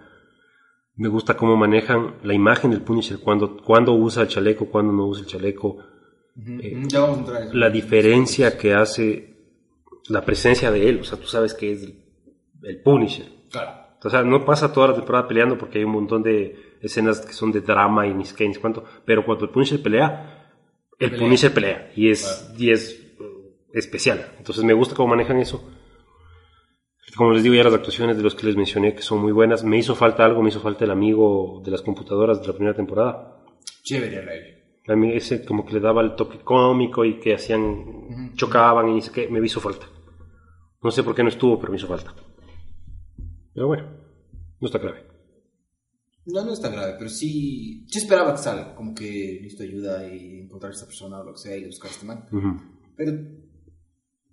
Me 0.97 1.07
gusta 1.07 1.35
cómo 1.35 1.55
manejan 1.55 2.15
la 2.23 2.33
imagen 2.33 2.71
del 2.71 2.81
Punisher, 2.81 3.19
cuando, 3.19 3.57
cuando 3.57 3.93
usa 3.93 4.23
el 4.23 4.29
chaleco, 4.29 4.65
cuando 4.67 4.91
no 4.93 5.07
usa 5.07 5.21
el 5.23 5.27
chaleco. 5.27 5.77
Ujú, 6.37 6.53
ujú, 6.55 6.87
ya 6.87 6.99
vamos 6.99 7.17
a 7.17 7.19
entrar 7.21 7.41
en 7.43 7.47
eso. 7.47 7.57
la 7.57 7.69
diferencia 7.69 8.57
que 8.57 8.73
hace 8.73 9.33
la 10.09 10.23
presencia 10.25 10.69
de 10.69 10.89
él. 10.89 10.99
O 10.99 11.03
sea, 11.03 11.17
tú 11.17 11.27
sabes 11.27 11.53
que 11.53 11.71
es 11.71 11.83
el, 11.83 11.95
el 12.63 12.81
Punisher. 12.81 13.25
Claro. 13.49 13.71
O 14.03 14.09
sea, 14.09 14.21
no 14.21 14.45
pasa 14.45 14.71
toda 14.71 14.89
la 14.89 14.95
temporada 14.95 15.27
peleando 15.27 15.57
porque 15.57 15.79
hay 15.79 15.85
un 15.85 15.91
montón 15.93 16.21
de 16.23 16.75
escenas 16.81 17.21
que 17.21 17.33
son 17.33 17.51
de 17.51 17.61
drama 17.61 18.05
y 18.05 18.13
ni 18.13 18.25
sé 18.25 18.35
cuánto. 18.59 18.83
Pero 19.05 19.25
cuando 19.25 19.45
el 19.45 19.51
Punisher 19.51 19.81
pelea, 19.81 20.51
el 20.99 21.09
Pelea. 21.09 21.25
Punisher 21.25 21.53
pelea. 21.53 21.91
Y 21.95 22.09
es, 22.09 22.53
y 22.57 22.69
es 22.69 23.04
especial. 23.79 24.33
Entonces 24.37 24.63
me 24.63 24.73
gusta 24.73 24.95
cómo 24.95 25.09
manejan 25.09 25.39
eso. 25.39 25.63
Como 27.15 27.31
les 27.31 27.43
digo, 27.43 27.55
ya 27.55 27.63
las 27.63 27.73
actuaciones 27.73 28.17
de 28.17 28.23
los 28.23 28.35
que 28.35 28.47
les 28.47 28.57
mencioné 28.57 28.93
que 28.93 29.01
son 29.01 29.21
muy 29.21 29.31
buenas. 29.31 29.63
Me 29.63 29.77
hizo 29.77 29.95
falta 29.95 30.25
algo, 30.25 30.41
me 30.41 30.49
hizo 30.49 30.59
falta 30.59 30.83
el 30.85 30.91
amigo 30.91 31.61
de 31.63 31.71
las 31.71 31.81
computadoras 31.81 32.41
de 32.41 32.47
la 32.47 32.53
primera 32.53 32.75
temporada. 32.75 33.41
Chévere, 33.83 34.21
Ray. 34.21 34.41
A 34.87 34.95
mí 34.95 35.13
ese 35.13 35.43
como 35.45 35.65
que 35.65 35.73
le 35.73 35.79
daba 35.79 36.01
el 36.01 36.15
toque 36.15 36.39
cómico 36.39 37.05
y 37.05 37.19
que 37.19 37.33
hacían, 37.33 38.33
chocaban 38.35 38.89
y 38.89 39.01
sé 39.01 39.11
qué, 39.11 39.27
me 39.29 39.43
hizo 39.43 39.59
falta. 39.59 39.87
No 40.83 40.91
sé 40.91 41.03
por 41.03 41.15
qué 41.15 41.23
no 41.23 41.29
estuvo, 41.29 41.57
pero 41.57 41.71
me 41.71 41.77
hizo 41.77 41.87
falta. 41.87 42.13
Pero 43.53 43.67
bueno, 43.67 43.89
no 44.59 44.65
está 44.65 44.77
grave. 44.77 45.05
No, 46.25 46.43
no 46.43 46.53
es 46.53 46.61
tan 46.61 46.73
grave, 46.73 46.95
pero 46.97 47.09
sí. 47.09 47.85
Sí 47.87 47.99
esperaba 47.99 48.31
que 48.33 48.39
salga. 48.39 48.75
Como 48.75 48.93
que 48.93 49.39
listo 49.41 49.63
ayuda 49.63 50.07
y 50.07 50.41
encontrar 50.41 50.71
a 50.71 50.75
esta 50.75 50.85
persona 50.85 51.19
o 51.19 51.23
lo 51.23 51.33
que 51.33 51.39
sea 51.39 51.55
y 51.55 51.65
buscar 51.65 51.89
a 51.89 51.93
este 51.93 52.05
man. 52.05 52.25
Ujú. 52.31 52.75
Pero 52.97 53.11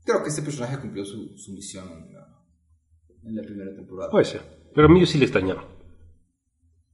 creo 0.04 0.22
que 0.22 0.28
este 0.30 0.42
personaje 0.42 0.78
cumplió 0.80 1.04
su, 1.04 1.36
su 1.36 1.52
misión 1.52 1.88
en 1.92 2.12
la, 2.14 2.44
en 3.24 3.36
la 3.36 3.42
primera 3.42 3.74
temporada. 3.74 4.10
Puede 4.10 4.24
ser. 4.24 4.42
Pero 4.74 4.86
a 4.86 4.90
mí 4.90 5.00
yo 5.00 5.06
sí 5.06 5.18
le 5.18 5.24
extrañaba. 5.24 5.68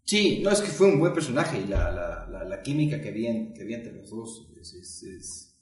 Sí, 0.05 0.41
no, 0.43 0.51
es 0.51 0.61
que 0.61 0.69
fue 0.69 0.87
un 0.89 0.99
buen 0.99 1.13
personaje 1.13 1.61
y 1.61 1.67
la, 1.69 1.91
la, 1.93 2.45
la, 2.45 2.63
química 2.63 3.01
que 3.01 3.11
había, 3.11 3.53
que 3.53 3.63
había 3.63 3.77
entre 3.79 3.93
los 3.95 4.11
dos 4.11 4.49
es, 4.59 4.73
es- 4.75 5.03
es- 5.03 5.61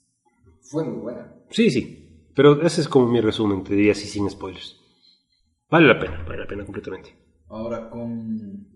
fue 0.61 0.83
muy 0.85 0.99
buena. 1.01 1.35
Sí, 1.49 1.69
sí. 1.69 2.29
Pero 2.35 2.61
ese 2.61 2.81
es 2.81 2.87
como 2.87 3.07
mi 3.07 3.19
resumen, 3.21 3.63
te 3.63 3.73
diría 3.75 3.91
así 3.91 4.07
sin 4.07 4.29
spoilers. 4.29 4.79
Vale 5.69 5.87
la 5.87 5.99
pena, 5.99 6.23
vale 6.23 6.39
la 6.39 6.47
pena 6.47 6.65
completamente. 6.65 7.13
Ahora 7.49 7.89
con, 7.89 8.67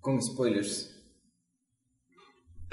con 0.00 0.20
spoilers. 0.22 0.92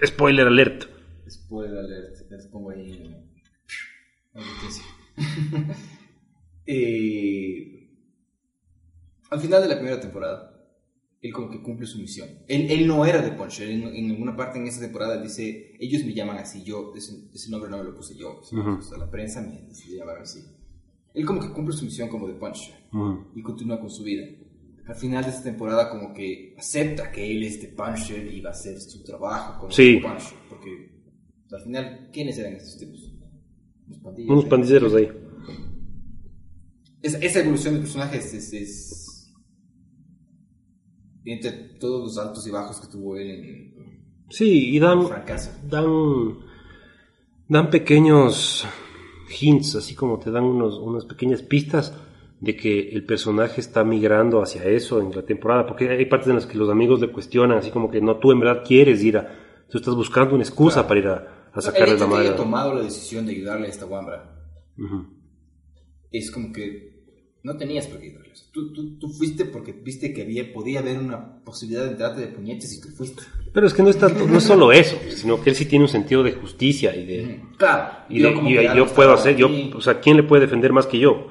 Spoiler 0.03 0.47
alert. 0.47 0.85
Spoiler 1.29 1.77
alert, 1.77 2.31
les 2.31 2.47
pongo 2.47 2.71
ahí 2.71 2.91
en. 2.93 3.33
Eh, 6.65 7.89
al 9.29 9.39
final 9.39 9.61
de 9.61 9.67
la 9.67 9.75
primera 9.75 9.99
temporada, 9.99 10.49
él 11.21 11.33
como 11.33 11.49
que 11.49 11.61
cumple 11.61 11.85
su 11.85 11.99
misión. 11.99 12.29
Él, 12.47 12.69
él 12.71 12.87
no 12.87 13.05
era 13.05 13.21
de 13.21 13.31
Punisher, 13.31 13.69
en, 13.69 13.83
en 13.83 14.11
alguna 14.11 14.35
parte 14.35 14.59
en 14.59 14.67
esa 14.67 14.79
temporada 14.81 15.21
dice, 15.21 15.73
ellos 15.79 16.05
me 16.05 16.13
llaman 16.13 16.37
así, 16.37 16.63
yo, 16.63 16.93
ese, 16.95 17.29
ese 17.33 17.49
nombre 17.49 17.69
no 17.69 17.77
me 17.79 17.83
lo 17.83 17.95
puse 17.95 18.15
yo, 18.15 18.39
o 18.39 18.81
sea, 18.81 18.97
la 18.97 19.09
prensa 19.09 19.41
me 19.41 19.61
decidió 19.67 19.99
llamar 19.99 20.19
así. 20.19 20.39
Él 21.13 21.25
como 21.25 21.41
que 21.41 21.49
cumple 21.51 21.75
su 21.75 21.85
misión 21.85 22.09
como 22.09 22.27
de 22.27 22.33
Punisher 22.35 22.75
Ujú. 22.91 23.31
y 23.35 23.41
continúa 23.41 23.79
con 23.79 23.89
su 23.89 24.03
vida. 24.03 24.25
Al 24.87 24.95
final 24.95 25.23
de 25.23 25.29
esta 25.29 25.43
temporada 25.43 25.89
como 25.89 26.13
que 26.13 26.55
acepta 26.57 27.11
que 27.11 27.29
él 27.31 27.43
es 27.43 27.61
de 27.61 27.69
Punisher 27.69 28.25
y 28.33 28.41
va 28.41 28.49
a 28.49 28.53
hacer 28.53 28.79
su 28.81 29.03
trabajo 29.03 29.59
como 29.59 29.71
Sí. 29.71 29.95
de 29.95 30.01
Punisher, 30.01 30.37
porque 30.49 30.91
al 31.51 31.61
final, 31.61 32.09
¿quiénes 32.11 32.37
eran 32.37 32.53
estos 32.55 32.77
tipos? 32.79 33.12
Unos 34.27 34.45
¿eh? 34.45 34.47
pandilleros 34.49 34.93
ahí. 34.95 35.09
Esa, 37.01 37.17
esa 37.19 37.39
evolución 37.41 37.73
de 37.75 37.79
personajes 37.81 38.33
es, 38.33 38.53
es- 38.53 39.33
entre 41.25 41.51
todos 41.79 42.03
los 42.03 42.17
altos 42.17 42.45
y 42.47 42.51
bajos 42.51 42.79
que 42.81 42.87
tuvo 42.91 43.17
él 43.17 43.29
en, 43.29 43.73
Sí, 44.29 44.75
y 44.75 44.79
dan, 44.79 45.05
dan, 45.69 46.39
dan 47.47 47.69
pequeños 47.69 48.65
hints, 49.39 49.75
así 49.75 49.93
como 49.95 50.17
te 50.17 50.31
dan 50.31 50.43
unos, 50.43 50.79
unas 50.79 51.05
pequeñas 51.05 51.43
pistas 51.43 51.93
de 52.39 52.55
que 52.55 52.89
el 52.89 53.05
personaje 53.05 53.61
está 53.61 53.83
migrando 53.83 54.41
hacia 54.41 54.63
eso 54.65 54.99
en 54.99 55.11
la 55.15 55.23
temporada, 55.23 55.65
porque 55.67 55.87
hay 55.89 56.05
partes 56.07 56.29
en 56.29 56.35
las 56.35 56.45
que 56.47 56.57
los 56.57 56.69
amigos 56.69 56.99
le 56.99 57.11
cuestionan, 57.11 57.59
así 57.59 57.69
como 57.69 57.91
que 57.91 58.01
no, 58.01 58.17
tú 58.17 58.31
en 58.31 58.39
verdad 58.39 58.63
quieres 58.65 59.03
ir 59.03 59.17
a, 59.17 59.63
tú 59.69 59.77
estás 59.77 59.93
buscando 59.95 60.33
una 60.35 60.43
excusa 60.43 60.85
Claro. 60.85 60.87
para 60.87 60.99
ir 60.99 61.07
a, 61.07 61.42
a 61.53 61.59
el 61.59 61.61
sacarle 61.63 61.93
la 61.93 61.97
que 61.97 62.03
haya 62.03 62.13
madre. 62.13 62.29
tomado 62.37 62.73
la 62.75 62.83
decisión 62.83 63.25
de 63.25 63.33
ayudarle 63.33 63.67
a 63.67 63.69
esta 63.69 63.85
Wambra 63.85 64.35
Ujú. 64.77 65.05
es 66.11 66.31
como 66.31 66.51
que 66.51 66.91
no 67.43 67.57
tenías 67.57 67.87
por 67.87 67.99
qué 67.99 68.07
ayudarle. 68.07 68.33
Tú, 68.53 68.71
tú, 68.71 68.97
tú 68.99 69.09
fuiste 69.09 69.45
porque 69.45 69.71
viste 69.73 70.13
que 70.13 70.21
había, 70.21 70.53
podía 70.53 70.79
haber 70.79 70.99
una 70.99 71.43
posibilidad 71.43 71.83
de 71.85 71.91
entrarte 71.91 72.21
de 72.21 72.27
puñetes 72.27 72.71
y 72.77 72.81
tú 72.81 72.89
fuiste. 72.89 73.23
Pero 73.51 73.67
es 73.67 73.73
que 73.73 73.81
no 73.83 73.89
es, 73.89 73.97
tanto- 73.97 74.27
no 74.27 74.37
es 74.37 74.43
solo 74.43 74.71
eso, 74.71 74.95
sino 75.09 75.41
que 75.41 75.49
él 75.49 75.55
sí 75.55 75.65
tiene 75.65 75.85
un 75.85 75.89
sentido 75.89 76.23
de 76.23 76.33
justicia 76.33 76.95
y 76.95 77.05
de, 77.05 77.41
Claro. 77.57 78.05
y, 78.09 78.19
de- 78.21 78.33
como 78.33 78.49
y 78.49 78.55
que 78.55 78.69
yo 78.75 78.87
puedo 78.87 79.11
hacer, 79.13 79.35
yo, 79.35 79.49
o 79.75 79.81
sea, 79.81 79.99
¿quién 79.99 80.17
le 80.17 80.23
puede 80.23 80.41
defender 80.43 80.71
más 80.71 80.85
que 80.87 80.99
yo? 80.99 81.27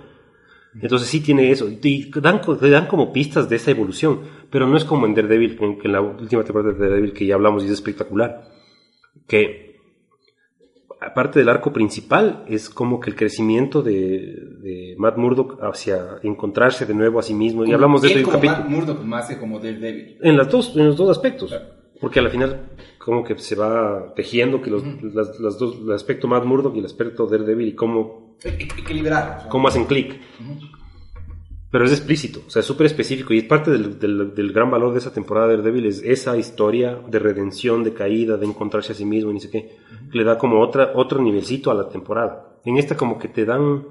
Entonces 0.80 1.08
sí 1.08 1.20
tiene 1.20 1.50
eso, 1.50 1.68
y 1.68 2.10
dan, 2.20 2.40
dan 2.60 2.86
como 2.86 3.12
pistas 3.12 3.48
de 3.48 3.56
esa 3.56 3.70
evolución, 3.70 4.22
pero 4.50 4.66
no 4.66 4.76
es 4.76 4.84
como 4.84 5.06
en 5.06 5.14
Daredevil, 5.14 5.56
que 5.58 5.78
que 5.78 5.86
en 5.86 5.92
la 5.92 6.00
última 6.00 6.44
temporada 6.44 6.72
de 6.72 6.78
Daredevil 6.78 7.12
que 7.12 7.26
ya 7.26 7.34
hablamos 7.34 7.62
y 7.62 7.66
es 7.66 7.72
espectacular, 7.72 8.48
que 9.28 9.71
aparte 11.06 11.38
del 11.38 11.48
arco 11.48 11.72
principal, 11.72 12.44
es 12.48 12.70
como 12.70 13.00
que 13.00 13.10
el 13.10 13.16
crecimiento 13.16 13.82
de, 13.82 14.38
de 14.60 14.94
Matt 14.98 15.16
Murdock 15.16 15.58
hacia 15.62 16.18
encontrarse 16.22 16.86
de 16.86 16.94
nuevo 16.94 17.18
a 17.18 17.22
sí 17.22 17.34
mismo, 17.34 17.64
y 17.64 17.72
hablamos 17.72 18.02
de 18.02 18.08
eso 18.08 18.18
en 18.18 18.24
como 18.24 18.36
capítulo. 18.36 18.60
Matt 18.60 18.68
Murdock 18.68 19.02
más 19.02 19.28
que 19.28 19.38
como 19.38 19.58
Daredevil. 19.58 20.18
En, 20.20 20.36
las 20.36 20.50
dos, 20.50 20.76
en 20.76 20.86
los 20.86 20.96
dos 20.96 21.10
aspectos. 21.10 21.50
Claro. 21.50 21.66
Porque 22.00 22.18
al 22.18 22.30
final, 22.30 22.70
como 22.98 23.22
que 23.22 23.38
se 23.38 23.54
va 23.54 24.12
tejiendo 24.16 24.60
que 24.60 24.70
los, 24.70 24.82
las, 25.14 25.38
las 25.38 25.56
dos, 25.56 25.76
el 25.82 25.92
aspecto 25.92 26.26
Matt 26.26 26.44
Murdock 26.44 26.74
y 26.74 26.80
el 26.80 26.86
aspecto 26.86 27.26
Daredevil 27.26 27.68
y 27.68 27.74
cómo, 27.74 28.36
Hay 28.44 28.56
que 28.58 28.80
equilibrar. 28.80 29.36
o 29.36 29.40
sea. 29.42 29.48
cómo 29.48 29.68
hacen 29.68 29.84
clic. 29.84 30.20
Pero 31.72 31.86
es 31.86 31.92
explícito, 31.92 32.42
o 32.46 32.50
sea, 32.50 32.60
es 32.60 32.66
súper 32.66 32.84
específico 32.84 33.32
y 33.32 33.38
es 33.38 33.44
parte 33.44 33.70
del, 33.70 33.98
del, 33.98 34.34
del 34.34 34.52
gran 34.52 34.70
valor 34.70 34.92
de 34.92 34.98
esa 34.98 35.12
temporada 35.12 35.48
de 35.48 35.56
Daredevil, 35.56 35.86
es 35.86 36.02
esa 36.04 36.36
historia 36.36 37.00
de 37.08 37.18
redención, 37.18 37.82
de 37.82 37.94
caída, 37.94 38.36
de 38.36 38.44
encontrarse 38.44 38.92
a 38.92 38.94
sí 38.94 39.06
mismo 39.06 39.30
y 39.30 39.34
ni 39.34 39.40
sé 39.40 39.50
qué, 39.50 39.78
que 40.12 40.18
le 40.18 40.22
da 40.22 40.36
como 40.36 40.60
otra, 40.60 40.92
otro 40.94 41.22
nivelcito 41.22 41.70
a 41.70 41.74
la 41.74 41.88
temporada. 41.88 42.58
En 42.66 42.76
esta 42.76 42.94
como 42.94 43.18
que 43.18 43.28
te 43.28 43.46
dan 43.46 43.86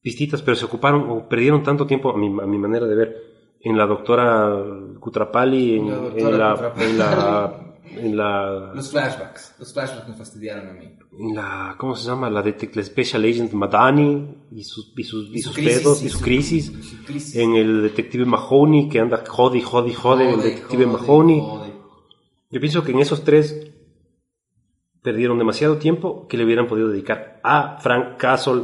pistitas, 0.00 0.40
pero 0.40 0.56
se 0.56 0.64
ocuparon 0.64 1.10
o 1.10 1.28
perdieron 1.28 1.62
tanto 1.62 1.86
tiempo, 1.86 2.08
a 2.10 2.16
mi, 2.16 2.26
a 2.26 2.46
mi 2.46 2.58
manera 2.58 2.86
de 2.86 2.94
ver, 2.94 3.16
en 3.60 3.76
la 3.76 3.86
doctora 3.86 4.64
Kutrapali, 4.98 5.76
en, 5.76 5.90
La 5.90 5.96
en 5.96 6.02
doctora 6.04 6.38
la, 6.38 6.54
Kutrapali. 6.54 6.90
en 6.90 6.98
la, 6.98 7.60
en 7.86 8.16
la, 8.16 8.72
Los 8.74 8.90
flashbacks. 8.90 9.54
Los 9.58 9.72
flashbacks 9.72 10.08
me 10.08 10.14
fastidiaron 10.14 10.68
a 10.68 10.72
mí. 10.72 10.96
en 11.18 11.34
la, 11.34 11.74
¿cómo 11.78 11.94
se 11.94 12.06
llama? 12.08 12.28
La, 12.30 12.42
detec- 12.42 12.74
la 12.74 12.82
Special 12.82 13.22
Agent 13.24 13.52
Madani 13.52 14.34
y 14.52 14.64
sus, 14.64 14.92
y 14.96 15.04
sus, 15.04 15.28
y 15.30 15.34
Y 15.38 15.42
su 15.42 15.48
sus 15.48 15.56
crisis, 15.56 15.78
pedos 15.78 16.02
y 16.02 16.06
y 16.06 16.08
su 16.08 16.20
crisis. 16.20 16.66
su 16.66 17.04
crisis. 17.04 17.36
En 17.36 17.54
el 17.54 17.82
detective 17.82 18.24
Mahoney, 18.24 18.88
que 18.88 19.00
anda 19.00 19.22
jodi, 19.26 19.60
jodi, 19.60 19.92
jode, 19.92 20.28
el 20.28 20.34
Jode, 20.36 20.44
detective 20.48 20.84
jode, 20.86 20.92
Mahoney. 20.98 21.40
jode. 21.40 21.72
Yo 22.50 22.60
pienso 22.60 22.84
que 22.84 22.92
en 22.92 23.00
esos 23.00 23.24
tres 23.24 23.70
perdieron 25.02 25.38
demasiado 25.38 25.76
tiempo 25.78 26.26
que 26.28 26.36
le 26.36 26.44
hubieran 26.44 26.66
podido 26.66 26.88
dedicar 26.88 27.40
a 27.44 27.78
Frank 27.80 28.16
Castle, 28.16 28.62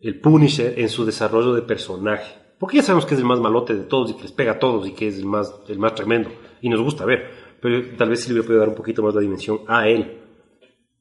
el 0.00 0.20
Punisher, 0.20 0.78
en 0.78 0.88
su 0.88 1.04
desarrollo 1.04 1.54
de 1.54 1.62
personaje. 1.62 2.34
Porque 2.58 2.76
ya 2.78 2.82
sabemos 2.82 3.06
que 3.06 3.14
es 3.14 3.20
el 3.20 3.26
más 3.26 3.40
malote 3.40 3.74
de 3.74 3.84
todos 3.84 4.10
y 4.10 4.14
que 4.14 4.22
les 4.22 4.32
pega 4.32 4.52
a 4.52 4.58
todos 4.58 4.86
y 4.86 4.92
que 4.92 5.08
es 5.08 5.18
el 5.18 5.26
más, 5.26 5.54
el 5.68 5.78
más 5.78 5.94
tremendo. 5.94 6.30
Y 6.60 6.68
nos 6.68 6.80
gusta 6.82 7.04
ver. 7.04 7.45
Pero 7.60 7.96
tal 7.96 8.08
vez 8.10 8.20
sí 8.20 8.28
le 8.28 8.34
hubiera 8.34 8.46
podido 8.46 8.60
dar 8.60 8.68
un 8.70 8.74
poquito 8.74 9.02
más 9.02 9.14
la 9.14 9.20
dimensión 9.20 9.60
a 9.66 9.88
él. 9.88 10.20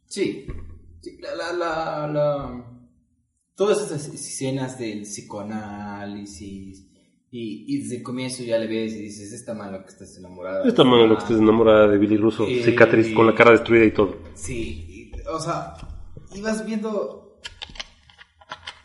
Sí. 0.08 0.46
Sí, 1.02 1.18
la, 1.22 1.36
la, 1.36 1.54
la, 1.54 2.08
la- 2.08 2.72
Todas 3.56 3.82
esas 3.84 4.08
escenas 4.14 4.78
del 4.78 5.04
psicoanálisis 5.04 6.86
Y, 7.32 7.66
y 7.68 7.80
desde 7.82 7.98
el 7.98 8.04
comienzo 8.04 8.44
ya 8.44 8.58
le 8.58 8.68
ves 8.68 8.94
y 8.94 9.02
dices, 9.04 9.32
está 9.34 9.54
malo 9.54 9.82
que 9.84 9.90
estés 9.90 10.18
enamorada. 10.18 10.66
Esta 10.68 10.84
mano 10.84 11.06
lo 11.08 11.16
que 11.18 11.22
estés 11.24 11.38
enamorada 11.40 11.88
de 11.88 11.98
Billy 11.98 12.18
Russo, 12.18 12.46
Eh, 12.48 12.62
cicatriz 12.64 13.14
con 13.14 13.26
la 13.28 13.36
cara 13.36 13.52
destruida 13.52 13.86
y 13.86 13.92
todo. 13.92 14.18
Sí, 14.36 15.12
y, 15.14 15.28
o 15.30 15.40
sea, 15.40 15.74
ibas 16.34 16.66
viendo 16.66 17.40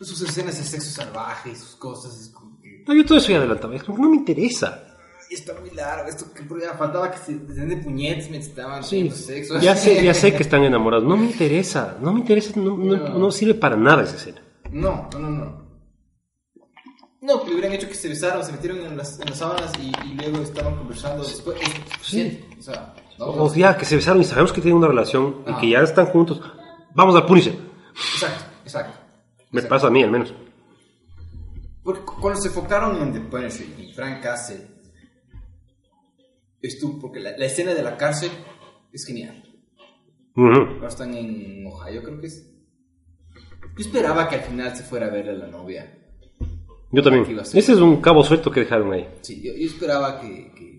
sus 0.01 0.21
escenas 0.21 0.57
de 0.57 0.63
sexo 0.63 0.89
salvaje 1.01 1.51
y 1.51 1.55
sus 1.55 1.75
cosas. 1.75 2.19
Es 2.19 2.29
como 2.29 2.59
que, 2.59 2.83
No, 2.87 2.93
yo 2.93 3.05
todo 3.05 3.17
eso 3.19 3.29
ya 3.31 3.37
adelantaba, 3.37 3.75
es 3.75 3.83
como 3.83 3.97
que 3.97 4.01
no 4.03 4.09
me 4.09 4.17
interesa. 4.17 4.90
"Ay, 5.31 5.35
está 5.37 5.53
muy 5.59 5.69
largo, 5.71 6.09
esto 6.09 6.25
que 6.33 6.43
faltaba 6.77 7.09
que 7.09 7.17
se 7.17 7.33
den 7.35 7.69
de 7.69 7.77
puñetes 7.77 8.29
mientras 8.29 8.49
estaban 8.49 8.83
Sí, 8.83 9.09
sexo. 9.09 9.59
ya 9.59 9.75
sé, 9.75 10.03
ya 10.03 10.13
sé 10.13 10.33
que 10.35 10.43
están 10.43 10.63
enamorados. 10.63 11.05
No 11.05 11.15
me 11.17 11.25
interesa, 11.25 11.97
no 12.01 12.11
me 12.13 12.19
interesa, 12.19 12.51
no, 12.59 12.75
no- 12.77 12.97
No. 12.97 13.17
no 13.17 13.31
sirve 13.31 13.53
para 13.55 13.75
nada 13.77 14.03
esa 14.03 14.17
escena. 14.17 14.41
No, 14.71 15.07
no, 15.13 15.19
no, 15.19 15.29
no. 15.29 15.61
No, 17.21 17.41
que 17.43 17.47
le 17.49 17.53
hubieran 17.55 17.73
hecho 17.73 17.87
que 17.87 17.93
se 17.93 18.09
besaron, 18.09 18.43
se 18.43 18.51
metieron 18.51 18.79
en 18.79 18.97
las, 18.97 19.19
en 19.19 19.29
las 19.29 19.37
sábanas 19.37 19.71
y, 19.79 19.91
y 20.09 20.13
luego 20.15 20.39
estaban 20.41 20.75
conversando 20.75 21.23
después. 21.23 21.59
Es 21.61 21.69
suficiente. 21.93 22.45
O 22.59 22.61
sea, 22.63 22.95
O 23.19 23.53
ya 23.53 23.77
que 23.77 23.85
se 23.85 23.95
besaron 23.95 24.21
y 24.21 24.25
sabemos 24.25 24.51
que 24.51 24.59
tienen 24.61 24.77
una 24.79 24.87
relación 24.87 25.43
y 25.47 25.53
que 25.61 25.69
ya 25.69 25.81
están 25.81 26.07
juntos. 26.07 26.41
Vamos 26.95 27.15
al 27.15 27.25
Punisher. 27.27 27.53
Exacto, 28.13 28.43
exacto. 28.65 28.99
Me 29.51 29.59
Exacto. 29.59 29.69
pasa 29.69 29.87
a 29.87 29.89
mí 29.91 30.01
al 30.03 30.09
menos. 30.11 30.33
Porque 31.83 32.01
cu- 32.01 32.19
cuando 32.19 32.39
se 32.41 32.47
enfocaron 32.47 32.99
en 33.01 33.13
The 33.13 33.19
Punisher 33.21 33.67
y 33.79 33.93
Frank 33.93 34.21
Castle, 34.23 34.67
estuvo, 36.61 36.99
porque 36.99 37.19
la, 37.19 37.37
la 37.37 37.45
escena 37.45 37.73
de 37.73 37.83
la 37.83 37.97
cárcel 37.97 38.31
es 38.91 39.05
genial. 39.05 39.43
Ujú. 40.35 40.49
Ahora 40.49 40.87
están 40.87 41.13
en 41.15 41.65
Ohio, 41.67 42.03
creo 42.03 42.19
que 42.19 42.27
es. 42.27 42.47
Yo 43.75 43.85
esperaba 43.85 44.27
que 44.29 44.35
al 44.35 44.41
final 44.41 44.75
se 44.75 44.83
fuera 44.83 45.07
a 45.07 45.09
ver 45.09 45.29
a 45.29 45.33
la 45.33 45.47
novia. 45.47 45.97
Yo 46.91 47.01
también. 47.01 47.39
Ese 47.39 47.59
es 47.59 47.79
un 47.79 48.01
cabo 48.01 48.23
suelto 48.23 48.51
que 48.51 48.61
dejaron 48.61 48.91
ahí. 48.93 49.07
Sí, 49.21 49.41
yo, 49.41 49.53
yo 49.53 49.65
esperaba 49.65 50.19
que, 50.19 50.51
que 50.53 50.71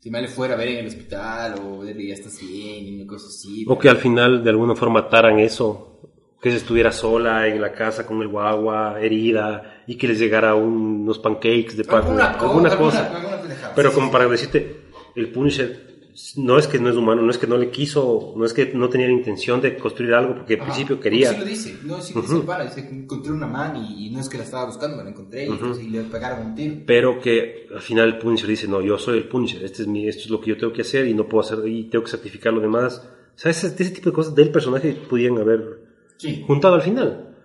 si 0.00 0.10
me 0.10 0.20
le 0.20 0.28
fuera 0.28 0.54
a 0.54 0.56
ver 0.56 0.68
en 0.68 0.78
el 0.78 0.86
hospital 0.88 1.60
o 1.60 1.78
ver 1.78 1.96
que 1.96 2.08
ya 2.08 2.14
estás 2.14 2.40
bien 2.40 2.84
y 2.86 2.96
una 3.00 3.06
cosa 3.06 3.28
así. 3.28 3.64
O 3.68 3.78
que 3.78 3.88
al 3.88 3.98
final 3.98 4.42
de 4.44 4.50
alguna 4.50 4.74
forma 4.74 5.00
ataran 5.00 5.38
eso. 5.38 6.11
Que 6.42 6.50
se 6.50 6.56
estuviera 6.56 6.90
sola 6.92 7.46
en 7.46 7.60
la 7.60 7.72
casa 7.72 8.04
con 8.04 8.20
el 8.20 8.26
guagua, 8.28 9.00
herida, 9.00 9.84
y 9.86 9.94
que 9.96 10.08
les 10.08 10.18
llegara 10.18 10.54
un- 10.56 11.02
unos 11.02 11.18
pancakes 11.20 11.76
de 11.76 11.84
parte 11.84 12.08
alguna, 12.08 12.30
alguna 12.32 12.76
cosa. 12.76 13.06
alguna- 13.14 13.34
alguna. 13.36 13.72
Pero 13.76 13.88
Sí, 13.90 13.94
como 13.94 14.06
sí, 14.08 14.12
para 14.12 14.26
decirte, 14.28 14.76
el 15.14 15.28
Punisher 15.30 15.92
no 16.36 16.58
es 16.58 16.66
que 16.66 16.78
no 16.78 16.90
es 16.90 16.96
humano, 16.96 17.22
no 17.22 17.30
es 17.30 17.38
que 17.38 17.46
no 17.46 17.56
le 17.56 17.70
quiso, 17.70 18.34
no 18.36 18.44
es 18.44 18.52
que 18.52 18.72
no 18.74 18.88
tenía 18.88 19.06
la 19.06 19.12
intención 19.14 19.60
de 19.62 19.76
construir 19.78 20.12
algo, 20.14 20.34
porque 20.34 20.54
al 20.54 20.60
Ajá, 20.60 20.66
principio 20.70 21.00
quería. 21.00 21.30
Sí 21.30 21.38
lo 21.38 21.44
dice, 21.44 21.78
no 21.84 22.00
sí 22.02 22.12
dice 22.14 22.34
el 22.34 22.42
pana, 22.42 22.64
dice 22.64 22.86
que 22.88 22.94
encontré 22.94 23.32
una 23.32 23.46
man 23.46 23.76
y, 23.76 24.08
y 24.08 24.10
no 24.10 24.20
es 24.20 24.28
que 24.28 24.36
la 24.36 24.44
estaba 24.44 24.66
buscando, 24.66 24.96
me 24.98 25.04
la 25.04 25.10
encontré 25.10 25.46
y, 25.46 25.48
entonces, 25.50 25.84
y 25.84 25.88
le 25.90 26.02
pegaron 26.02 26.46
un 26.48 26.54
tiro. 26.56 26.74
Pero 26.86 27.20
que 27.20 27.66
al 27.72 27.80
final 27.80 28.08
el 28.08 28.18
Punisher 28.18 28.48
dice, 28.48 28.66
no, 28.68 28.80
yo 28.82 28.98
soy 28.98 29.18
el 29.18 29.28
Punisher, 29.28 29.64
este 29.64 29.82
es 29.82 29.88
mi, 29.88 30.06
esto 30.08 30.24
es 30.24 30.30
lo 30.30 30.40
que 30.40 30.50
yo 30.50 30.56
tengo 30.58 30.72
que 30.72 30.82
hacer 30.82 31.06
y 31.06 31.14
no 31.14 31.26
puedo 31.28 31.40
hacer, 31.44 31.66
y 31.66 31.84
tengo 31.84 32.04
que 32.04 32.10
sacrificar 32.10 32.52
lo 32.52 32.60
demás. 32.60 33.08
O 33.34 33.38
sea, 33.38 33.50
ese, 33.50 33.68
ese 33.68 33.90
tipo 33.90 34.10
de 34.10 34.14
cosas 34.14 34.34
del 34.34 34.50
personaje 34.50 34.92
podían 35.08 35.38
haber 35.38 35.81
Sí. 36.22 36.44
juntado 36.46 36.74
al 36.76 36.82
final. 36.82 37.36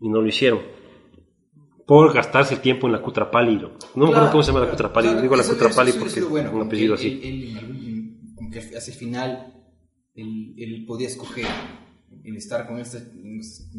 Y 0.00 0.08
no 0.08 0.20
lo 0.20 0.26
hicieron. 0.28 0.60
Por 1.86 2.12
gastarse 2.12 2.54
el 2.54 2.60
tiempo 2.60 2.86
en 2.86 2.92
la 2.94 3.02
Cutrapali. 3.02 3.56
No 3.56 3.70
me 3.94 4.06
acuerdo 4.10 4.30
cómo 4.32 4.42
se 4.42 4.52
llama 4.52 4.64
la 4.64 4.70
Cutrapali. 4.70 5.06
Claro, 5.08 5.22
Digo 5.22 5.36
la 5.36 5.44
Cutrapali 5.44 5.90
eso 5.90 5.98
porque 6.00 6.20
bueno, 6.22 6.52
un 6.52 6.62
apellido 6.66 6.94
él- 6.94 6.98
así. 7.00 7.08
él- 7.08 7.22
él 7.24 7.50
en 7.50 7.56
algún- 7.58 8.32
como 8.34 8.50
que 8.50 8.58
hacia 8.58 8.92
el 8.92 8.98
final 8.98 9.52
él, 10.14 10.84
podía 10.86 11.06
escoger 11.08 11.46
en 12.24 12.36
estar 12.36 12.66
con 12.66 12.78
esta, 12.78 12.98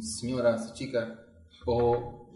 señora, 0.01 0.55
esta 0.55 0.73
chica, 0.73 1.19
o 1.65 2.29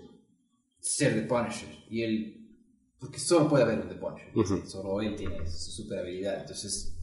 ser 0.79 1.13
The 1.13 1.21
Punisher. 1.27 1.69
Y 1.89 2.01
él, 2.01 2.57
porque 2.99 3.19
solo 3.19 3.47
puede 3.47 3.63
haber 3.63 3.79
un 3.79 3.87
The 3.89 3.95
Punisher, 3.95 4.65
solo 4.67 5.01
él 5.01 5.15
tiene 5.15 5.45
su 5.47 5.71
super 5.83 5.99
habilidad. 5.99 6.41
Entonces, 6.41 6.99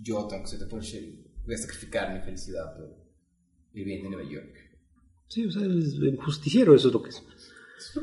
yo 0.00 0.26
tengo 0.26 0.42
que 0.42 0.48
ser 0.48 0.58
The 0.60 0.66
Punisher 0.66 1.02
y 1.02 1.24
voy 1.44 1.54
a 1.54 1.58
sacrificar 1.58 2.14
mi 2.14 2.20
felicidad 2.20 2.74
por 2.76 2.97
el 3.74 3.84
bien 3.84 4.02
de 4.02 4.10
Nueva 4.10 4.28
York. 4.28 4.54
Sí, 5.28 5.46
o 5.46 5.50
sea, 5.50 5.62
el 5.62 6.16
justiciero, 6.22 6.74
eso 6.74 6.88
es 6.88 6.94
lo 6.94 7.02
que 7.02 7.10
es. 7.10 7.22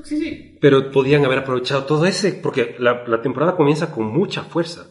Sí, 0.03 0.17
sí. 0.19 0.57
Pero 0.61 0.89
podían 0.91 1.25
haber 1.25 1.39
aprovechado 1.39 1.85
todo 1.85 2.05
ese, 2.05 2.33
porque 2.33 2.75
la, 2.79 3.03
la 3.07 3.21
temporada 3.21 3.55
comienza 3.57 3.91
con 3.91 4.05
mucha 4.07 4.43
fuerza. 4.43 4.87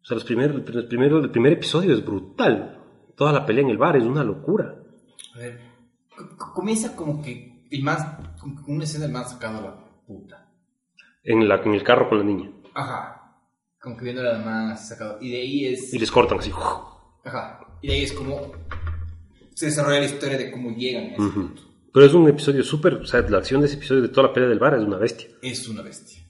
O 0.00 0.04
sea, 0.04 0.14
los 0.14 0.24
primeros, 0.24 0.56
los 0.74 0.84
primeros- 0.86 1.24
el 1.24 1.30
primer 1.30 1.52
episodio 1.52 1.92
es 1.92 2.04
brutal. 2.04 2.80
Toda 3.16 3.32
la 3.32 3.44
pelea 3.44 3.64
en 3.64 3.70
el 3.70 3.76
bar 3.78 3.96
es 3.96 4.04
una 4.04 4.24
locura. 4.24 4.76
A 5.34 5.38
ver, 5.38 5.60
co- 6.16 6.36
co- 6.36 6.54
comienza 6.54 6.94
como 6.96 7.20
que 7.20 7.66
el 7.70 7.82
más, 7.82 8.38
como 8.40 8.64
una 8.68 8.84
escena 8.84 9.08
más 9.08 9.32
sacado 9.32 9.58
a 9.58 9.62
la 9.62 10.04
puta. 10.06 10.50
En, 11.24 11.46
la, 11.46 11.56
en 11.56 11.74
el 11.74 11.82
carro 11.82 12.08
con 12.08 12.18
la 12.18 12.24
niña. 12.24 12.50
Ajá. 12.74 13.14
Como 13.80 13.96
que 13.96 14.04
viendo 14.04 14.22
la 14.22 14.38
más 14.38 14.88
sacado. 14.88 15.18
Y 15.20 15.32
de 15.32 15.36
ahí 15.40 15.66
es. 15.66 15.92
Y 15.92 15.98
les 15.98 16.10
cortan 16.10 16.38
así. 16.38 16.50
Ajá. 17.24 17.60
Y 17.82 17.88
de 17.88 17.94
ahí 17.94 18.02
es 18.04 18.12
como. 18.12 18.52
Se 19.58 19.66
desarrolla 19.66 19.98
la 19.98 20.06
historia 20.06 20.38
de 20.38 20.52
cómo 20.52 20.70
llegan 20.70 21.04
a 21.06 21.14
ese 21.16 21.34
punto. 21.34 21.62
Pero 21.92 22.06
es 22.06 22.14
un 22.14 22.28
episodio 22.28 22.62
súper, 22.62 22.94
o 22.94 23.04
sea, 23.06 23.22
la 23.22 23.38
acción 23.38 23.60
de 23.60 23.66
ese 23.66 23.74
episodio 23.76 24.02
de 24.02 24.08
toda 24.08 24.28
la 24.28 24.32
pelea 24.32 24.48
del 24.48 24.60
bar 24.60 24.74
es 24.74 24.82
una 24.84 24.98
bestia. 24.98 25.28
Es 25.42 25.68
una 25.68 25.82
bestia. 25.82 26.22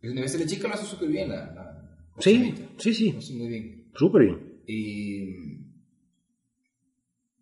Es 0.00 0.10
una 0.10 0.22
bestia. 0.22 0.40
La 0.40 0.46
chica 0.46 0.66
lo 0.68 0.72
hace 0.74 0.86
súper 0.86 1.08
bien. 1.10 1.28
La, 1.28 1.90
Sí, 2.18 2.54
sí, 2.78 2.94
sí. 2.94 3.12
Lo 3.12 3.18
hace 3.18 3.34
muy 3.34 3.48
bien. 3.48 3.90
Súper 3.94 4.22
bien. 4.22 4.60
Eh, 4.66 5.60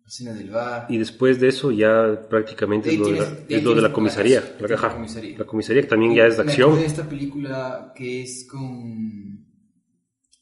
la 0.01 0.07
escena 0.07 0.33
del 0.33 0.49
bar. 0.49 0.87
Y 0.89 0.97
después 0.97 1.39
de 1.39 1.47
eso 1.47 1.71
ya 1.71 2.27
prácticamente 2.29 2.89
es 2.91 2.97
lo 2.99 3.05
de 3.07 3.11
la, 3.13 3.17
tienes- 3.25 3.47
de 3.47 3.55
ahí 3.55 3.59
es 3.61 3.63
lo 3.63 3.75
de 3.75 3.81
la 3.83 3.93
comisaría. 3.93 4.41
la 4.59 4.67
la 4.67 4.93
comisaría. 4.93 5.37
la 5.37 5.45
comisaría 5.45 5.81
que 5.83 5.87
también 5.87 6.15
ya 6.15 6.25
es 6.27 6.35
de 6.35 6.43
Me 6.43 6.51
acción. 6.51 6.75
de 6.75 6.85
esta 6.85 7.07
película 7.07 7.93
que 7.95 8.23
es 8.23 8.45
con 8.51 9.47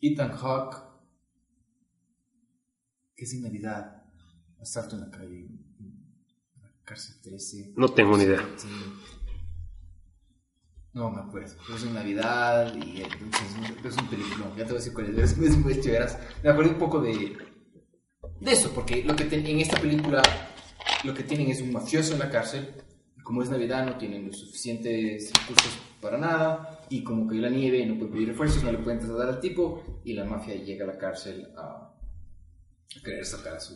Ethan 0.02 0.32
Hawke, 0.32 0.78
que 3.16 3.26
es 3.26 3.34
en 3.36 3.44
Navidad, 3.44 4.02
asalto 4.66 4.96
en 4.96 5.02
la 5.02 5.10
calle, 5.12 5.40
en 5.80 6.62
la 6.62 6.70
cárcel 6.84 7.16
13. 7.22 7.74
No 7.78 7.88
tengo 7.90 8.18
ni 8.18 8.24
idea. 8.24 8.44
No 10.94 11.12
me 11.12 11.20
acuerdo, 11.22 11.54
es 11.76 11.84
en 11.84 11.94
Navidad 11.94 12.74
y 12.74 13.02
entonces 13.02 13.48
es 13.84 13.98
un 13.98 14.08
película, 14.08 14.48
ya 14.52 14.64
te 14.64 14.72
voy 14.72 14.74
a 14.76 14.76
decir 14.76 14.94
cuál 14.94 15.20
es. 15.20 15.38
Me 16.44 16.50
acuerdo 16.50 16.72
un 16.72 16.80
poco 16.80 17.02
de, 17.02 17.36
de 18.40 18.52
eso, 18.52 18.72
porque 18.74 19.04
lo 19.04 19.14
que 19.14 19.26
ten- 19.26 19.46
en 19.46 19.60
esta 19.60 19.78
película 19.82 20.22
lo 21.04 21.14
que 21.14 21.24
tienen 21.24 21.50
es 21.50 21.62
un 21.62 21.74
mafioso 21.74 22.14
en 22.14 22.20
la 22.20 22.30
cárcel, 22.30 22.70
y 23.18 23.22
como 23.24 23.44
es 23.44 23.50
Navidad 23.50 23.86
no 23.86 23.98
tienen 23.98 24.26
los 24.28 24.40
suficientes 24.40 25.34
recursos 25.42 25.78
para 26.02 26.18
nada, 26.18 26.80
y 26.90 27.04
como 27.04 27.30
hay 27.30 27.40
la 27.40 27.50
nieve, 27.50 27.86
no 27.86 27.96
pueden 27.96 28.14
pedir 28.14 28.28
refuerzos, 28.30 28.64
no 28.64 28.72
le 28.72 28.78
pueden 28.78 29.00
trasladar 29.00 29.28
al 29.28 29.40
tipo, 29.42 30.02
y 30.06 30.14
la 30.14 30.24
mafia 30.24 30.56
llega 30.56 30.86
a 30.86 30.88
la 30.88 30.98
cárcel 30.98 31.50
a, 31.58 31.94
a 32.98 33.02
querer 33.04 33.26
sacar 33.26 33.56
a 33.58 33.60
su, 33.60 33.76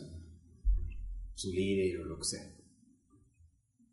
su 1.40 1.50
líder 1.52 2.00
o 2.00 2.04
lo 2.04 2.18
que 2.18 2.24
sea. 2.24 2.54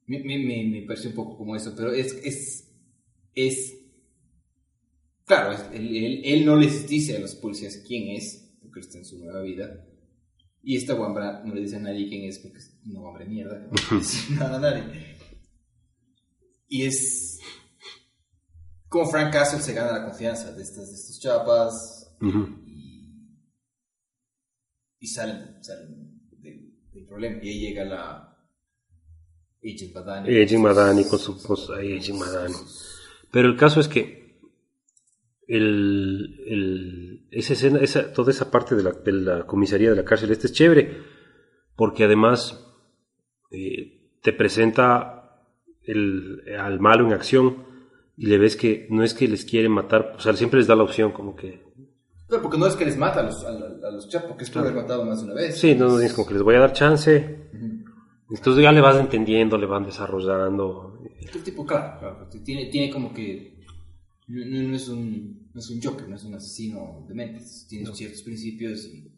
Me, 0.08 0.20
me, 0.20 0.38
me, 0.40 0.64
me 0.66 0.82
pareció 0.86 1.10
un 1.10 1.16
poco 1.16 1.38
como 1.38 1.56
eso, 1.56 1.74
pero 1.76 1.94
es, 1.94 2.14
es, 2.24 2.70
es 3.36 3.74
claro, 5.26 5.52
es- 5.54 5.66
él, 5.74 5.96
él, 5.96 6.22
él 6.26 6.46
no 6.46 6.56
les 6.58 6.88
dice 6.88 7.16
a 7.16 7.20
los 7.20 7.36
policías 7.36 7.84
quién 7.88 8.10
es, 8.16 8.58
porque 8.62 8.82
está 8.82 8.98
en 8.98 9.06
su 9.06 9.18
nueva 9.20 9.42
vida. 9.42 9.86
Y 10.64 10.76
esta 10.76 10.94
guambra 10.94 11.44
no 11.46 11.54
le 11.56 11.62
dice 11.62 11.78
a 11.78 11.80
nadie 11.80 12.10
quién 12.10 12.26
es, 12.26 12.40
porque 12.40 12.58
es 12.58 12.78
una 12.86 13.00
guambra 13.00 13.24
de 13.24 13.30
mierda. 13.30 13.60
No 13.60 13.72
le 13.92 13.98
dice 14.00 14.34
nada 14.34 14.58
a 14.58 14.60
nadie. 14.60 15.16
Y 16.68 16.84
es 16.84 17.40
como 18.90 19.10
Frank 19.10 19.32
Castle 19.32 19.62
se 19.62 19.74
gana 19.74 19.98
la 20.00 20.06
confianza 20.06 20.52
de, 20.54 20.64
estas, 20.64 20.90
de 20.90 20.96
estos 20.96 21.20
chapas 21.22 22.14
y, 22.66 23.38
y 25.00 25.08
salen, 25.08 25.62
salen 25.64 26.07
problema. 27.08 27.40
Y 27.42 27.50
ahí 27.50 27.60
llega 27.60 27.86
la 27.86 28.38
Agent 29.64 29.94
Madani. 29.94 30.30
Madani 30.62 31.04
con 31.06 31.20
su 31.20 31.38
Madani. 32.20 32.54
Pero 33.32 33.48
el 33.50 33.58
caso 33.58 33.80
es 33.80 33.88
que 33.88 34.40
el, 35.48 36.40
el- 36.48 37.28
esa 37.32 37.54
escena, 37.54 37.80
esa, 37.80 38.12
toda 38.14 38.32
esa 38.32 38.50
parte 38.52 38.76
de 38.76 38.84
la, 38.84 38.92
de 38.92 39.12
la 39.12 39.46
comisaría 39.46 39.90
de 39.90 39.96
la 39.96 40.06
cárcel, 40.06 40.32
este 40.32 40.48
es 40.48 40.54
chévere, 40.54 40.98
porque 41.76 42.04
además 42.06 42.66
eh, 43.52 44.12
te 44.22 44.34
presenta 44.34 45.44
el, 45.84 46.42
al 46.60 46.80
malo 46.80 47.06
en 47.06 47.14
acción 47.14 47.66
y 48.16 48.28
le 48.28 48.38
ves 48.38 48.56
que 48.56 48.88
no 48.90 49.04
es 49.04 49.14
que 49.14 49.28
les 49.28 49.46
quieren 49.46 49.72
matar, 49.72 50.14
o 50.18 50.20
sea, 50.20 50.34
siempre 50.34 50.60
les 50.60 50.68
da 50.68 50.76
la 50.76 50.84
opción 50.84 51.12
como 51.12 51.36
que, 51.36 51.62
Pero 52.30 52.42
porque 52.42 52.58
no 52.58 52.68
es 52.68 52.76
que 52.76 52.86
les 52.86 52.98
mata 52.98 53.22
a 53.22 53.24
los, 53.24 53.44
a, 53.46 53.50
a 53.50 53.92
los 53.92 54.10
chapas, 54.10 54.28
porque 54.30 54.44
es 54.44 54.50
por 54.50 54.62
haber 54.64 54.76
matado 54.76 55.06
más 55.06 55.20
de 55.20 55.26
una 55.26 55.34
vez. 55.36 55.58
sí, 55.58 55.76
no, 55.76 55.88
no, 55.90 56.00
es 56.00 56.14
como 56.14 56.28
que 56.28 56.34
les 56.34 56.44
voy 56.44 56.56
a 56.56 56.60
dar 56.60 56.74
chance, 56.74 57.50
entonces 58.30 58.62
ya 58.64 58.72
le 58.74 58.82
vas 58.82 58.98
entendiendo, 58.98 59.58
le 59.58 59.66
van 59.66 59.86
desarrollando, 59.86 61.00
El 61.34 61.44
tipo, 61.44 61.66
claro, 61.66 61.98
claro, 62.00 62.30
tiene, 62.44 62.66
tiene 62.66 62.90
como 62.92 63.14
que. 63.14 63.56
No, 64.28 64.46
no- 64.68 64.76
es 64.76 64.90
un, 64.90 65.50
no 65.54 65.60
es 65.60 65.70
un 65.70 65.82
Joker, 65.82 66.10
no 66.10 66.16
es 66.18 66.24
un 66.26 66.36
asesino 66.36 67.06
de 67.08 67.16
mentes. 67.16 67.66
Tiene 67.70 67.86
ciertos 67.96 68.22
principios 68.24 68.84
y. 68.86 69.10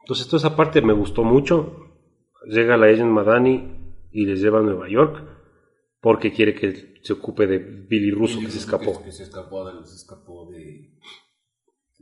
Entonces 0.00 0.26
toda 0.26 0.38
esa 0.38 0.56
parte 0.56 0.80
me 0.80 0.94
gustó 0.94 1.22
mucho. 1.24 1.76
Llega 2.48 2.78
la 2.78 2.86
Agent 2.86 3.10
Madani 3.10 3.94
y 4.10 4.24
les 4.24 4.40
lleva 4.40 4.60
a 4.60 4.62
Nueva 4.62 4.88
York. 4.88 5.22
porque 6.00 6.32
quiere 6.32 6.54
que 6.54 6.94
se 7.02 7.12
ocupe 7.12 7.46
de 7.46 7.58
Billy 7.58 8.10
Russo 8.10 8.40
que 8.40 8.48
se 8.50 8.58
escapó. 8.58 9.02
Que, 9.04 9.12
se 9.12 9.22
escapó 9.24 9.64
de, 9.70 9.86
se 9.86 9.94
escapó 9.96 10.50
de... 10.50 10.90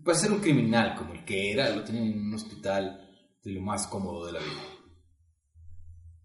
Puede 0.04 0.18
ser 0.18 0.32
un 0.32 0.40
criminal 0.40 0.94
como 0.96 1.14
el 1.14 1.24
que 1.24 1.52
era, 1.52 1.74
lo 1.74 1.84
tenían 1.84 2.06
en 2.06 2.26
un 2.26 2.34
hospital 2.34 3.08
de 3.42 3.50
lo 3.52 3.60
más 3.60 3.86
cómodo 3.86 4.26
de 4.26 4.32
la 4.32 4.38
vida. 4.38 4.80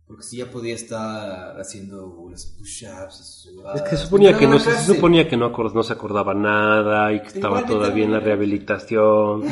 Porque 0.08 0.22
si 0.22 0.38
ya 0.38 0.46
podía 0.46 0.76
estar 0.76 1.60
haciendo 1.60 2.28
las 2.30 2.46
push-ups. 2.46 3.50
Es 3.74 3.82
que 3.82 3.90
se 3.90 3.98
suponía 3.98 4.38
que 4.38 4.46
no, 4.46 4.60
se, 4.60 4.72
se 4.72 4.94
suponía 4.94 5.28
que 5.28 5.36
no, 5.36 5.50
no 5.50 5.84
se 5.84 5.94
acordaba 5.94 6.36
nada 6.36 7.12
y 7.12 7.22
que 7.22 7.28
estaba 7.28 7.62
Igual 7.62 7.74
todavía 7.74 8.06
en 8.06 8.12
la 8.12 8.20
rehabilitación. 8.20 9.44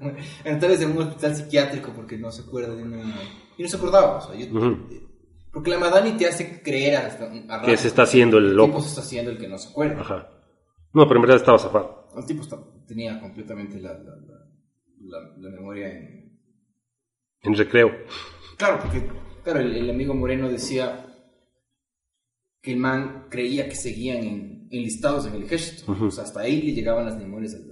Entonces 0.44 0.82
en 0.82 0.90
un 0.90 0.98
hospital 0.98 1.34
psiquiátrico 1.34 1.92
porque 1.96 2.18
no 2.18 2.30
se 2.30 2.42
acuerda 2.42 2.74
de 2.74 2.82
una... 2.82 3.02
Y 3.56 3.62
no 3.62 3.68
se 3.68 3.76
acordaba. 3.76 4.18
O 4.18 4.20
sea, 4.20 4.38
yo-. 4.38 4.76
Porque 5.50 5.70
la 5.70 5.78
Madani 5.78 6.12
te 6.12 6.26
hace 6.26 6.62
creer 6.62 6.96
hasta, 6.96 7.30
a 7.48 7.62
Que 7.62 7.78
se 7.78 7.88
está 7.88 8.02
haciendo 8.02 8.36
el 8.36 8.54
loco. 8.54 8.82
se 8.82 8.88
está 8.88 9.00
haciendo 9.00 9.30
el 9.30 9.38
que 9.38 9.48
no 9.48 9.56
se 9.56 9.70
acuerda. 9.70 10.00
Ajá. 10.02 10.28
No, 10.92 11.08
pero 11.08 11.16
en 11.16 11.22
verdad 11.22 11.36
estaba 11.38 11.58
zafado. 11.58 12.01
El 12.16 12.26
tipo 12.26 12.42
tenía 12.86 13.20
completamente 13.20 13.80
la, 13.80 13.94
la, 13.94 15.34
la, 15.38 15.50
memoria 15.50 15.88
en... 15.88 16.38
En 17.42 17.56
recreo. 17.56 17.90
Claro, 18.56 18.78
porque 18.80 19.08
claro, 19.42 19.60
el, 19.60 19.74
el 19.74 19.90
amigo 19.90 20.14
Moreno 20.14 20.48
decía 20.48 21.06
que 22.60 22.72
el 22.72 22.78
man 22.78 23.26
creía 23.28 23.68
que 23.68 23.74
seguían 23.74 24.18
en, 24.18 24.68
enlistados 24.70 25.26
en 25.26 25.34
el 25.34 25.42
ejército. 25.44 26.10
Sea, 26.10 26.24
hasta 26.24 26.40
ahí 26.40 26.62
le 26.62 26.72
llegaban 26.72 27.04
las 27.04 27.18
memorias 27.18 27.54
al, 27.54 27.62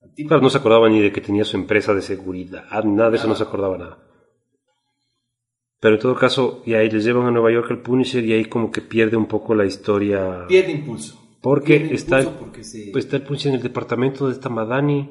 al 0.00 0.14
tipo. 0.14 0.28
Claro, 0.28 0.42
no 0.42 0.50
se 0.50 0.58
acordaba 0.58 0.88
ni 0.88 1.00
de 1.00 1.12
que 1.12 1.20
tenía 1.20 1.44
su 1.44 1.56
empresa 1.56 1.94
de 1.94 2.02
seguridad, 2.02 2.64
nada 2.84 3.10
de 3.10 3.16
eso 3.16 3.28
no 3.28 3.34
se 3.34 3.42
acordaba 3.42 3.76
nada. 3.76 3.98
Pero 5.80 5.96
en 5.96 6.00
todo 6.00 6.14
caso, 6.14 6.62
y 6.64 6.72
ahí 6.72 6.88
les 6.88 7.04
llevan 7.04 7.26
a 7.26 7.30
Nueva 7.30 7.52
York 7.52 7.70
al 7.70 7.82
Punisher 7.82 8.24
y 8.24 8.32
ahí 8.32 8.46
como 8.46 8.70
que 8.70 8.80
pierde 8.80 9.18
un 9.18 9.26
poco 9.26 9.54
la 9.54 9.66
historia. 9.66 10.46
Pierde 10.48 10.72
impulso. 10.72 11.23
Porque 11.44 11.76
está, 11.94 12.20
impulso 12.20 12.40
porque 12.40 12.64
se... 12.64 12.88
pues 12.92 13.04
está 13.04 13.18
el 13.18 13.26
en 13.48 13.54
el 13.54 13.62
departamento 13.62 14.26
de 14.26 14.32
esta 14.32 14.48
Madani 14.48 15.10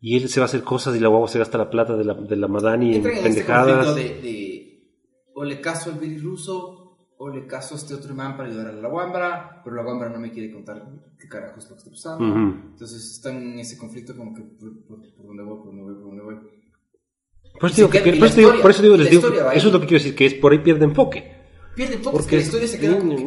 y 0.00 0.16
él 0.16 0.28
se 0.28 0.40
va 0.40 0.44
a 0.44 0.48
hacer 0.48 0.62
cosas 0.62 0.96
y 0.96 1.00
la 1.00 1.08
guagua 1.08 1.28
se 1.28 1.38
gasta 1.38 1.58
la 1.58 1.70
plata 1.70 1.96
de 1.96 2.04
la, 2.04 2.14
de 2.14 2.36
la 2.36 2.48
Madani 2.48 2.88
en 2.90 2.94
Entra 2.96 3.10
en 3.12 3.16
este 3.18 3.28
pendejadas. 3.28 3.86
conflicto 3.86 4.14
de, 4.16 4.22
de 4.22 4.92
o 5.34 5.44
le 5.44 5.60
caso 5.60 5.90
al 5.92 5.98
Billy 5.98 6.18
Russo 6.18 6.82
o 7.18 7.28
le 7.30 7.46
caso 7.46 7.74
a 7.74 7.78
este 7.78 7.94
otro 7.94 8.14
man 8.14 8.36
para 8.36 8.48
ayudar 8.48 8.66
a 8.68 8.72
la 8.72 8.88
Wambra, 8.88 9.60
pero 9.64 9.76
la 9.76 9.82
Wambra 9.82 10.08
no 10.10 10.18
me 10.18 10.30
quiere 10.30 10.52
contar 10.52 10.82
qué 11.18 11.28
carajo 11.28 11.58
es 11.58 11.64
lo 11.70 11.76
que 11.76 11.78
está 11.78 11.90
pasando. 11.90 12.24
Entonces 12.72 13.10
están 13.12 13.36
en 13.36 13.58
ese 13.58 13.78
conflicto 13.78 14.14
como 14.16 14.34
que 14.34 14.42
por, 14.42 14.84
por, 14.86 15.14
por 15.14 15.26
dónde 15.26 15.42
voy, 15.42 15.56
por 15.58 15.66
dónde 15.66 15.82
voy, 15.82 15.94
por 15.94 16.04
dónde 16.04 16.22
voy. 16.24 16.34
Por 17.58 17.70
eso 17.70 17.76
digo, 17.76 17.90
que- 17.90 18.00
por 18.18 18.26
eso 18.28 18.36
digo- 18.36 18.52
por 18.60 18.70
eso 18.70 18.82
digo, 18.82 18.96
les 18.98 19.10
digo, 19.10 19.28
eso 19.28 19.66
es 19.68 19.72
lo 19.72 19.80
que 19.80 19.86
quiero 19.86 20.02
decir, 20.02 20.14
que 20.14 20.26
es 20.26 20.34
por 20.34 20.52
ahí 20.52 20.58
pierde 20.58 20.84
enfoque. 20.84 21.32
Pierde 21.74 21.98
poco, 21.98 22.18
Porque 22.18 22.36
la 22.36 22.42
historia 22.42 22.68
se 22.68 22.78
queda 22.78 22.98
como 22.98 23.16
que 23.16 23.24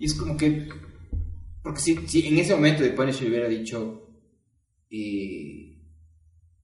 Y 0.00 0.06
es 0.06 0.14
como 0.14 0.36
que... 0.36 0.68
Porque 1.62 1.80
si, 1.80 1.94
si 2.08 2.26
en 2.26 2.38
ese 2.38 2.54
momento 2.54 2.82
de 2.82 2.90
Punisher 2.90 3.28
hubiera 3.28 3.46
dicho... 3.48 4.08
eh, 4.90 5.70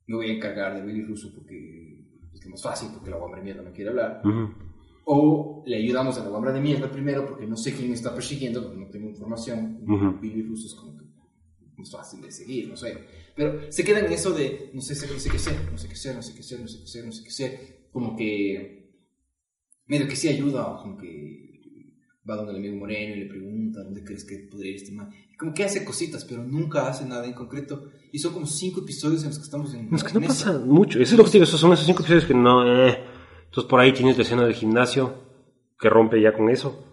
me 0.06 0.16
voy 0.16 0.30
a 0.30 0.34
encargar 0.34 0.74
de 0.74 0.86
Billy 0.86 1.02
Russo 1.04 1.32
porque 1.34 2.04
es 2.32 2.46
más 2.46 2.62
fácil, 2.62 2.90
porque 2.94 3.10
la 3.10 3.16
Wambra 3.16 3.40
de 3.40 3.44
mierda 3.44 3.62
no 3.62 3.72
quiere 3.72 3.90
hablar. 3.90 4.22
O 5.04 5.62
le 5.66 5.76
ayudamos 5.76 6.18
a 6.18 6.24
la 6.24 6.30
Wambra 6.30 6.52
de 6.52 6.60
mierda 6.60 6.90
primero 6.90 7.26
porque 7.26 7.46
no 7.46 7.56
sé 7.56 7.74
quién 7.74 7.88
me 7.88 7.94
está 7.94 8.14
persiguiendo, 8.14 8.62
porque 8.62 8.80
no 8.80 8.88
tengo 8.88 9.08
información. 9.08 9.80
Billy 10.20 10.42
Russo 10.42 10.66
es 10.66 10.74
como 10.74 10.96
que 10.96 11.04
más 11.76 11.90
fácil 11.90 12.22
de 12.22 12.30
seguir, 12.30 12.68
no 12.68 12.76
sé. 12.76 12.96
Pero 13.34 13.70
se 13.70 13.84
queda 13.84 13.98
en 14.00 14.12
eso 14.12 14.32
de 14.32 14.70
no 14.72 14.80
sé, 14.80 14.94
no 15.12 15.18
sé 15.18 15.28
qué 15.28 15.36
hacer, 15.36 15.70
no 15.70 15.76
sé 15.76 15.88
qué 15.88 15.94
hacer, 15.94 16.14
no 16.14 16.22
sé 16.22 16.34
qué 16.34 16.40
hacer, 16.40 16.60
no 16.60 16.68
sé 16.68 16.78
qué 16.78 16.84
hacer, 16.84 17.04
no 17.04 17.12
sé 17.12 17.22
qué 17.22 17.28
hacer. 17.28 17.88
Como 17.92 18.16
que 18.16 19.02
medio 19.86 20.08
que 20.08 20.16
sí 20.16 20.28
ayuda, 20.28 20.78
como 20.80 20.96
que 20.96 21.55
va 22.28 22.36
donde 22.36 22.52
el 22.52 22.58
amigo 22.58 22.76
Moreno 22.76 23.14
y 23.16 23.20
le 23.20 23.26
pregunta 23.26 23.82
dónde 23.82 24.02
crees 24.04 24.24
que 24.24 24.48
podría 24.50 24.70
ir 24.72 24.76
este 24.76 24.92
man. 24.92 25.10
Y 25.32 25.36
Como 25.36 25.52
que 25.54 25.64
hace 25.64 25.84
cositas, 25.84 26.24
pero 26.24 26.42
nunca 26.42 26.88
hace 26.88 27.04
nada 27.06 27.24
en 27.26 27.34
concreto. 27.34 27.90
Y 28.12 28.18
son 28.18 28.32
como 28.32 28.46
cinco 28.46 28.80
episodios 28.80 29.22
en 29.22 29.28
los 29.28 29.38
que 29.38 29.44
estamos 29.44 29.74
en. 29.74 29.94
Es 29.94 30.02
que 30.04 30.12
no 30.14 30.20
eso. 30.20 30.28
pasa 30.28 30.58
mucho. 30.58 31.00
Eso 31.00 31.14
es 31.14 31.18
lo 31.18 31.24
que 31.24 31.30
te 31.30 31.38
digo, 31.38 31.46
son 31.46 31.72
esos 31.72 31.86
cinco 31.86 32.00
episodios 32.00 32.24
que 32.26 32.34
no. 32.34 32.66
eh. 32.66 32.98
Entonces 33.44 33.70
por 33.70 33.80
ahí 33.80 33.92
tienes 33.92 34.16
la 34.16 34.22
escena 34.24 34.44
del 34.44 34.54
gimnasio 34.54 35.24
que 35.78 35.88
rompe 35.88 36.20
ya 36.20 36.32
con 36.32 36.48
eso, 36.50 36.84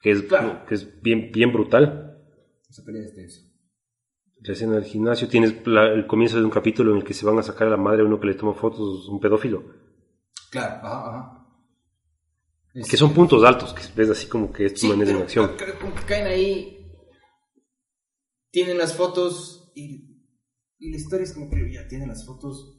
que 0.00 0.10
es, 0.10 0.22
Claro. 0.22 0.64
que 0.66 0.74
es 0.74 1.00
bien, 1.02 1.30
bien 1.32 1.52
brutal. 1.52 2.18
Esa 2.68 2.82
pelea 2.84 3.02
es 3.04 3.14
densa. 3.14 3.40
La 4.42 4.52
escena 4.52 4.74
del 4.74 4.84
gimnasio, 4.84 5.28
tienes 5.28 5.66
la- 5.66 5.92
el 5.92 6.06
comienzo 6.06 6.38
de 6.38 6.44
un 6.44 6.50
capítulo 6.50 6.92
en 6.92 6.98
el 6.98 7.04
que 7.04 7.14
se 7.14 7.24
van 7.26 7.38
a 7.38 7.42
sacar 7.42 7.68
a 7.68 7.70
la 7.70 7.76
madre 7.76 8.02
a 8.02 8.04
uno 8.04 8.18
que 8.20 8.26
le 8.26 8.34
toma 8.34 8.54
fotos, 8.54 9.08
un 9.08 9.20
pedófilo. 9.20 9.62
Claro, 10.50 10.74
ajá, 10.86 11.08
ajá. 11.08 11.45
Es- 12.76 12.88
Que 12.88 12.96
son 12.96 13.14
puntos 13.14 13.42
altos, 13.44 13.72
que 13.74 13.82
ves 13.96 14.10
así 14.10 14.26
como 14.28 14.52
que 14.52 14.66
estos 14.66 14.80
Sí, 14.82 14.88
manes 14.88 15.08
en 15.08 15.16
acción. 15.16 15.50
como 15.80 15.94
que 15.94 16.02
caen 16.04 16.26
ahí, 16.26 16.86
tienen 18.50 18.78
las 18.78 18.94
fotos 18.96 19.72
y, 19.74 20.22
y 20.78 20.90
la 20.90 20.96
historia 20.96 21.24
es 21.24 21.32
como 21.32 21.48
que 21.50 21.72
ya 21.72 21.86
tienen 21.88 22.08
las 22.08 22.24
fotos. 22.26 22.72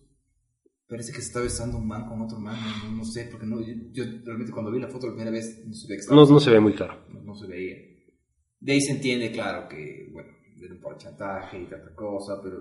Parece 0.88 1.12
que 1.12 1.20
se 1.20 1.28
está 1.28 1.41
besando 1.41 1.78
un 1.78 1.88
man 1.88 2.08
con 2.08 2.22
otro 2.22 2.39
man, 2.39 2.56
no, 2.86 2.91
no 2.98 3.04
sé, 3.04 3.28
porque 3.30 3.45
no, 3.45 3.60
yo, 3.60 3.74
yo 3.91 4.04
realmente 4.24 4.54
cuando 4.54 4.72
vi 4.72 4.80
la 4.80 4.88
foto 4.88 5.08
la 5.08 5.14
primera 5.14 5.32
vez 5.32 5.62
no 5.66 5.74
se 5.74 5.93
estaba 5.93 6.16
No, 6.22 6.26
no 6.26 6.39
se 6.39 6.50
ve 6.52 6.60
muy 6.62 6.74
claro. 6.74 7.06
no, 7.10 7.22
no 7.24 7.36
se 7.36 7.45
veía. 7.48 7.76
De 8.60 8.72
ahí 8.72 8.82
se 8.82 8.93
entiende, 8.93 9.32
claro, 9.32 9.68
que, 9.68 10.10
bueno, 10.14 10.30
era 10.62 10.74
un 10.74 10.80
por 10.80 10.98
chantaje 10.98 11.62
y 11.62 11.66
tanta 11.66 11.93
cosa, 11.93 12.41
pero 12.41 12.58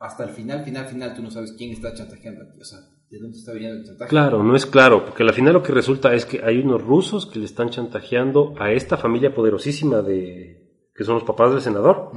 hasta 0.00 0.24
el 0.24 0.30
final, 0.30 0.64
final, 0.64 0.86
final, 0.88 1.14
tú 1.14 1.22
no 1.22 1.30
sabes 1.30 1.52
quién 1.56 1.70
está 1.70 1.94
chantajeando. 1.94 2.42
O 2.60 2.64
sea, 2.64 2.78
¿de 3.10 3.18
dónde 3.18 3.36
está 3.38 3.52
viniendo 3.52 3.80
el 3.80 3.86
chantaje? 3.86 4.08
Claro, 4.08 4.42
no 4.42 4.54
es 4.54 4.66
claro, 4.66 5.04
porque 5.04 5.22
al 5.22 5.32
final 5.32 5.54
lo 5.54 5.62
que 5.62 5.72
resulta 5.72 6.14
es 6.14 6.24
que 6.24 6.42
hay 6.44 6.58
unos 6.58 6.82
rusos 6.82 7.26
que 7.26 7.38
le 7.38 7.44
están 7.44 7.70
chantajeando 7.70 8.54
a 8.58 8.72
esta 8.72 8.96
familia 8.96 9.34
poderosísima 9.34 10.00
de 10.02 10.60
que 10.94 11.04
son 11.04 11.14
los 11.14 11.24
papás 11.24 11.52
del 11.52 11.60
senador 11.60 12.10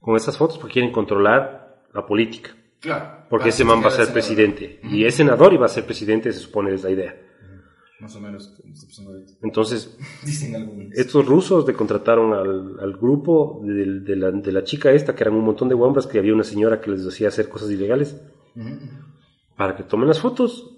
con 0.00 0.16
estas 0.16 0.36
fotos 0.38 0.58
porque 0.58 0.74
quieren 0.74 0.92
controlar 0.92 1.82
la 1.92 2.06
política. 2.06 2.50
Claro. 2.80 3.26
Porque 3.28 3.48
ese 3.48 3.64
man 3.64 3.82
va 3.82 3.88
a 3.88 3.90
ser 3.90 4.12
presidente. 4.12 4.80
Y 4.84 5.04
es 5.04 5.14
senador 5.16 5.52
y 5.52 5.56
va 5.56 5.66
a 5.66 5.68
ser 5.68 5.84
presidente, 5.84 6.32
se 6.32 6.38
supone, 6.38 6.72
es 6.72 6.84
la 6.84 6.90
idea. 6.90 7.16
Más 7.98 8.14
o 8.14 8.20
menos. 8.20 8.54
Entonces, 9.42 9.98
Dicen 10.24 10.54
algunos. 10.54 10.92
estos 10.92 11.26
rusos 11.26 11.66
le 11.66 11.72
contrataron 11.72 12.34
al, 12.34 12.78
al 12.78 12.92
grupo 12.92 13.60
de, 13.64 14.00
de 14.00 14.16
la, 14.16 14.30
de 14.30 14.52
la 14.52 14.62
chica 14.62 14.92
esta, 14.92 15.14
que 15.14 15.24
eran 15.24 15.34
un 15.34 15.44
montón 15.44 15.68
de 15.68 15.74
guambras, 15.74 16.06
que 16.06 16.18
había 16.18 16.34
una 16.34 16.44
señora 16.44 16.80
que 16.80 16.90
les 16.90 17.06
hacía 17.06 17.28
hacer 17.28 17.48
cosas 17.48 17.70
ilegales. 17.70 18.20
Para 19.56 19.76
que 19.76 19.82
tomen 19.84 20.08
las 20.08 20.20
fotos. 20.20 20.72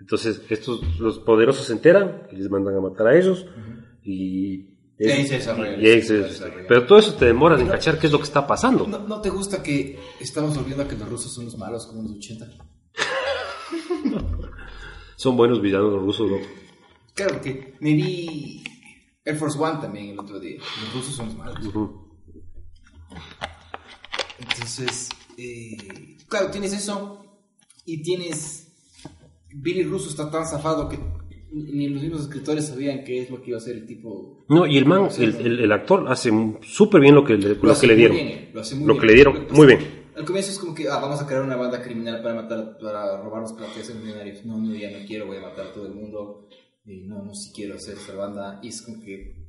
Entonces, 0.00 0.42
estos, 0.48 0.98
los 0.98 1.18
poderosos 1.18 1.66
se 1.66 1.72
enteran 1.72 2.22
y 2.32 2.36
les 2.36 2.48
mandan 2.50 2.76
a 2.76 2.80
matar 2.80 3.08
a 3.08 3.18
ellos. 3.18 3.46
Y... 4.02 4.76
Y 5.00 5.08
ahí 5.08 5.26
se 5.28 5.34
desarrolla 5.36 5.76
la 5.76 5.78
y 5.82 5.86
ahí 5.86 6.02
se- 6.02 6.18
desarrolla. 6.18 6.66
pero 6.66 6.84
todo 6.84 6.98
eso 6.98 7.14
te 7.14 7.26
demora 7.26 7.60
en 7.60 7.68
cachar 7.68 8.00
qué 8.00 8.06
es 8.08 8.12
lo 8.12 8.18
que 8.18 8.24
está 8.24 8.44
pasando. 8.48 8.84
¿No, 8.84 8.98
¿No 8.98 9.20
te 9.20 9.30
gusta 9.30 9.62
que 9.62 9.96
estamos 10.18 10.56
volviendo 10.56 10.82
a 10.82 10.88
que 10.88 10.96
los 10.96 11.08
rusos 11.08 11.32
son 11.32 11.44
los 11.44 11.56
malos 11.56 11.86
como 11.86 12.00
en 12.00 12.08
los 12.08 12.16
80? 12.16 12.46
Son 15.16 15.36
buenos 15.36 15.60
villanos 15.60 15.92
los 15.92 16.02
rusos, 16.02 16.30
loco. 16.30 16.46
Claro, 17.14 17.40
que 17.40 17.74
me 17.80 17.92
vi 17.94 18.62
Air 19.24 19.36
Force 19.36 19.58
One 19.58 19.80
también 19.80 20.10
el 20.10 20.18
otro 20.20 20.38
día. 20.38 20.58
Los 20.84 20.94
rusos 20.94 21.14
son 21.16 21.26
los 21.26 21.36
malos. 21.36 21.56
Entonces, 24.38 25.08
eh, 25.36 26.16
claro, 26.28 26.50
tienes 26.50 26.72
eso 26.72 27.24
y 27.92 28.02
tienes... 28.02 28.64
Billy 29.54 29.82
Russo 29.82 30.10
está 30.10 30.30
tan 30.30 30.46
zafado 30.46 30.88
que 30.88 30.98
ni 31.50 31.88
los 31.88 32.02
mismos 32.02 32.20
escritores 32.22 32.66
sabían 32.66 33.02
qué 33.02 33.22
es 33.22 33.30
lo 33.30 33.40
que 33.40 33.48
iba 33.50 33.58
a 33.58 33.62
hacer 33.62 33.76
el 33.76 33.86
tipo. 33.86 34.44
No, 34.50 34.66
y 34.66 34.76
el 34.76 34.84
man, 34.84 35.08
el, 35.18 35.34
el- 35.36 35.60
el 35.60 35.72
actor, 35.72 36.04
hace 36.08 36.30
súper 36.62 37.00
bien 37.00 37.14
lo 37.14 37.24
que, 37.24 37.34
le, 37.36 37.54
lo 37.54 37.80
que 37.80 37.86
le 37.86 37.96
dieron. 37.96 38.16
bien, 38.16 38.50
lo 38.52 38.60
hace 38.60 38.74
muy 38.74 38.86
Lo 38.86 38.92
bien. 38.94 39.00
que 39.00 39.06
le 39.06 39.14
dieron, 39.14 39.46
muy 39.52 39.66
bien. 39.66 39.80
Al 40.16 40.24
comienzo 40.26 40.50
es 40.50 40.58
como 40.58 40.74
que, 40.74 40.86
ah, 40.88 40.98
vamos 40.98 41.20
a 41.22 41.26
crear 41.26 41.42
una 41.42 41.56
banda 41.56 41.80
criminal 41.82 42.20
para 42.22 42.34
matar, 42.34 42.76
para 42.78 43.22
robarnos 43.22 43.52
plata 43.54 43.72
y 43.80 43.82
ser 43.82 43.96
millonarios. 43.96 44.44
No, 44.44 44.58
no, 44.58 44.74
ya 44.74 44.90
no 44.90 45.06
quiero, 45.06 45.26
voy 45.26 45.38
a 45.38 45.42
matar 45.42 45.68
a 45.68 45.72
todo 45.72 45.86
el 45.86 45.94
mundo. 45.94 46.46
Y 46.84 47.06
no, 47.06 47.22
no, 47.24 47.34
sí 47.34 47.52
quiero 47.54 47.76
hacer 47.76 47.94
esta 47.96 48.14
banda. 48.14 48.60
Y 48.62 48.68
es 48.68 48.82
como 48.82 49.00
que... 49.02 49.46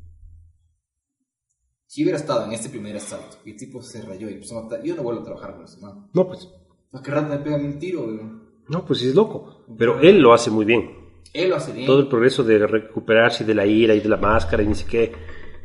Si 1.87 2.03
hubiera 2.03 2.19
estado 2.19 2.45
en 2.45 2.51
este 2.53 2.69
primer 2.69 2.95
asalto 2.95 3.37
y 3.45 3.51
el 3.51 3.57
tipo 3.57 3.81
se 3.81 4.01
rayó 4.03 4.29
y 4.29 4.33
empezó 4.33 4.59
a 4.59 4.63
matar, 4.63 4.83
yo 4.83 4.95
no 4.95 5.01
vuelvo 5.03 5.21
a 5.21 5.25
trabajar 5.25 5.55
con 5.55 5.65
ese 5.65 5.79
man. 5.81 6.07
No, 6.13 6.27
pues, 6.27 6.47
¿A 6.93 7.01
qué 7.01 7.11
rato 7.11 7.29
me 7.29 7.39
pegan 7.39 7.65
un 7.65 7.79
tiro? 7.79 8.01
weón? 8.05 8.49
no, 8.67 8.85
pues 8.85 9.01
es 9.03 9.15
loco. 9.15 9.65
Pero 9.77 9.99
él 9.99 10.19
lo 10.19 10.33
hace 10.33 10.49
muy 10.51 10.65
bien. 10.65 10.91
Él 11.33 11.49
lo 11.49 11.55
hace 11.57 11.71
bien. 11.73 11.85
Todo 11.85 11.99
el 12.01 12.07
progreso 12.07 12.43
de 12.43 12.65
recuperarse 12.65 13.43
de 13.45 13.53
la 13.55 13.65
ira 13.65 13.93
y 13.95 13.99
de 13.99 14.09
la 14.09 14.17
máscara 14.17 14.63
y 14.63 14.67
ni 14.67 14.75
sé 14.75 14.85
qué, 14.85 15.11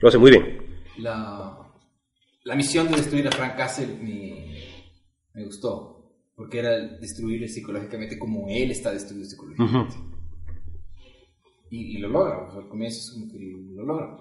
lo 0.01 0.09
hace 0.09 0.18
muy 0.18 0.31
bien. 0.31 0.59
la, 0.99 1.59
la 2.45 2.55
misión 2.57 2.89
de 2.91 2.97
destruir 2.97 3.27
a 3.29 3.31
Frank 3.33 3.57
Castle 3.57 3.87
me, 4.03 4.62
me 5.35 5.45
gustó. 5.45 5.91
Porque 6.37 6.59
era 6.59 6.77
destruirle 6.99 7.47
psicológicamente 7.49 8.18
como 8.18 8.49
él 8.49 8.70
está 8.72 8.91
destruido 8.93 9.25
psicológicamente. 9.25 9.95
y, 11.70 11.97
y 11.97 11.99
lo 11.99 12.09
logra. 12.09 12.39
O 12.49 12.51
sea, 12.51 12.61
al 12.61 12.68
comienzo 12.68 12.99
es 12.99 13.11
como 13.12 13.33
que 13.33 13.39
lo 13.75 13.85
logra. 13.85 14.18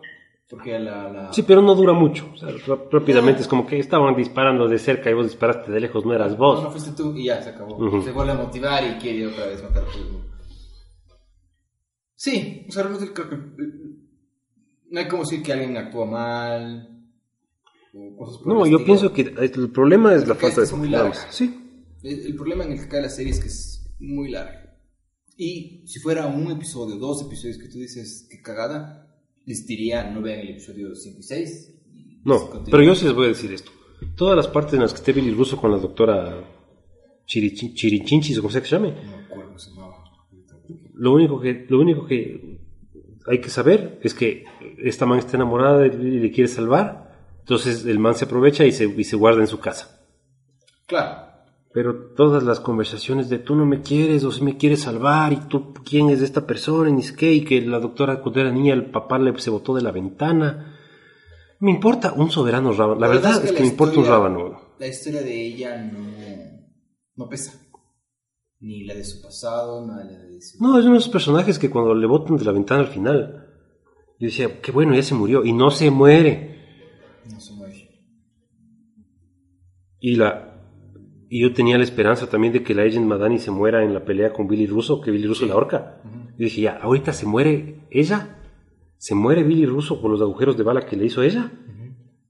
Porque 0.53 0.77
la... 0.77 1.09
la 1.11 1.33
Sí, 1.33 1.41
pero 1.41 1.61
no 1.63 1.73
dura 1.73 1.93
mucho. 1.93 2.29
O 2.33 2.37
sea, 2.37 2.49
rá- 2.49 2.87
rápidamente 2.91 3.41
es 3.41 3.47
como 3.47 3.65
que 3.65 3.79
estaban 3.79 4.15
disparando 4.15 4.67
de 4.67 4.77
cerca 4.77 5.09
y 5.09 5.13
vos 5.15 5.25
disparaste 5.25 5.71
de 5.71 5.79
lejos, 5.79 6.05
no 6.05 6.13
eras 6.13 6.33
no, 6.33 6.37
vos. 6.37 6.61
no 6.63 6.69
fuiste 6.69 6.91
tú 6.91 7.15
y 7.15 7.25
ya 7.25 7.41
se 7.41 7.49
acabó. 7.49 7.75
Ujú. 7.87 8.01
Se 8.03 8.11
vuelve 8.11 8.33
a 8.33 8.35
motivar 8.35 8.83
y 8.83 8.99
quiere 9.01 9.25
otra 9.27 9.47
vez 9.47 9.63
matar 9.63 9.83
a 9.83 9.97
mundo. 9.97 10.25
Sí, 12.15 12.65
o 12.69 12.71
sea, 12.71 12.83
creo 12.83 13.29
que 13.29 13.35
no 14.91 14.99
hay 14.99 15.07
como 15.07 15.23
decir 15.23 15.41
que 15.41 15.53
alguien 15.53 15.75
actúa 15.75 16.05
mal 16.05 16.89
o 17.93 18.15
cosas 18.17 18.37
por 18.37 18.47
No, 18.53 18.65
el 18.65 18.71
yo 18.71 18.85
pienso 18.85 19.11
que 19.11 19.21
el 19.21 19.71
problema 19.71 20.13
es 20.13 20.27
la 20.27 20.35
falta 20.35 20.61
de 20.61 20.67
es 20.67 20.73
muy 20.73 20.89
larga. 20.89 21.13
Sí, 21.31 21.59
El, 22.03 22.27
el 22.27 22.35
problema 22.35 22.63
en 22.63 22.73
el 22.73 22.79
que 22.79 22.87
cae 22.87 23.01
la 23.01 23.09
serie 23.09 23.31
es 23.33 23.39
que 23.39 23.47
es 23.47 23.95
muy 23.99 24.29
larga. 24.29 24.77
Y 25.35 25.83
si 25.87 25.99
fuera 25.99 26.27
un 26.27 26.51
episodio, 26.51 26.95
dos 26.97 27.23
episodios 27.23 27.57
que 27.57 27.67
tú 27.69 27.79
dices 27.79 28.27
que 28.29 28.39
cagada, 28.41 29.02
les 29.45 29.65
diría 29.67 30.09
no 30.09 30.21
vean 30.21 30.39
el 30.39 30.49
episodio 30.51 30.95
5 30.95 31.19
y 31.19 31.23
6. 31.23 31.73
y 31.93 32.21
no, 32.25 32.63
pero 32.71 32.83
yo 32.83 32.95
sí 32.95 33.05
les 33.05 33.13
voy 33.13 33.25
a 33.25 33.29
decir 33.29 33.51
esto. 33.51 33.71
Todas 34.15 34.35
las 34.35 34.47
partes 34.47 34.73
en 34.75 34.81
las 34.81 34.91
que 34.93 34.97
esté 34.99 35.13
Billy 35.13 35.31
Russo 35.31 35.57
con 35.57 35.71
la 35.71 35.77
doctora 35.77 36.43
Chirichi- 37.27 37.73
Chirichinchis 37.73 38.37
o 38.37 38.41
como 38.41 38.51
sea 38.51 38.61
que 38.61 38.67
se 38.67 38.75
llame, 38.75 38.91
No 38.91 39.17
me 39.17 39.23
acuerdo 39.25 39.57
se 39.59 39.69
llamaba. 39.71 39.95
lo 40.93 41.13
único 41.13 41.39
que, 41.39 41.65
lo 41.69 41.79
único 41.79 42.05
que 42.05 42.59
hay 43.27 43.39
que 43.39 43.49
saber 43.49 43.99
es 44.03 44.13
que 44.13 44.43
esta 44.79 45.05
man 45.05 45.19
está 45.19 45.37
enamorada 45.37 45.79
de 45.79 45.87
él 45.87 46.07
y 46.15 46.19
le 46.19 46.31
quiere 46.31 46.47
salvar, 46.49 47.13
entonces 47.39 47.85
el 47.85 47.99
man 47.99 48.15
se 48.15 48.25
aprovecha 48.25 48.65
y 48.65 48.71
se, 48.73 48.85
y 48.85 49.03
se 49.05 49.15
guarda 49.15 49.41
en 49.41 49.47
su 49.47 49.59
casa. 49.59 50.01
Claro. 50.85 51.32
Pero 51.73 52.13
todas 52.15 52.43
las 52.43 52.59
conversaciones 52.59 53.29
de 53.29 53.39
tú 53.39 53.55
no 53.55 53.65
me 53.65 53.81
quieres 53.81 54.23
o 54.23 54.31
si 54.31 54.43
me 54.43 54.57
quieres 54.57 54.81
salvar 54.81 55.33
y 55.33 55.37
tú 55.47 55.73
quién 55.73 56.11
es 56.11 56.21
esta 56.21 56.45
persona 56.45 56.89
y 56.89 56.93
ni 56.93 57.01
sé 57.01 57.15
qué 57.15 57.33
y 57.33 57.43
que 57.43 57.61
la 57.61 57.79
doctora 57.79 58.21
cuando 58.21 58.41
era 58.41 58.51
niña 58.51 58.75
el 58.75 58.91
papá 58.91 59.17
le 59.17 59.37
se 59.39 59.49
botó 59.49 59.73
de 59.73 59.81
la 59.81 59.91
ventana. 59.91 60.77
Me 61.59 61.71
importa 61.71 62.13
un 62.13 62.29
soberano 62.29 62.73
rábano. 62.73 62.99
La, 62.99 63.07
verdad, 63.07 63.43
es 63.43 63.51
que, 63.51 63.61
me 63.61 63.67
importa 63.67 63.99
un 63.99 64.05
rábano. 64.05 64.75
La 64.77 64.85
historia 64.85 65.21
de 65.21 65.47
ella 65.47 65.81
no, 65.81 65.99
no 67.15 67.27
pesa. 67.27 67.59
Ni 68.59 68.83
la 68.83 68.93
de 68.93 69.03
su 69.03 69.21
pasado, 69.21 69.81
ni 69.81 69.93
la 69.93 70.23
de 70.25 70.41
su... 70.41 70.63
No, 70.63 70.77
es 70.77 70.85
uno 70.85 70.93
de 70.93 70.99
esos 70.99 71.11
personajes 71.11 71.57
que 71.57 71.71
cuando 71.71 71.95
le 71.95 72.05
botan 72.05 72.37
de 72.37 72.45
la 72.45 72.51
ventana 72.51 72.81
al 72.81 72.87
final, 72.87 73.47
yo 74.19 74.27
decía, 74.27 74.61
qué 74.61 74.71
bueno, 74.71 74.93
ya 74.93 75.01
se 75.01 75.15
murió. 75.15 75.43
Y 75.43 75.53
no 75.53 75.71
se 75.71 75.89
muere. 75.89 76.59
No 77.31 77.39
se 77.39 77.53
muere. 77.53 77.89
Y 79.99 80.15
la 80.17 80.52
y 81.33 81.39
yo 81.39 81.51
tenía 81.51 81.79
la 81.79 81.83
esperanza 81.83 82.29
también 82.29 82.53
de 82.53 82.61
que 82.61 82.75
la 82.75 82.83
Agent 82.83 83.07
Madani 83.07 83.39
se 83.39 83.49
muera 83.49 83.83
en 83.83 83.91
la 83.91 84.05
pelea 84.05 84.31
con 84.33 84.47
Billy 84.47 84.67
Russo, 84.67 85.01
que 85.01 85.09
Billy 85.09 85.25
Russo 85.25 85.47
la 85.47 85.55
ahorca. 85.55 85.99
Yo 86.03 86.45
dije, 86.45 86.61
ya, 86.61 86.77
ahorita 86.79 87.11
se 87.11 87.25
muere 87.25 87.87
ella, 87.89 88.37
se 88.97 89.15
muere 89.15 89.41
Billy 89.41 89.65
Russo 89.65 89.99
por 89.99 90.11
los 90.11 90.21
agujeros 90.21 90.55
de 90.57 90.63
bala 90.63 90.85
que 90.85 90.95
le 90.95 91.05
hizo 91.07 91.23
ella, 91.23 91.51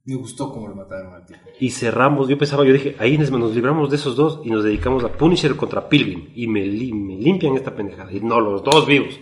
Me 0.05 0.15
gustó 0.15 0.53
cómo 0.53 0.69
lo 0.69 0.75
mataron 0.75 1.15
al 1.15 1.25
tipo. 1.25 1.37
y 1.59 1.71
cerramos, 1.71 2.29
yo 2.29 2.37
pensaba, 2.37 2.63
yo 2.63 2.71
dije, 2.71 2.95
ahí 2.97 3.17
nos, 3.17 3.29
libramos 3.53 3.89
de 3.89 3.97
esos 3.97 4.15
dos 4.15 4.39
y 4.45 4.49
nos 4.49 4.63
dedicamos 4.63 5.03
a 5.03 5.11
Punisher 5.11 5.57
contra 5.57 5.89
Pilgrim, 5.89 6.29
y 6.33 6.47
me, 6.47 6.61
me 6.61 7.17
limpian 7.17 7.57
esta 7.57 7.75
pendejada, 7.75 8.09
y 8.09 8.21
no, 8.21 8.39
los 8.39 8.63
dos 8.63 8.87
vivos. 8.87 9.19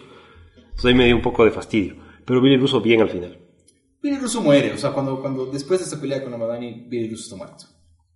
Entonces 0.58 0.86
ahí 0.86 0.94
me 0.94 1.06
dio 1.06 1.16
un 1.16 1.24
poco 1.24 1.44
de 1.44 1.50
fastidio, 1.50 1.96
pero 2.24 2.40
Billy 2.40 2.58
Russo 2.58 2.82
bien 2.82 3.02
al 3.02 3.10
final. 3.10 3.36
Billy 4.00 4.20
Russo 4.20 4.44
muere, 4.44 4.74
o 4.74 4.78
sea, 4.78 4.92
cuando, 4.92 5.20
cuando 5.20 5.48
después 5.48 5.80
de 5.80 5.88
esa 5.88 6.00
pelea 6.00 6.24
con 6.24 6.32
Amadani, 6.32 6.86
Billy 6.88 7.10
Russo 7.10 7.24
está 7.24 7.36
muerto. 7.36 7.66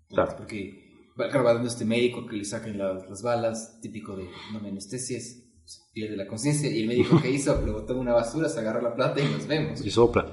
Claro. 0.09 0.35
Porque 0.37 0.84
grabando 1.17 1.67
este 1.67 1.85
médico 1.85 2.25
que 2.25 2.35
le 2.35 2.45
saquen 2.45 2.77
las, 2.77 3.09
las 3.09 3.21
balas, 3.23 3.79
típico 3.81 4.15
de 4.15 4.25
no 4.53 4.59
me 4.59 4.69
anestesies, 4.69 5.43
se 5.63 5.81
pierde 5.93 6.15
la 6.17 6.27
conciencia, 6.27 6.69
y 6.69 6.81
el 6.81 6.87
médico 6.87 7.21
que 7.21 7.31
hizo 7.31 7.59
le 7.65 7.71
botó 7.71 7.95
una 7.97 8.13
basura, 8.13 8.49
se 8.49 8.59
agarró 8.59 8.81
la 8.81 8.93
plata 8.95 9.19
y 9.21 9.25
nos 9.25 9.47
vemos. 9.47 9.83
y 9.85 9.89
sopla. 9.89 10.25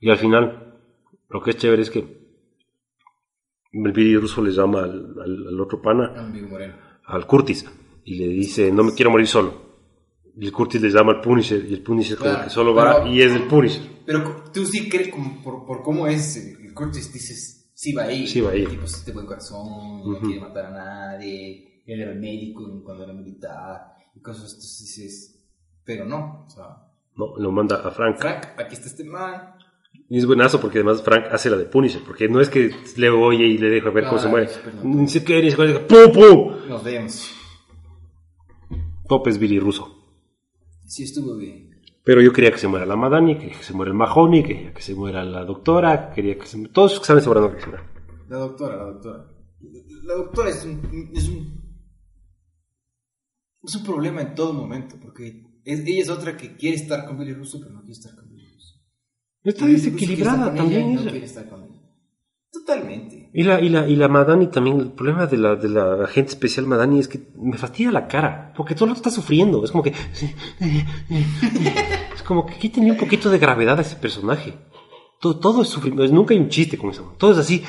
Y 0.00 0.08
al 0.10 0.16
final, 0.18 0.80
lo 1.28 1.42
que 1.42 1.50
es 1.50 1.56
chévere 1.56 1.82
es 1.82 1.90
que 1.90 2.20
el 3.72 4.20
Russo 4.20 4.42
le 4.42 4.50
llama 4.52 4.80
al, 4.84 5.14
al- 5.22 5.46
al 5.48 5.60
otro 5.60 5.80
pana, 5.80 6.12
moreno. 6.48 6.74
al 7.04 7.26
Curtis, 7.26 7.66
y 8.04 8.14
le 8.16 8.28
dice, 8.28 8.72
no 8.72 8.82
me 8.84 8.94
quiero 8.94 9.10
morir 9.10 9.26
solo. 9.26 9.68
Y 10.36 10.46
el 10.46 10.52
Curtis 10.52 10.80
le 10.80 10.88
llama 10.90 11.12
al 11.12 11.20
Punisher, 11.20 11.64
y 11.68 11.74
el 11.74 11.82
Punisher 11.82 12.16
como 12.16 12.30
Claro, 12.30 12.44
que 12.44 12.50
solo 12.50 12.74
va 12.74 13.02
pero- 13.02 13.12
y 13.12 13.20
es 13.22 13.32
el 13.32 13.42
Punisher. 13.46 13.82
Pero 14.06 14.44
tú 14.52 14.64
sí 14.64 14.88
crees, 14.88 15.08
como 15.10 15.42
por, 15.42 15.66
por 15.66 15.82
cómo 15.82 16.06
es 16.06 16.36
el 16.36 16.72
Curtis, 16.72 17.12
dices, 17.12 17.59
sí 17.80 17.92
va 17.94 18.02
ahí. 18.04 18.26
Sí 18.26 18.40
va. 18.42 18.52
El 18.52 18.68
tipo 18.68 18.86
de 19.06 19.12
buen 19.12 19.26
corazón, 19.26 19.66
no 20.04 20.10
Ujú. 20.12 20.26
quiere 20.26 20.40
matar 20.40 20.66
a 20.66 20.70
nadie, 20.70 21.82
él 21.86 22.00
era 22.00 22.14
médico 22.14 22.62
cuando 22.84 23.04
era 23.04 23.12
militar, 23.14 23.94
y 24.14 24.20
cosas 24.20 24.44
así, 24.44 24.54
entonces 24.56 24.80
dices, 24.80 25.46
pero 25.84 26.04
no, 26.04 26.44
o 26.46 26.50
sea, 26.50 26.66
No, 27.16 27.36
lo 27.38 27.50
manda 27.52 27.76
a 27.76 27.90
Frank. 27.90 28.18
Frank, 28.18 28.44
aquí 28.58 28.74
está 28.74 28.86
este 28.88 29.04
man, 29.04 29.54
Y 30.10 30.18
es 30.18 30.26
buenazo 30.26 30.60
porque 30.60 30.78
además 30.78 31.02
Frank 31.02 31.24
hace 31.32 31.48
la 31.50 31.56
de 31.56 31.64
Punisher, 31.64 32.02
porque 32.04 32.28
no 32.28 32.40
es 32.40 32.50
que 32.50 32.70
le 32.96 33.08
oye 33.10 33.46
y 33.46 33.56
le 33.58 33.70
deja 33.70 33.88
ver 33.90 34.04
cómo 34.04 34.18
se 34.18 34.28
muere. 34.28 34.46
es. 34.46 34.60
Ni 34.84 35.06
qué, 35.24 35.42
ni 35.42 35.52
cuál, 35.52 35.86
¡pum, 35.86 36.12
pum! 36.12 36.68
nos 36.68 36.84
vemos. 36.84 37.30
Topes 39.08 39.38
Billy 39.38 39.58
Russo. 39.58 39.96
Sí, 40.86 41.04
estuvo 41.04 41.34
bien. 41.36 41.69
Pero 42.10 42.22
yo 42.22 42.32
quería 42.32 42.50
que 42.50 42.58
se 42.58 42.66
muera 42.66 42.84
la 42.86 42.96
Madani, 42.96 43.36
quería 43.38 43.56
que 43.56 43.62
se 43.62 43.72
muera 43.72 43.92
el 43.92 43.96
Mahoney, 43.96 44.42
quería 44.42 44.74
que 44.74 44.82
se 44.82 44.96
muera 44.96 45.22
la 45.24 45.44
doctora, 45.44 46.10
quería 46.12 46.36
que 46.36 46.44
se 46.44 46.56
muera... 46.56 46.72
Todos 46.72 46.90
los 46.94 47.00
que 47.00 47.06
saben 47.06 47.20
que 47.22 47.24
se 47.24 47.68
mueran. 47.68 47.86
La 48.28 48.36
doctora, 48.38 48.76
la 48.78 48.84
doctora. 48.86 49.26
La 50.02 50.14
doctora 50.14 50.48
es 50.50 50.64
un, 50.64 51.10
es 51.14 51.28
un, 51.28 51.62
es 53.62 53.76
un 53.76 53.84
problema 53.84 54.22
en 54.22 54.34
todo 54.34 54.52
momento, 54.52 54.96
porque 55.00 55.44
es- 55.64 55.86
ella 55.86 56.00
es 56.02 56.10
otra 56.10 56.36
que 56.36 56.56
quiere 56.56 56.74
estar 56.78 57.06
con 57.06 57.16
Billy 57.16 57.32
Russo, 57.32 57.60
pero 57.60 57.74
no 57.74 57.80
quiere 57.82 57.92
estar 57.92 58.12
con 58.16 58.28
Billy 58.28 58.48
Russo. 58.54 58.74
Está 59.44 59.66
Billy 59.66 59.76
desequilibrada 59.78 60.46
ella 60.48 60.56
también 60.56 60.90
y 60.90 60.94
no 60.94 61.00
ella. 61.02 61.10
quiere 61.12 61.26
estar 61.26 61.48
con 61.48 61.62
ella. 61.62 61.76
Totalmente. 62.52 63.30
Y 63.32 63.44
la, 63.44 63.60
y 63.60 63.68
la, 63.68 63.86
y 63.88 63.94
la 63.94 64.08
Madani 64.08 64.48
también, 64.48 64.80
el 64.80 64.90
problema 64.90 65.24
de 65.28 65.36
la, 65.36 65.54
de 65.54 65.68
la 65.68 66.02
agente 66.02 66.30
especial 66.30 66.66
Madani 66.66 66.98
es 66.98 67.06
que 67.06 67.30
me 67.36 67.56
fastidia 67.56 67.92
la 67.92 68.08
cara, 68.08 68.52
porque 68.56 68.74
todo 68.74 68.88
lo 68.88 68.94
está 68.94 69.08
sufriendo, 69.08 69.64
es 69.64 69.70
como 69.70 69.84
que... 69.84 69.92
Como 72.30 72.46
que 72.46 72.54
quítenle 72.58 72.92
un 72.92 72.96
poquito 72.96 73.28
de 73.28 73.40
gravedad 73.40 73.76
a 73.76 73.82
ese 73.82 73.96
personaje. 73.96 74.54
Todo, 75.20 75.40
todo 75.40 75.62
es 75.62 75.68
sufrimiento, 75.68 76.14
nunca 76.14 76.32
hay 76.32 76.38
un 76.38 76.48
chiste 76.48 76.78
con 76.78 76.90
eso, 76.90 77.12
todo 77.18 77.32
es 77.32 77.38
así. 77.38 77.64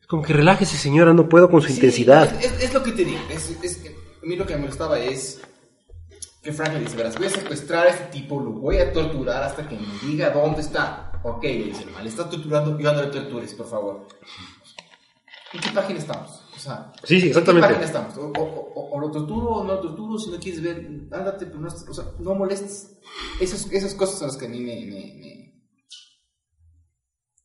Es 0.00 0.06
como 0.06 0.22
que 0.22 0.34
relájese 0.34 0.76
señora, 0.76 1.14
no 1.14 1.26
puedo 1.26 1.50
con 1.50 1.62
su 1.62 1.68
Sí, 1.68 1.76
intensidad. 1.76 2.30
Es, 2.44 2.62
es- 2.62 2.74
lo 2.74 2.82
que 2.82 2.92
te 2.92 3.06
digo. 3.06 3.18
Es, 3.30 3.56
es- 3.62 3.86
a 4.22 4.26
mí 4.26 4.36
lo 4.36 4.44
que 4.46 4.52
me 4.56 4.60
molestaba 4.60 4.98
es 5.00 5.40
que 6.42 6.52
Frank 6.52 6.74
le 6.74 6.80
dice, 6.80 6.94
verás, 6.94 7.16
voy 7.16 7.28
a 7.28 7.30
secuestrar 7.30 7.86
a 7.86 7.88
este 7.90 8.04
tipo, 8.18 8.38
lo 8.38 8.50
voy 8.50 8.76
a 8.80 8.92
torturar 8.92 9.42
hasta 9.44 9.66
que 9.66 9.76
me 9.76 9.86
diga 10.10 10.28
dónde 10.28 10.60
está. 10.60 11.18
Ok, 11.22 11.42
le 11.44 11.64
dice 11.64 11.84
el 11.84 11.92
mal, 11.92 12.02
le 12.04 12.10
está 12.10 12.28
torturando, 12.28 12.78
yo 12.78 12.92
no 12.92 13.00
le 13.00 13.06
tortures, 13.08 13.54
por 13.54 13.66
favor. 13.66 14.06
¿En 15.54 15.60
qué 15.60 15.70
página 15.70 15.98
estamos? 16.00 16.42
O 16.66 16.68
sea, 16.68 16.92
Sí, 17.04 17.20
sí, 17.20 17.26
¿en 17.28 17.32
qué 17.32 17.38
exactamente. 17.38 17.84
estamos? 17.84 18.16
O, 18.16 18.26
o- 18.26 18.72
o- 18.74 18.96
o 18.96 19.00
lo 19.00 19.10
torturo 19.10 19.46
o 19.50 19.64
no 19.64 19.74
lo 19.74 19.80
torturo, 19.80 20.18
si 20.18 20.30
no 20.30 20.38
quieres 20.38 20.60
ver, 20.62 20.76
ándate, 21.12 21.46
pero 21.46 21.60
no, 21.60 21.68
o 21.68 21.94
sea, 21.94 22.04
no 22.18 22.34
molestes. 22.34 22.98
Esas, 23.40 23.70
esas 23.72 23.94
cosas 23.94 24.18
son 24.18 24.28
las 24.28 24.36
que 24.36 24.46
a 24.46 24.48
mí 24.48 24.58
me... 24.60 24.74
me- 24.86 25.14
me- 25.20 25.36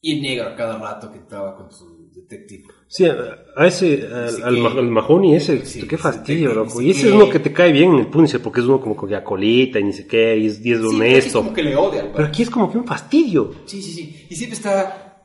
Y 0.03 0.15
el 0.15 0.22
negro 0.24 0.47
a 0.49 0.55
cada 0.55 0.80
rato 0.80 1.11
que 1.11 1.19
estaba 1.19 1.55
con 1.55 1.72
su 1.72 2.09
detective. 2.15 2.63
Sí, 2.88 3.05
a, 3.05 3.67
ese, 3.67 4.07
al, 4.11 4.41
al, 4.43 4.78
al 4.80 4.88
Mahoney 4.89 5.36
ese, 5.36 5.63
Sí, 5.63 5.88
qué 5.88 5.95
fastidio, 5.99 6.55
loco. 6.55 6.82
Y 6.82 6.89
ese 6.89 7.09
es 7.09 7.13
uno 7.13 7.30
que 7.30 7.38
te 7.39 7.53
cae 7.53 7.72
bien 7.72 7.91
en 7.93 7.99
el 7.99 8.07
Punisher, 8.07 8.41
porque 8.41 8.61
es 8.61 8.65
uno 8.65 8.82
como 8.82 8.95
que 9.07 9.15
acolita 9.15 9.80
y 9.80 9.84
ni 9.84 9.93
sé 9.93 10.07
qué, 10.07 10.36
y 10.38 10.47
es, 10.47 10.65
y 10.65 10.72
es 10.72 10.80
Sí, 10.80 10.86
aquí 10.86 10.88
es 10.88 10.93
honesto. 10.95 11.39
como 11.43 11.53
que 11.53 11.61
le 11.63 11.76
odia 11.76 12.01
al 12.01 12.11
Pero 12.13 12.26
aquí 12.28 12.41
es 12.41 12.49
como 12.49 12.72
que 12.72 12.80
un 12.80 12.86
fastidio. 12.88 13.51
Sí, 13.65 13.80
sí, 13.84 13.91
sí. 13.93 14.26
Y 14.28 14.36
siempre 14.36 14.55
está 14.57 15.24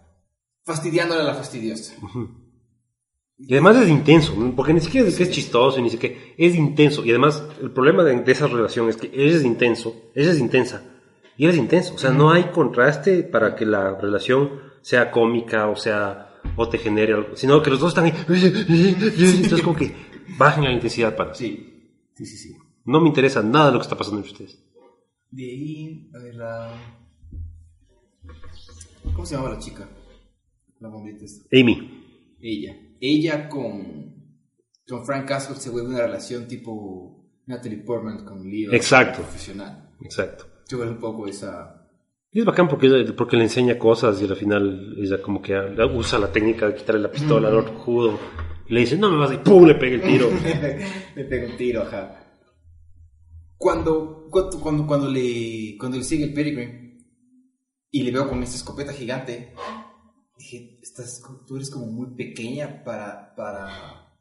fastidiándole 0.67 1.23
a 1.23 1.25
la 1.25 1.35
fastidiosa. 1.35 1.95
Y 3.39 3.53
además 3.53 3.77
es 3.77 3.89
intenso, 3.89 4.35
porque 4.57 4.73
ni 4.73 4.81
siquiera 4.81 5.09
es 5.09 5.17
que 5.17 5.25
es 5.25 5.31
chistoso, 5.31 5.81
ni 5.81 5.91
qué, 5.91 6.35
es 6.39 6.55
intenso. 6.55 7.05
Y 7.05 7.11
además, 7.11 7.45
el 7.61 7.71
problema 7.71 8.03
de, 8.03 8.23
de 8.23 8.33
esa 8.33 8.47
relación 8.47 8.89
es 8.89 8.97
que 8.97 9.11
ella 9.13 9.37
es 9.37 9.45
intenso, 9.45 10.11
ella 10.15 10.33
es 10.33 10.39
intensa, 10.39 10.83
y 11.37 11.45
él 11.45 11.51
es 11.51 11.59
intenso. 11.59 11.95
O 11.95 11.99
sea, 11.99 12.11
no 12.11 12.31
hay 12.31 12.45
contraste 12.45 13.23
para 13.23 13.55
que 13.55 13.67
la 13.67 13.95
relación 13.99 14.61
sea 14.81 15.11
cómica 15.11 15.69
o 15.69 15.77
sea, 15.77 16.41
o 16.57 16.69
te 16.69 16.79
genere 16.79 17.13
algo, 17.13 17.37
sino 17.37 17.63
que 17.63 17.71
los 17.71 17.81
dos 17.81 17.91
están 17.91 18.07
ahí. 18.07 18.13
Entonces, 18.29 19.63
como 19.63 19.77
que 19.77 19.95
bajen 20.39 20.65
la 20.65 20.73
intensidad 20.73 21.15
para. 21.15 21.35
Sí. 21.35 21.73
Sí, 22.15 22.25
sí, 22.25 22.37
sí. 22.39 22.57
No 22.87 23.01
me 23.01 23.09
interesa 23.09 23.43
nada 23.43 23.71
lo 23.71 23.79
que 23.79 23.83
está 23.83 23.99
pasando 23.99 24.19
entre 24.19 24.33
ustedes. 24.33 24.63
De 25.31 25.43
ahí, 25.43 26.11
a 26.15 26.19
ver, 26.19 26.35
la... 26.37 26.73
¿Cómo 29.13 29.27
se 29.27 29.35
llamaba 29.35 29.55
la 29.55 29.61
chica? 29.61 29.89
La 30.81 30.89
bombita 30.89 31.25
esta. 31.25 31.45
Amy, 31.53 32.37
Ella. 32.41 32.75
Ella 33.01 33.49
con... 33.49 34.07
Con 34.89 35.05
Frank 35.05 35.27
Castle 35.27 35.57
se 35.57 35.71
vuelve 35.71 35.89
una 35.91 36.03
relación 36.03 36.47
tipo 36.47 37.25
Natalie 37.47 37.79
Portman 37.79 38.25
con 38.25 38.49
Leo. 38.49 38.73
Exacto. 38.73 39.23
Profesional. 39.23 39.91
exacto. 40.01 40.47
Se 40.65 40.77
vuelve 40.77 40.93
un 40.93 41.01
poco 41.01 41.27
esa... 41.27 41.83
Y 42.31 42.41
es 42.41 42.45
bacán 42.45 42.69
porque, 42.69 42.89
porque 43.17 43.37
le 43.37 43.45
enseña 43.45 43.79
cosas 43.79 44.21
y 44.21 44.27
al 44.27 44.37
final 44.37 44.95
ella 44.99 45.23
como 45.23 45.41
que 45.41 45.55
usa 45.95 46.19
la 46.19 46.31
técnica 46.31 46.67
de 46.67 46.75
quitarle 46.75 47.01
la 47.01 47.11
pistola 47.11 47.49
al 47.49 47.57
otro 47.57 47.75
judo. 47.79 48.19
Le 48.69 48.81
dice, 48.81 48.99
no 48.99 49.11
me 49.11 49.17
vas 49.17 49.31
a... 49.31 49.35
y 49.35 49.39
¡pum! 49.39 49.65
le 49.65 49.75
pega 49.77 49.95
el 49.95 50.03
tiro. 50.03 50.29
le 51.15 51.25
pega 51.25 51.47
un 51.51 51.57
tiro, 51.57 51.83
ajá. 51.83 52.27
Cuando, 53.57 54.29
cuando, 54.31 54.61
cuando, 54.61 54.87
cuando 54.87 55.09
le, 55.09 55.77
cuando 55.79 55.97
le 55.97 56.05
sigue 56.05 56.25
el 56.25 56.35
Peregrine 56.35 56.99
y 57.91 58.03
le 58.03 58.11
veo 58.11 58.29
con 58.29 58.43
esta 58.43 58.57
escopeta 58.57 58.93
gigante, 58.93 59.55
dije, 60.37 60.79
estás, 60.83 61.21
tú 61.47 61.57
eres 61.57 61.71
como 61.71 61.87
muy 61.87 62.15
pequeña 62.15 62.83
para, 62.85 63.35
para, 63.35 64.13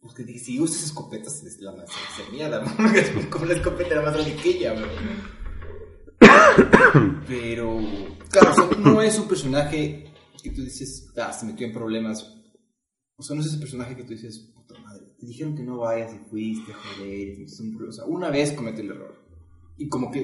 Porque 0.00 0.24
dije, 0.24 0.38
si 0.40 0.60
usas 0.60 0.82
escopetas, 0.84 1.42
es 1.44 1.60
la 1.60 1.72
más 1.72 1.88
mierda, 2.32 2.62
como 3.30 3.44
la 3.46 3.54
escopeta 3.54 3.90
era 3.94 4.02
más 4.02 4.14
grande 4.14 4.36
que 4.36 4.48
ella. 4.50 4.74
Pero, 7.28 7.78
claro, 8.30 8.50
o 8.50 8.54
sea, 8.54 8.78
no 8.78 9.02
es 9.02 9.18
un 9.18 9.28
personaje 9.28 10.12
que 10.42 10.50
tú 10.50 10.62
dices, 10.62 11.12
ah, 11.16 11.32
se 11.32 11.46
metió 11.46 11.66
en 11.66 11.72
problemas. 11.72 12.32
O 13.16 13.22
sea, 13.22 13.34
no 13.34 13.42
es 13.42 13.48
ese 13.48 13.58
personaje 13.58 13.96
que 13.96 14.04
tú 14.04 14.10
dices, 14.10 14.52
puta 14.54 14.78
madre, 14.80 15.06
te 15.18 15.26
dijeron 15.26 15.56
que 15.56 15.62
no 15.62 15.78
vayas 15.78 16.14
y 16.14 16.18
fuiste, 16.28 16.72
joder. 16.72 17.38
y 17.38 17.42
es 17.44 17.58
un- 17.60 17.88
O 17.88 17.92
sea, 17.92 18.04
una 18.04 18.30
vez 18.30 18.52
comete 18.52 18.82
el 18.82 18.90
error. 18.90 19.14
Y 19.78 19.88
como 19.88 20.10
que 20.10 20.20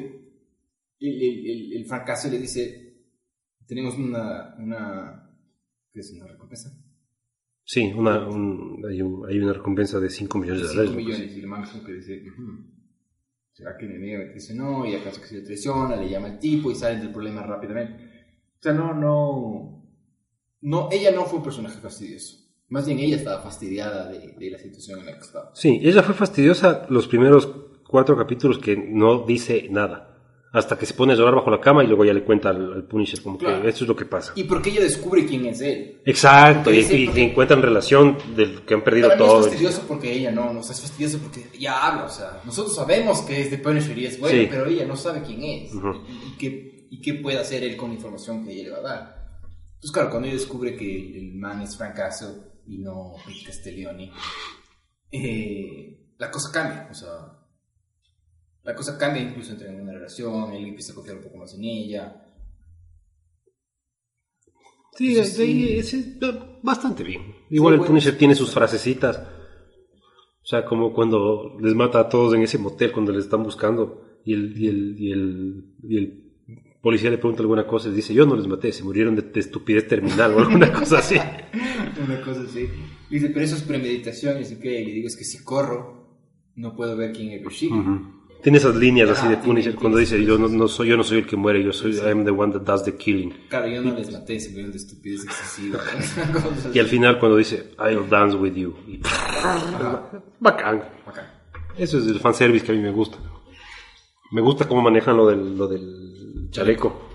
el, 1.00 1.22
el, 1.22 1.46
el, 1.50 1.72
el 1.74 1.86
fracaso 1.86 2.28
le 2.28 2.38
dice, 2.38 2.91
tenemos 3.74 3.96
una, 3.96 4.54
una, 4.58 5.30
¿qué 5.92 6.00
es 6.00 6.12
una 6.12 6.26
recompensa? 6.26 6.70
Sí, 7.64 7.92
una, 7.96 8.28
un- 8.28 8.82
hay, 8.88 9.00
un- 9.02 9.24
hay 9.28 9.38
una 9.38 9.52
recompensa 9.52 9.98
de 10.00 10.10
5 10.10 10.38
millones 10.38 10.62
de 10.62 10.68
5 10.68 10.82
dólares. 10.82 10.96
¿no? 11.06 11.12
millones. 11.12 11.36
Y 11.36 11.40
el 11.40 11.46
man 11.46 11.64
que 11.86 11.92
dice, 11.92 12.22
"Ujú, 12.30 12.64
¿será 13.52 13.76
que 13.78 13.86
mi 13.86 13.96
amiga 13.96 14.18
me 14.18 14.34
dice 14.34 14.54
no? 14.54 14.84
Y 14.84 14.94
acaso 14.94 15.20
que 15.20 15.28
se 15.28 15.36
le 15.36 15.42
traiciona, 15.42 15.96
le 15.96 16.08
llama 16.10 16.26
al 16.28 16.38
tipo 16.38 16.70
y 16.70 16.74
salen 16.74 17.00
del 17.00 17.12
problema 17.12 17.42
rápidamente. 17.42 18.04
O 18.58 18.62
sea, 18.62 18.72
no, 18.72 18.94
no, 18.94 19.88
no, 20.60 20.88
ella 20.92 21.10
no 21.12 21.24
fue 21.24 21.38
un 21.38 21.44
personaje 21.44 21.78
fastidioso. 21.80 22.38
Más 22.68 22.86
bien 22.86 22.98
ella 22.98 23.16
estaba 23.16 23.42
fastidiada 23.42 24.10
de, 24.10 24.32
de 24.38 24.50
la 24.50 24.58
situación 24.58 25.00
en 25.00 25.06
la 25.06 25.12
que 25.14 25.20
estaba. 25.20 25.54
Sí, 25.54 25.80
ella 25.82 26.02
fue 26.02 26.14
fastidiosa 26.14 26.86
los 26.90 27.06
primeros 27.06 27.46
cuatro 27.86 28.16
capítulos 28.16 28.58
que 28.58 28.76
no 28.76 29.24
dice 29.26 29.68
nada. 29.70 30.11
Hasta 30.52 30.76
que 30.78 30.84
se 30.84 30.92
pone 30.92 31.14
a 31.14 31.16
llorar 31.16 31.34
bajo 31.34 31.50
la 31.50 31.60
cama 31.60 31.82
y 31.82 31.86
luego 31.86 32.04
ya 32.04 32.12
le 32.12 32.22
cuenta 32.24 32.50
al, 32.50 32.72
al 32.74 32.84
Punisher 32.84 33.22
como 33.22 33.38
Claro. 33.38 33.62
que 33.62 33.68
esto 33.70 33.84
es 33.84 33.88
lo 33.88 33.96
que 33.96 34.04
pasa. 34.04 34.32
Y 34.36 34.44
porque 34.44 34.68
ella 34.68 34.82
descubre 34.82 35.24
quién 35.24 35.46
es 35.46 35.60
él. 35.62 36.02
Exacto, 36.04 36.70
y, 36.70 36.78
y 36.80 37.06
porque- 37.06 37.22
encuentran 37.24 37.62
relación 37.62 38.18
del 38.36 38.60
que 38.62 38.74
han 38.74 38.84
perdido 38.84 39.08
Para 39.08 39.18
mí 39.20 39.24
es 39.24 39.30
todo. 39.30 39.42
fastidioso 39.44 39.84
porque 39.88 40.12
ella 40.12 40.30
no, 40.30 40.52
no, 40.52 40.60
es 40.60 40.68
fastidioso 40.80 41.18
porque 41.20 41.46
ella 41.54 41.86
habla, 41.86 42.04
o 42.04 42.08
sea, 42.10 42.40
nosotros 42.44 42.74
sabemos 42.76 43.22
que 43.22 43.40
es 43.40 43.50
de 43.50 43.58
Punisher 43.58 43.96
y 43.98 44.04
es 44.06 44.20
bueno, 44.20 44.38
Sí. 44.42 44.46
pero 44.50 44.66
ella 44.66 44.84
no 44.84 44.94
sabe 44.96 45.22
quién 45.22 45.42
es 45.42 45.74
Ujú. 45.74 45.92
y, 46.06 46.28
y 46.28 46.36
qué, 46.38 46.86
y 46.90 47.00
qué 47.00 47.14
puede 47.14 47.38
hacer 47.38 47.64
él 47.64 47.74
con 47.76 47.88
la 47.88 47.94
información 47.96 48.44
que 48.44 48.52
ella 48.52 48.64
le 48.64 48.70
va 48.70 48.78
a 48.78 48.82
dar. 48.82 49.22
Entonces, 49.76 49.90
claro, 49.92 50.10
cuando 50.10 50.28
ella 50.28 50.36
descubre 50.36 50.76
que 50.76 51.18
el, 51.18 51.32
man 51.34 51.62
es 51.62 51.76
fracaso 51.78 52.44
y 52.66 52.76
no 52.78 53.14
Pete 53.26 53.40
Castelloni, 53.46 54.12
eh, 55.10 55.98
la 56.18 56.30
cosa 56.30 56.50
cambia, 56.52 56.88
o 56.90 56.94
sea, 56.94 57.08
la 58.64 58.74
cosa 58.74 58.96
cambia 58.96 59.22
incluso 59.22 59.52
entre 59.52 59.68
en 59.68 59.80
una 59.80 59.92
relación, 59.92 60.52
él 60.52 60.66
empieza 60.66 60.92
a 60.92 60.94
confiar 60.94 61.16
un 61.16 61.22
poco 61.22 61.38
más 61.38 61.54
en 61.54 61.64
ella. 61.64 62.26
Sí, 64.94 65.14
de 65.14 65.22
ahí 65.22 65.78
es, 65.78 65.94
es 65.94 66.18
bastante 66.62 67.02
bien. 67.02 67.22
Igual 67.50 67.74
el 67.74 67.78
bueno. 67.80 67.92
Punisher 67.92 68.16
tiene 68.16 68.34
sus 68.34 68.52
frasecitas. 68.52 69.18
O 69.18 70.46
sea, 70.46 70.64
como 70.64 70.92
cuando 70.92 71.56
les 71.60 71.74
mata 71.74 72.00
a 72.00 72.08
todos 72.08 72.34
en 72.34 72.42
ese 72.42 72.58
motel 72.58 72.92
cuando 72.92 73.12
les 73.12 73.24
están 73.24 73.42
buscando 73.42 74.20
y 74.24 74.34
el, 74.34 74.58
y 74.60 74.68
el, 74.68 74.96
y 74.98 75.12
el, 75.12 75.64
y 75.82 75.96
el 75.98 76.32
policía 76.82 77.10
le 77.10 77.18
pregunta 77.18 77.42
alguna 77.42 77.66
cosa 77.66 77.88
y 77.88 77.92
dice, 77.92 78.12
yo 78.12 78.26
no 78.26 78.36
les 78.36 78.46
maté, 78.46 78.72
se 78.72 78.84
murieron 78.84 79.14
de, 79.14 79.22
de 79.22 79.40
estupidez 79.40 79.86
terminal 79.88 80.34
o 80.34 80.40
alguna 80.40 80.72
cosa 80.78 80.98
así. 80.98 81.16
Una 81.16 82.20
cosa 82.20 82.42
así. 82.42 82.68
Dice, 83.08 83.28
pero 83.28 83.44
eso 83.44 83.56
es 83.56 83.62
premeditación, 83.62 84.36
y 84.36 84.40
dice 84.40 84.58
que 84.58 84.80
y 84.80 84.86
le 84.86 84.92
digo, 84.92 85.06
es 85.06 85.16
que 85.16 85.24
si 85.24 85.42
corro, 85.44 86.18
no 86.56 86.74
puedo 86.74 86.96
ver 86.96 87.12
quién 87.12 87.30
es 87.30 87.42
Yoshiki. 87.42 87.72
Ujú. 87.72 88.21
Tiene 88.42 88.58
esas 88.58 88.74
líneas 88.74 89.08
así 89.10 89.22
Ah, 89.24 89.28
de 89.30 89.36
tiene- 89.36 89.46
Punisher 89.46 89.74
cuando 89.76 89.98
dice, 89.98 90.24
yo 90.24 90.36
no, 90.36 90.48
no 90.48 90.66
soy, 90.66 90.88
yo 90.88 90.96
no 90.96 91.04
soy 91.04 91.18
el 91.18 91.26
que 91.26 91.36
muere, 91.36 91.62
yo 91.62 91.72
soy, 91.72 91.94
I 91.96 92.10
am 92.10 92.24
the 92.24 92.30
one 92.32 92.52
that 92.52 92.62
does 92.62 92.82
the 92.84 92.96
killing. 92.96 93.32
Claro, 93.48 93.68
yo 93.68 93.80
no 93.82 93.94
les 93.94 94.10
maté, 94.12 94.40
se 94.40 94.48
murieron 94.50 94.72
de 94.72 94.78
estupidez 94.78 95.24
excesiva. 95.24 95.78
Y 96.74 96.78
al 96.78 96.86
así. 96.86 96.96
final 96.96 97.18
cuando 97.20 97.36
dice, 97.36 97.70
I'll 97.78 98.08
dance 98.08 98.36
with 98.36 98.54
you. 98.54 98.74
Y- 98.88 99.00
Bacán. 100.40 100.82
Bacán. 101.06 101.26
Eso 101.78 101.98
es 101.98 102.06
el 102.06 102.18
fanservice 102.20 102.64
que 102.66 102.72
a 102.72 102.74
mí 102.74 102.80
me 102.80 102.90
gusta. 102.90 103.16
Me 104.32 104.40
gusta 104.40 104.66
cómo 104.66 104.82
manejan 104.82 105.16
lo 105.16 105.28
del, 105.28 105.56
lo 105.56 105.68
del 105.68 106.48
chaleco. 106.50 107.08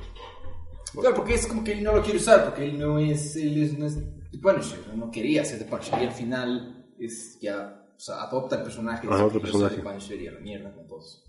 Claro, 0.99 1.15
porque 1.15 1.35
es 1.35 1.45
como 1.45 1.63
que 1.63 1.73
él 1.73 1.83
no 1.83 1.93
lo 1.95 2.01
quiere 2.01 2.17
usar, 2.19 2.45
porque 2.45 2.65
él 2.65 2.79
no 2.79 2.97
es, 2.99 3.35
él 3.35 3.61
es, 3.61 3.77
no 3.77 3.85
es 3.85 3.97
The 4.31 4.37
Punisher, 4.39 4.79
no 4.95 5.11
quería 5.11 5.43
ser 5.45 5.59
The 5.59 5.65
Punisher, 5.65 6.01
y 6.01 6.05
al 6.05 6.11
final 6.11 6.85
es 6.99 7.37
ya, 7.39 7.83
o 7.97 7.99
sea, 7.99 8.21
adopta 8.23 8.57
el 8.57 8.63
personaje, 8.63 9.07
Ajá, 9.07 9.15
dice, 9.25 9.25
otro 9.25 9.39
"Yo 9.39 9.47
soy 9.59 9.69
personaje. 9.81 10.15
Y 10.23 10.27
a 10.27 10.31
la 10.31 10.39
mierda 10.39 10.73
con 10.73 10.87
todos. 10.87 11.23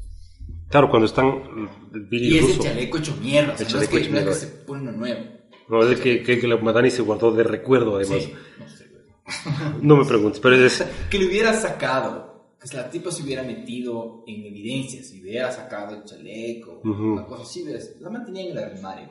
Claro, 0.68 0.90
cuando 0.90 1.06
están 1.06 1.68
Billy 2.10 2.34
Y 2.34 2.38
es 2.38 2.50
el 2.56 2.58
chaleco 2.60 2.98
hecho 2.98 3.16
mierda, 3.16 3.54
o 3.54 3.56
sea, 3.56 3.66
El 3.66 3.72
no 3.74 3.80
es 3.82 3.88
que, 3.88 3.96
hecho 3.98 4.10
no 4.10 4.18
es 4.18 4.24
que 4.24 4.24
mierda. 4.24 4.34
se 4.34 4.46
pone 4.64 4.82
uno 4.82 4.92
nuevo. 4.92 5.20
No, 5.68 5.82
es 5.82 5.90
el 5.98 6.00
que, 6.02 6.22
que, 6.22 6.38
que 6.38 6.46
la 6.48 6.56
Madani 6.58 6.90
se 6.90 7.02
guardó 7.02 7.30
de 7.32 7.42
recuerdo, 7.42 7.96
además. 7.96 8.22
Sí, 8.22 8.32
no 8.58 8.68
sé. 8.68 8.88
No 9.82 9.96
me 9.96 10.04
preguntes, 10.04 10.40
pero 10.40 10.56
es. 10.56 10.84
que 11.10 11.18
le 11.18 11.26
hubiera 11.26 11.52
sacado, 11.54 12.54
que 12.62 12.76
la 12.76 12.88
tipa 12.90 13.10
se 13.10 13.22
hubiera 13.22 13.42
metido 13.42 14.24
en 14.26 14.44
evidencia, 14.46 15.02
si 15.02 15.20
hubiera 15.22 15.50
sacado 15.52 15.96
el 15.96 16.04
chaleco, 16.04 16.80
Ujú. 16.84 17.12
una 17.14 17.24
cosa 17.26 17.42
así, 17.42 17.62
¿ves? 17.64 17.96
la 18.00 18.10
mantenía 18.10 18.44
en 18.44 18.50
el 18.52 18.58
armario. 18.58 19.08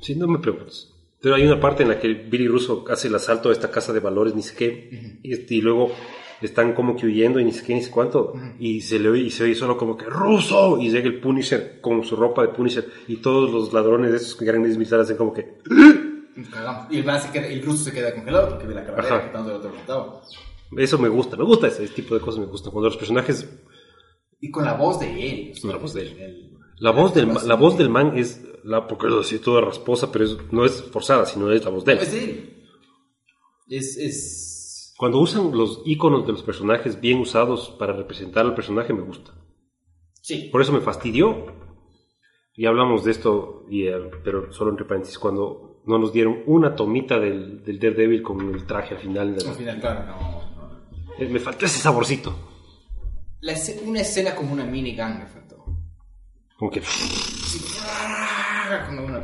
Sí, 0.00 0.14
no 0.14 0.26
me 0.28 0.38
preguntes. 0.38 0.92
Pero 1.20 1.34
hay 1.34 1.44
una 1.44 1.58
parte 1.60 1.82
en 1.82 1.88
la 1.88 1.98
que 1.98 2.08
Billy 2.14 2.46
Russo 2.46 2.84
hace 2.88 3.08
el 3.08 3.14
asalto 3.16 3.48
a 3.48 3.52
esta 3.52 3.70
casa 3.70 3.92
de 3.92 3.98
valores, 4.00 4.34
ni 4.36 4.42
sé 4.42 4.54
qué, 4.54 5.18
y, 5.24 5.32
este, 5.32 5.54
y 5.56 5.60
luego 5.60 5.90
están 6.40 6.72
como 6.74 6.94
que 6.96 7.06
huyendo 7.06 7.40
y 7.40 7.44
ni 7.44 7.52
sé 7.52 7.64
qué, 7.64 7.74
ni 7.74 7.82
sé 7.82 7.90
cuánto, 7.90 8.32
y 8.58 8.80
se 8.80 8.98
le 8.98 9.08
oye, 9.08 9.22
y 9.24 9.30
se 9.30 9.44
oye 9.44 9.54
solo 9.54 9.76
como 9.76 9.96
que 9.96 10.04
¡Russo! 10.06 10.78
Y 10.80 10.90
llega 10.90 11.06
el 11.08 11.20
Punisher 11.20 11.80
con 11.80 12.04
su 12.04 12.14
ropa 12.16 12.42
de 12.42 12.48
Punisher, 12.48 12.86
y 13.08 13.16
todos 13.16 13.50
los 13.50 13.72
ladrones 13.72 14.10
de 14.12 14.16
esos 14.18 14.34
que 14.36 14.44
eran 14.44 14.62
militares 14.62 15.04
hacen 15.06 15.16
como 15.16 15.32
que 15.32 15.58
cagamos. 16.52 16.86
Y 16.92 16.98
el, 16.98 17.04
man 17.04 17.20
se 17.20 17.30
queda, 17.30 17.46
el 17.48 17.62
ruso 17.62 17.84
se 17.84 17.92
queda 17.92 18.14
congelado 18.14 18.50
porque 18.50 18.66
ve 18.66 18.74
la 18.74 18.84
calavera 18.86 19.32
tanto 19.32 19.50
el 19.50 19.56
otro 19.56 19.70
contaba. 19.72 20.22
Eso 20.76 20.98
me 20.98 21.08
gusta, 21.08 21.36
me 21.36 21.44
gusta 21.44 21.66
ese 21.68 21.88
tipo 21.88 22.14
de 22.14 22.20
cosas, 22.20 22.40
me 22.40 22.46
gusta. 22.46 22.70
Cuando 22.70 22.88
los 22.88 22.96
personajes 22.98 23.48
Y 24.40 24.50
con 24.50 24.64
la 24.64 24.74
voz 24.74 25.00
de 25.00 25.06
él. 25.30 25.52
Con 25.60 25.70
la 25.70 25.76
voz 25.78 25.94
de 25.94 26.02
él. 26.02 26.16
el- 26.20 26.48
La 26.80 26.92
voz 26.92 27.12
del, 27.14 27.26
la 27.46 27.54
voz 27.56 27.76
de- 27.76 27.82
del 27.84 27.90
man 27.92 28.16
es, 28.16 28.40
la, 28.62 28.86
porque 28.86 29.08
lo 29.08 29.20
así 29.20 29.38
toda 29.40 29.62
rasposa, 29.62 30.12
pero 30.12 30.24
es- 30.26 30.36
no 30.52 30.64
es 30.64 30.80
forzada, 30.92 31.26
sino 31.26 31.50
es 31.50 31.64
la 31.64 31.70
voz 31.70 31.84
de 31.84 31.92
él. 31.94 31.98
Es 31.98 32.14
él. 32.14 32.54
Es, 33.68 33.96
es... 33.96 34.47
Cuando 34.98 35.18
usan 35.20 35.52
los 35.56 35.80
iconos 35.86 36.26
de 36.26 36.32
los 36.32 36.42
personajes 36.42 37.00
bien 37.00 37.20
usados 37.20 37.70
para 37.78 37.92
representar 37.94 38.44
al 38.44 38.54
personaje, 38.54 38.92
me 38.92 39.02
gusta. 39.02 39.32
Sí. 40.20 40.48
Por 40.50 40.60
eso 40.60 40.72
me 40.72 40.80
fastidió. 40.80 41.46
Y 42.54 42.66
hablamos 42.66 43.04
de 43.04 43.12
esto, 43.12 43.64
y, 43.70 43.86
eh, 43.86 43.94
pero 44.24 44.52
solo 44.52 44.72
entre 44.72 44.84
paréntesis, 44.86 45.16
cuando 45.16 45.82
no 45.86 45.98
nos 46.00 46.12
dieron 46.12 46.42
una 46.46 46.74
tomita 46.74 47.18
del, 47.20 47.62
del 47.62 47.78
Daredevil 47.78 48.22
con 48.22 48.40
el 48.52 48.66
traje 48.66 48.96
al 48.96 49.00
final. 49.00 49.36
de 49.36 49.44
la- 49.44 49.50
Al 49.52 49.56
final, 49.56 49.80
claro, 49.80 50.04
no, 50.04 50.20
no. 50.20 51.14
Eh, 51.16 51.28
me 51.28 51.38
faltó 51.38 51.64
ese 51.66 51.78
saborcito. 51.78 52.36
La 53.40 53.54
una 53.86 54.00
escena 54.00 54.34
como 54.34 54.52
una 54.52 54.64
minigun 54.64 55.20
me 55.20 55.26
faltó. 55.28 55.64
Como 56.58 56.70
que... 56.72 56.80
Sí, 56.82 57.60
como 58.88 59.06
una- 59.06 59.22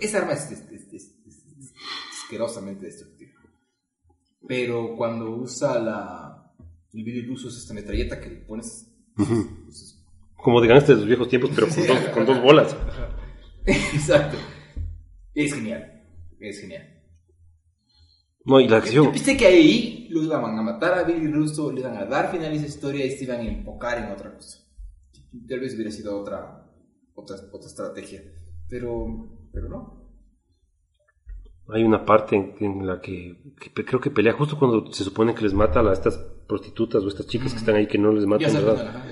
esa 0.00 0.18
arma 0.22 0.32
es, 0.32 0.50
es- 0.50 0.60
es- 0.72 0.92
es- 0.94 1.14
es- 1.26 1.44
es 1.58 1.72
asquerosamente 2.22 2.86
destructiva. 2.86 3.23
Pero 4.46 4.96
cuando 4.96 5.30
usa 5.30 5.78
la. 5.78 6.52
El 6.92 7.02
Billy 7.02 7.22
Bruce 7.22 7.46
usa 7.46 7.58
esta 7.58 7.74
metralleta 7.74 8.20
que 8.20 8.28
le 8.28 8.36
pones. 8.36 8.86
pues, 9.16 10.04
Como 10.36 10.60
gangsters 10.60 10.88
de 10.88 10.94
los 10.96 11.06
viejos 11.06 11.28
tiempos, 11.28 11.50
pero 11.54 11.68
con, 11.68 11.86
dos, 11.86 11.98
con 12.14 12.26
dos 12.26 12.42
bolas. 12.42 12.76
Exacto. 13.66 14.36
Es 15.34 15.52
genial. 15.52 16.04
Es 16.38 16.60
genial. 16.60 16.90
No, 18.44 18.60
y 18.60 18.68
la 18.68 18.76
acción... 18.76 19.10
pensé 19.10 19.36
que 19.36 19.46
ahí 19.46 20.06
lo 20.10 20.22
iban 20.22 20.58
a 20.58 20.62
matar 20.62 20.98
a 20.98 21.02
Billy 21.02 21.28
Russo, 21.28 21.72
le 21.72 21.80
iban 21.80 21.96
a 21.96 22.04
dar 22.04 22.30
final 22.30 22.52
a 22.52 22.54
esa 22.54 22.66
historia 22.66 23.06
y 23.06 23.10
se 23.10 23.24
iban 23.24 23.40
a 23.40 23.48
enfocar 23.48 23.98
en 23.98 24.12
otra 24.12 24.34
cosa. 24.34 24.58
Tal 25.48 25.60
vez 25.60 25.74
hubiera 25.74 25.90
sido 25.90 26.20
otra, 26.20 26.70
otra, 27.14 27.36
otra 27.50 27.68
estrategia. 27.68 28.22
Pero, 28.68 29.48
pero 29.50 29.68
no. 29.68 30.03
Hay 31.68 31.82
una 31.82 32.04
parte 32.04 32.36
en, 32.36 32.54
en 32.60 32.86
la 32.86 33.00
que, 33.00 33.36
creo 33.72 34.00
que 34.00 34.10
pelea 34.10 34.34
justo 34.34 34.58
cuando 34.58 34.92
se 34.92 35.02
supone 35.02 35.34
que 35.34 35.42
les 35.42 35.54
mata 35.54 35.80
a 35.80 35.92
estas 35.92 36.18
prostitutas 36.46 37.02
o 37.02 37.08
estas 37.08 37.26
chicas 37.26 37.52
que 37.52 37.58
están 37.58 37.76
ahí 37.76 37.86
que 37.86 37.98
no 37.98 38.12
les 38.12 38.26
matan, 38.26 38.52
¿verdad? 38.52 39.02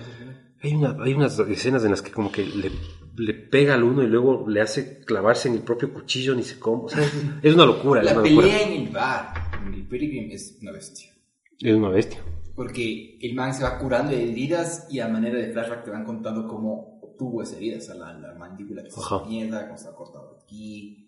Hay, 0.63 0.75
una, 0.75 0.97
hay 1.03 1.15
unas 1.15 1.39
escenas 1.39 1.83
en 1.85 1.91
las 1.91 2.03
que 2.03 2.13
como 2.13 2.31
que 2.31 2.45
le, 2.45 2.71
le 3.17 3.35
pega 3.35 3.75
al 3.75 3.83
uno 3.83 4.03
y 4.03 4.07
luego 4.07 4.47
le 4.49 4.61
hace 4.61 5.01
clavarse 5.01 5.49
en 5.49 5.55
el 5.55 5.63
propio 5.63 5.93
cuchillo, 5.95 6.35
ni 6.35 6.43
sé 6.43 6.59
cómo. 6.59 6.85
O 6.85 6.89
sea, 6.89 7.03
es, 7.03 7.13
es 7.43 7.55
una 7.55 7.65
locura, 7.65 8.01
es 8.01 8.07
La 8.07 8.13
una 8.13 8.23
locura. 8.29 8.47
pelea 8.47 8.63
en 8.69 8.83
el 8.83 8.89
bar, 8.93 9.35
en 9.67 9.75
el 9.75 9.89
Pilgrim, 9.89 10.31
es 10.31 10.59
una 10.61 10.73
bestia. 10.73 11.11
Es 11.59 11.75
una 11.75 11.89
bestia. 11.89 12.21
Porque 12.55 13.19
el 13.23 13.35
man 13.35 13.55
se 13.55 13.65
va 13.65 13.79
curando 13.79 14.13
de 14.13 14.31
heridas 14.31 14.87
y 14.91 15.01
a 15.01 15.09
manera 15.09 15.39
de 15.39 15.53
flashback 15.53 15.85
te 15.85 15.91
van 15.91 16.05
contando 16.05 16.47
cómo 16.47 17.01
obtuvo 17.03 17.43
esas 17.43 17.57
heridas. 17.57 17.85
O 17.85 17.87
sea, 17.87 17.95
la, 17.95 18.13
la 18.13 18.35
mandíbula 18.35 18.85
que 18.85 18.91
se 18.91 19.01
mierda, 19.27 19.67
cómo 19.67 19.79
se 19.79 19.89
ha 19.89 19.95
cortado 19.95 20.39
aquí. 20.45 21.02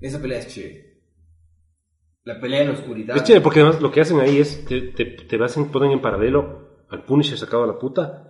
Esa 0.00 0.20
pelea 0.20 0.38
es 0.38 0.48
chévere. 0.48 0.90
La 2.24 2.38
pelea 2.40 2.62
en 2.62 2.68
la 2.68 2.74
oscuridad. 2.74 3.16
Es 3.16 3.24
chévere 3.24 3.42
porque 3.42 3.60
además 3.60 3.80
lo 3.80 3.90
que 3.90 4.00
hacen 4.00 4.20
ahí 4.20 4.38
es, 4.38 4.64
te, 4.64 4.80
te, 4.92 5.04
te 5.06 5.42
hacen, 5.44 5.70
ponen 5.70 5.92
en 5.92 6.00
paralelo 6.00 6.84
al 6.88 7.04
Punisher 7.04 7.38
sacado 7.38 7.64
a 7.64 7.66
la 7.66 7.78
puta 7.78 8.26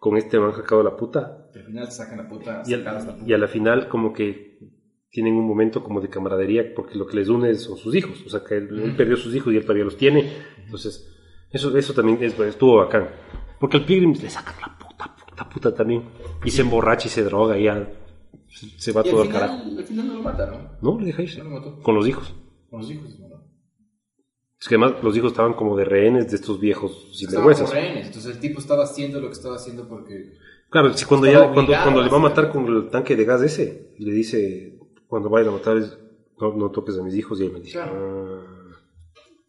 con 0.00 0.16
este 0.16 0.38
man 0.38 0.54
sacado 0.54 0.80
a 0.80 0.84
la 0.84 0.96
puta 0.96 1.48
Al 1.54 1.64
final 1.64 1.84
te 1.86 1.90
sacan 1.90 2.18
la 2.18 2.28
puta, 2.28 2.62
y, 2.66 2.72
al- 2.74 2.84
la 2.84 2.98
puta. 2.98 3.16
y 3.26 3.32
a 3.32 3.38
la 3.38 3.48
final 3.48 3.88
como 3.88 4.12
que 4.12 4.58
tienen 5.10 5.34
un 5.34 5.46
momento 5.46 5.82
como 5.82 6.00
de 6.00 6.08
camaradería 6.08 6.72
porque 6.74 6.94
lo 6.96 7.06
que 7.06 7.16
les 7.16 7.28
une 7.28 7.54
son 7.54 7.76
sus 7.76 7.94
hijos, 7.94 8.22
o 8.24 8.28
sea 8.30 8.40
que 8.44 8.56
él, 8.56 8.68
él 8.82 8.94
perdió 8.96 9.16
sus 9.16 9.34
hijos 9.34 9.52
y 9.52 9.56
él 9.56 9.62
todavía 9.62 9.84
los 9.84 9.96
tiene, 9.96 10.32
entonces 10.64 11.14
Eso, 11.50 11.76
eso 11.76 11.94
también 11.94 12.22
es- 12.22 12.38
estuvo 12.38 12.76
bacán. 12.76 13.08
Porque 13.58 13.78
al 13.78 13.84
Pilgrim 13.86 14.12
le 14.20 14.28
sacan 14.30 14.54
la 14.60 14.78
puta, 14.78 15.16
puta, 15.16 15.48
puta 15.48 15.74
también. 15.74 16.02
Y 16.44 16.50
se 16.50 16.60
emborracha 16.62 17.06
y 17.06 17.10
se 17.10 17.24
droga 17.24 17.58
y 17.58 17.64
ya 17.64 17.88
se, 18.48 18.92
va 18.92 19.02
Y 19.06 19.10
todo 19.10 19.22
al 19.22 19.28
carajo. 19.28 19.62
final, 19.62 19.78
al 19.78 19.84
final 19.84 20.06
no 20.08 20.14
lo 20.14 20.22
mataron. 20.22 20.68
No, 20.82 20.98
le 20.98 21.06
deja 21.06 21.22
irse. 21.22 21.38
No 21.38 21.44
lo 21.44 21.50
mató. 21.50 21.82
Con 21.82 21.94
los 21.94 22.08
hijos. 22.08 22.34
Con 22.70 22.80
los 22.80 22.90
hijos, 22.90 23.18
¿no? 23.20 23.28
Es 24.60 24.66
que 24.68 24.74
además 24.74 24.94
los 25.04 25.16
hijos 25.16 25.30
estaban 25.32 25.54
como 25.54 25.76
de 25.76 25.84
rehenes 25.84 26.30
de 26.30 26.36
estos 26.36 26.58
viejos 26.58 26.90
Estaban 26.90 27.14
sinvergüenzas. 27.14 27.70
como 27.70 27.80
rehenes, 27.80 28.06
entonces 28.08 28.34
el 28.34 28.40
tipo 28.40 28.58
estaba 28.58 28.82
haciendo 28.84 29.20
lo 29.20 29.28
que 29.28 29.34
estaba 29.34 29.54
haciendo 29.54 29.88
porque... 29.88 30.32
Claro, 30.68 30.92
si 30.96 31.04
cuando, 31.04 31.26
ya, 31.28 31.52
cuando, 31.52 31.72
cuando 31.72 32.02
le 32.02 32.10
va 32.10 32.16
a 32.16 32.20
matar 32.20 32.50
con 32.50 32.66
el 32.66 32.90
tanque 32.90 33.14
de 33.16 33.24
gas 33.24 33.40
ese, 33.42 33.94
le 33.98 34.12
dice, 34.12 34.78
cuando 35.06 35.30
vayan 35.30 35.50
a 35.50 35.52
matar, 35.52 35.76
es, 35.78 35.96
no, 36.40 36.52
no 36.54 36.70
toques 36.72 36.98
a 36.98 37.02
mis 37.04 37.14
hijos, 37.14 37.40
y 37.40 37.44
él 37.44 37.52
me 37.52 37.60
dice, 37.60 37.72
Claro. 37.72 37.94
"Ah". 37.96 38.74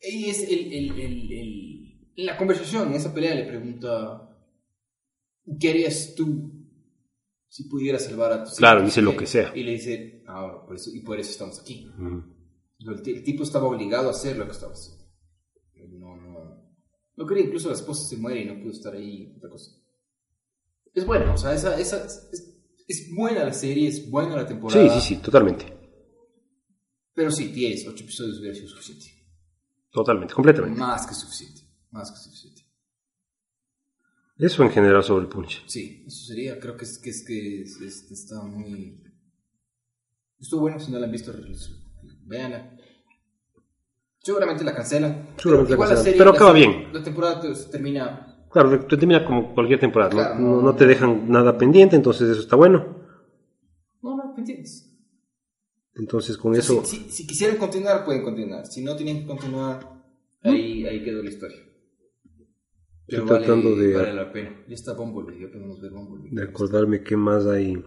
Y 0.02 0.30
es 0.30 0.44
el, 0.50 0.72
el, 0.72 0.92
el, 0.92 1.32
el- 1.34 2.00
en 2.16 2.26
la 2.26 2.38
conversación, 2.38 2.88
en 2.90 2.94
esa 2.94 3.14
pelea, 3.14 3.36
le 3.36 3.46
pregunta: 3.46 4.30
¿Qué 5.60 5.70
harías 5.72 6.14
tú 6.16 6.59
si 7.50 7.66
pudieras 7.66 8.06
salvar 8.06 8.32
a 8.32 8.44
tus 8.46 8.56
Claro, 8.56 8.80
hijos?" 8.80 8.92
dice 8.96 9.02
lo 9.02 9.18
que 9.18 9.26
sea. 9.26 9.52
Y 9.56 9.64
le 9.64 9.72
dice: 9.74 10.24
Ahora, 10.28 10.66
por 10.66 10.76
eso, 10.76 10.92
y 10.94 11.02
por 11.02 11.20
eso 11.20 11.32
estamos 11.32 11.60
aquí. 11.60 11.92
El 12.80 13.24
tipo 13.24 13.44
estaba 13.44 13.68
obligado 13.68 14.08
a 14.08 14.12
hacer 14.12 14.38
lo 14.38 14.46
que 14.46 14.52
estaba 14.52 14.72
haciendo. 14.72 15.04
No, 16.00 16.16
no. 16.16 16.70
No 17.18 17.26
quería, 17.26 17.44
incluso 17.46 17.68
la 17.68 17.76
esposa 17.76 18.08
se 18.08 18.16
muere 18.16 18.42
y 18.42 18.46
no 18.46 18.60
pudo 18.62 18.72
estar 18.72 18.94
ahí. 18.94 19.34
Otra 19.38 19.50
cosa. 19.50 19.72
Es 20.94 21.06
bueno, 21.06 21.34
o 21.34 21.38
sea, 21.38 21.54
esa, 21.54 21.78
esa, 21.78 22.06
es, 22.06 22.56
es 22.88 23.14
buena 23.14 23.44
la 23.44 23.54
serie, 23.54 23.88
es 23.90 24.10
buena 24.10 24.36
la 24.38 24.46
temporada. 24.48 24.82
Sí, 24.82 25.02
sí, 25.02 25.16
sí, 25.16 25.22
totalmente. 25.22 25.66
Pero 27.14 27.32
sí, 27.32 27.48
10, 27.50 27.88
8 27.90 28.04
episodios 28.04 28.40
hubiera 28.40 28.56
sido 28.56 28.70
suficiente. 28.70 29.08
Totalmente, 29.92 30.34
completamente. 30.34 30.80
Más 30.80 31.06
que 31.06 31.14
suficiente. 31.14 31.62
Más 31.92 32.10
que 32.12 32.18
suficiente. 32.18 32.59
Eso 34.40 34.64
en 34.64 34.72
general 34.72 35.04
sobre 35.04 35.24
el 35.26 35.30
punch. 35.30 35.64
Sí, 35.68 36.04
eso 36.08 36.26
sería. 36.26 36.60
Creo 36.60 36.78
que 36.78 36.86
es 36.86 36.98
que, 36.98 37.10
es 37.10 37.24
que 37.26 37.62
es- 37.62 37.80
es- 37.82 38.10
está 38.12 38.42
muy. 38.42 39.04
Estuvo 40.40 40.62
bueno, 40.62 40.80
si 40.80 40.92
no 40.92 40.98
la 41.00 41.06
han 41.06 41.12
visto, 41.12 41.34
véanla. 42.26 42.78
Seguramente 44.22 44.64
la 44.64 44.74
cancelan. 44.74 45.28
Seguramente 45.38 45.72
la 45.72 45.88
cancelan, 45.88 46.18
pero 46.18 46.30
acaba 46.32 46.54
bien. 46.54 46.94
La 46.94 47.04
temporada 47.04 47.42
te- 47.42 47.54
termina. 47.72 48.26
Claro, 48.52 48.80
te 48.86 48.98
termina 48.98 49.24
como 49.26 49.54
cualquier 49.54 49.80
temporada, 49.80 50.10
¿no? 50.12 50.16
Claro, 50.18 50.40
no, 50.40 50.56
no, 50.56 50.62
no 50.62 50.76
te 50.76 50.86
dejan 50.88 51.30
nada 51.30 51.58
pendiente, 51.58 51.96
entonces 51.96 52.30
eso 52.30 52.40
está 52.42 52.56
bueno. 52.56 52.98
No, 54.02 54.16
no, 54.16 54.34
¿me 54.34 54.40
entiendes? 54.40 54.86
Entonces 55.96 56.38
con 56.38 56.52
O 56.54 56.56
sea, 56.56 56.64
eso, 56.64 56.84
Si, 56.86 56.96
si- 56.98 57.12
si 57.12 57.28
quisieran 57.28 57.58
continuar, 57.58 58.06
pueden 58.06 58.24
continuar. 58.24 58.66
Si 58.66 58.82
no 58.84 58.96
tienen 58.96 59.20
que 59.22 59.28
continuar, 59.28 60.02
ahí, 60.42 60.86
ahí 60.86 61.04
quedó 61.04 61.22
la 61.22 61.30
historia. 61.30 61.58
Pero 63.10 63.24
Estoy 63.24 63.34
vale, 63.36 63.46
tratando 63.46 63.76
de- 63.76 63.94
vale 63.96 64.14
la 64.14 64.32
pena. 64.32 64.64
Ya 64.68 64.76
está 64.76 64.94
Bumblebee, 64.94 65.42
ya 65.42 65.52
podemos 65.52 65.82
ver 65.82 65.92
Bumblebee. 65.92 66.30
de 66.36 66.44
acordarme 66.44 67.04
qué 67.04 67.18
más 67.18 67.46
hay, 67.48 67.84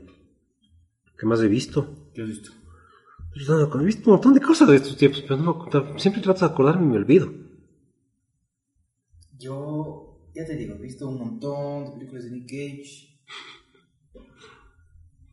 qué 1.19 1.27
más 1.27 1.41
he 1.43 1.49
visto. 1.49 2.11
¿Qué 2.15 2.23
has 2.23 2.29
visto? 2.29 2.51
De- 3.35 3.81
He 3.83 3.85
visto 3.85 4.11
un 4.11 4.15
montón 4.17 4.35
de 4.35 4.41
cosas 4.41 4.69
de 4.69 4.77
estos 4.77 4.97
tiempos, 4.97 5.23
pero 5.23 5.37
no, 5.37 5.67
me- 5.73 5.99
siempre 6.01 6.21
trato 6.23 6.41
de 6.47 6.53
acordarme 6.53 6.87
y 6.87 6.89
me 6.91 6.97
olvido. 6.97 7.33
Yo, 9.39 10.29
ya 10.35 10.45
te 10.47 10.57
digo, 10.57 10.75
he 10.75 10.79
visto 10.83 11.09
un 11.09 11.19
montón 11.19 11.85
de 11.85 11.91
películas 11.93 12.25
de 12.25 12.31
Nick 12.33 12.47
Cage. 12.49 13.09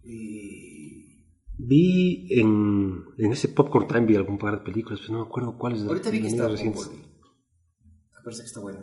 Y 0.03 1.25
Vi 1.57 2.27
en, 2.39 3.03
en 3.17 3.31
ese 3.33 3.49
Popcorn 3.49 3.87
Time 3.87 4.05
vi 4.05 4.15
algún 4.15 4.37
par 4.37 4.57
de 4.59 4.63
películas, 4.65 4.99
pero 5.01 5.13
no 5.13 5.19
me 5.23 5.29
acuerdo 5.29 5.57
cuáles. 5.57 5.81
de- 5.81 5.87
ahorita 5.89 6.09
vi 6.09 6.21
que 6.21 6.27
está. 6.27 6.47
Bumblebee. 6.47 6.73
Me 6.77 8.23
parece 8.23 8.41
que 8.43 8.47
está 8.47 8.59
bueno. 8.61 8.79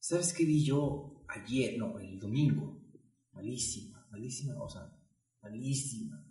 ¿Sabes 0.00 0.32
qué 0.32 0.44
vi 0.44 0.64
yo 0.64 1.24
ayer? 1.28 1.78
No, 1.78 1.98
el 1.98 2.18
domingo. 2.18 2.80
Malísima, 3.32 4.06
malísima, 4.10 4.54
o 4.62 4.68
sea, 4.68 4.82
malísima. 5.42 6.24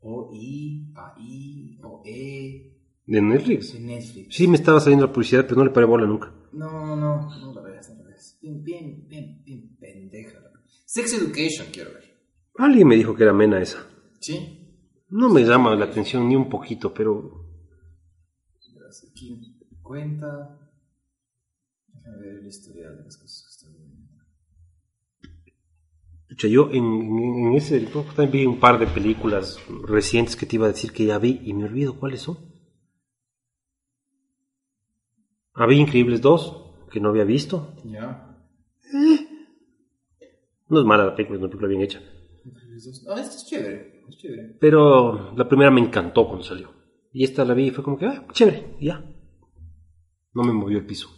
O 0.00 0.30
I, 0.34 0.92
A 0.96 1.14
I, 1.18 1.78
O 1.82 2.02
E, 2.04 2.78
¿De 3.06 3.20
Netflix? 3.20 3.72
de 3.72 3.80
Netflix. 3.80 4.34
Sí, 4.34 4.48
me 4.48 4.56
estaba 4.56 4.80
saliendo 4.80 5.06
la 5.06 5.12
publicidad, 5.12 5.44
pero 5.46 5.56
no 5.58 5.64
le 5.64 5.70
paré 5.70 5.86
bola 5.86 6.06
nunca. 6.06 6.32
No, 6.52 6.96
no, 6.96 7.28
no 7.38 7.54
la 7.54 7.62
veas, 7.62 7.88
no 7.90 8.02
la 8.02 8.08
veas. 8.10 8.38
Bien, 8.40 8.62
bien, 8.62 9.06
bien, 9.08 9.42
bien 9.44 9.76
pendeja. 9.78 10.38
Sex 10.86 11.12
Education 11.14 11.68
quiero 11.72 11.92
ver. 11.92 12.20
Alguien 12.58 12.86
me 12.88 12.96
dijo 12.96 13.14
que 13.14 13.22
era 13.22 13.32
mena 13.32 13.60
esa. 13.60 13.86
¿Sí? 14.20 14.58
No 15.08 15.28
me 15.28 15.42
llama 15.42 15.74
la 15.74 15.86
atención 15.86 16.28
ni 16.28 16.36
un 16.36 16.48
poquito, 16.48 16.92
pero 16.92 17.40
Aquí 19.10 19.56
cuenta. 19.82 20.61
Déjame 22.04 22.18
ver 22.26 22.38
el 22.38 22.46
historial 22.46 22.96
de 22.98 23.04
las 23.04 23.16
cosas 23.16 23.42
que 23.44 23.50
están 23.50 23.72
viendo. 23.78 24.02
Pucha, 26.28 26.48
yo 26.48 26.70
en, 26.70 26.84
en- 26.84 27.46
en 27.46 27.54
ese 27.54 27.80
Time 27.80 28.26
vi 28.28 28.46
un 28.46 28.58
par 28.58 28.78
de 28.78 28.86
películas 28.86 29.58
recientes 29.86 30.34
que 30.36 30.46
te 30.46 30.56
iba 30.56 30.66
a 30.66 30.70
decir 30.72 30.92
que 30.92 31.04
ya 31.06 31.18
vi 31.18 31.40
y 31.44 31.52
me 31.54 31.64
olvido 31.64 31.98
cuáles 31.98 32.22
son. 32.22 32.38
Había 35.54 35.78
Increíbles 35.80 36.20
2, 36.22 36.88
que 36.90 36.98
no 37.00 37.10
había 37.10 37.24
visto. 37.24 37.74
Ya. 37.84 38.28
No 40.68 40.80
es 40.80 40.86
mala 40.86 41.04
la 41.04 41.14
película, 41.14 41.36
es 41.36 41.40
una 41.42 41.50
película 41.50 41.68
bien 41.68 41.82
hecha. 41.82 42.00
Ah, 43.08 43.20
esto 43.20 43.36
es 43.36 43.46
chévere. 43.46 44.04
Es 44.08 44.16
chévere. 44.16 44.56
Pero 44.58 45.34
la 45.36 45.46
primera 45.46 45.70
me 45.70 45.82
encantó 45.82 46.26
cuando 46.26 46.42
salió. 46.44 46.72
Y 47.12 47.24
esta 47.24 47.44
la 47.44 47.52
vi 47.52 47.66
y 47.66 47.70
fue 47.70 47.84
como 47.84 47.98
que, 47.98 48.06
ah, 48.06 48.26
chévere, 48.32 48.76
ya. 48.80 49.04
No 50.32 50.42
me 50.42 50.52
movió 50.52 50.78
el 50.78 50.86
piso. 50.86 51.10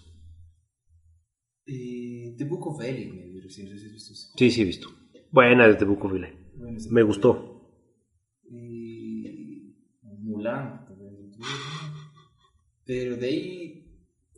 Eh, 1.67 2.35
The 2.37 2.45
Book 2.45 2.67
of 2.67 2.83
Eli, 2.83 3.07
me 3.07 3.27
vi 3.27 3.41
recién, 3.41 3.73
has 3.73 3.83
visto 3.83 4.13
eso. 4.13 4.33
Sí, 4.37 4.51
sí, 4.51 4.63
he 4.63 4.65
visto. 4.65 4.89
Buena 5.31 5.67
desde 5.67 5.85
Book 5.85 6.05
of 6.05 6.15
Eli. 6.15 6.29
Bueno, 6.57 6.79
Me 6.91 7.03
gustó. 7.03 7.71
Y. 8.51 9.75
Mulan. 10.03 10.87
Pero 12.85 13.17
de 13.17 13.27
ahí. 13.27 13.81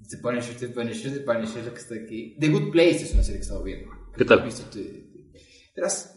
The 0.09 0.19
Punisher, 0.19 0.57
The 0.57 0.69
Punisher, 0.69 1.13
The 1.13 1.21
Punisher, 1.21 1.65
lo 1.65 1.73
que 1.73 1.81
está 1.81 1.95
aquí. 1.97 2.37
The 2.39 2.49
Good 2.49 2.71
Place 2.71 3.03
es 3.03 3.15
una 3.15 3.25
serie 3.25 3.41
que 3.41 3.43
estaba 3.43 3.63
viendo. 3.65 3.91
¿Qué 4.17 4.25
tal? 4.25 4.41
¿Has 4.41 4.45
visto? 4.45 4.79
Verás. 5.75 6.13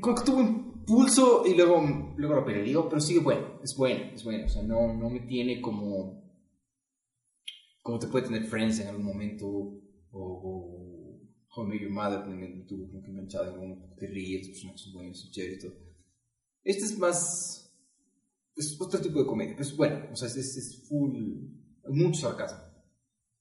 Como 0.00 0.16
que 0.16 0.24
tuvo 0.24 0.38
un 0.38 0.84
pulso 0.84 1.44
y 1.46 1.54
luego, 1.54 1.80
luego 2.16 2.34
lo 2.34 2.44
perdí. 2.44 2.62
Digo, 2.62 2.88
pero 2.88 3.00
sigue 3.00 3.20
bueno. 3.20 3.60
Es 3.62 3.76
bueno, 3.76 4.12
es 4.14 4.24
bueno. 4.24 4.46
O 4.46 4.48
sea, 4.48 4.62
no, 4.62 4.92
no 4.94 5.10
me 5.10 5.20
tiene 5.20 5.60
como. 5.60 6.19
Como 7.90 7.98
te 7.98 8.06
puede 8.06 8.26
tener 8.26 8.44
Friends 8.44 8.78
en 8.78 8.86
algún 8.86 9.04
momento. 9.04 9.48
O. 9.48 9.80
o 10.12 10.80
How 11.52 11.64
I 11.64 11.68
Met 11.68 11.80
Your 11.80 11.90
Mother 11.90 12.24
me, 12.24 12.36
me 12.36 12.64
tuvo 12.64 12.86
como 12.86 13.02
que 13.02 13.10
enganchado 13.10 13.48
en 13.48 13.54
algún. 13.54 13.96
Te 13.96 14.06
ríes, 14.06 14.42
los 14.42 14.50
personajes 14.50 14.80
son 14.82 14.92
buenos, 14.92 15.20
son 15.20 15.32
chéveres 15.32 15.58
y 15.58 15.66
todo. 15.66 15.74
Este 16.62 16.84
es 16.84 16.96
más. 16.96 17.74
Es 18.54 18.80
otro 18.80 19.00
tipo 19.00 19.18
de 19.18 19.26
comedia. 19.26 19.56
Es 19.58 19.76
bueno. 19.76 20.06
O 20.12 20.14
sea, 20.14 20.28
es, 20.28 20.36
es, 20.36 20.56
es 20.56 20.88
full. 20.88 21.16
Mucho 21.88 22.20
sarcasmo. 22.20 22.60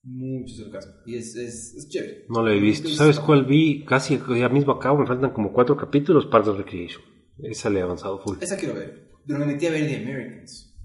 Mucho 0.02 0.56
sarcasmo. 0.56 0.94
Y 1.06 1.18
es, 1.18 1.36
es, 1.36 1.76
es 1.76 1.88
chévere. 1.88 2.26
No 2.30 2.42
la 2.42 2.52
he 2.52 2.60
visto. 2.60 2.90
¿Sabes 2.90 3.20
cuál 3.20 3.46
vi? 3.46 3.86
Casi 3.86 4.20
ya 4.36 4.50
mismo 4.50 4.72
acabo, 4.72 4.98
me 4.98 5.06
faltan 5.06 5.32
como 5.32 5.54
cuatro 5.54 5.78
capítulos, 5.78 6.26
Parks 6.26 6.48
of 6.48 6.58
Recreation. 6.58 7.04
Esa 7.38 7.70
le 7.70 7.82
he 7.82 7.84
avanzado 7.84 8.18
full. 8.18 8.38
Esa 8.42 8.58
quiero 8.58 8.74
ver. 8.74 9.12
Pero 9.28 9.38
me 9.38 9.46
metí 9.46 9.68
a 9.68 9.72
ver 9.72 9.86
The 9.86 9.98
Americans. 9.98 10.76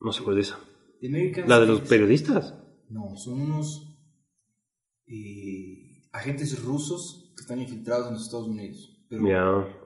No 0.00 0.10
sé 0.10 0.24
cuál 0.24 0.40
es 0.40 0.48
esa. 0.48 0.69
The 1.00 1.06
Americans. 1.08 1.48
¿La 1.48 1.60
de 1.60 1.66
los 1.66 1.80
periodistas? 1.82 2.54
No, 2.88 3.16
son 3.16 3.40
unos 3.40 3.96
eh, 5.06 6.02
agentes 6.12 6.62
rusos 6.62 7.32
que 7.36 7.42
están 7.42 7.60
infiltrados 7.60 8.08
en 8.08 8.14
los 8.14 8.22
Estados 8.24 8.48
Unidos. 8.48 8.96
Pero, 9.08 9.26
Ya. 9.28 9.76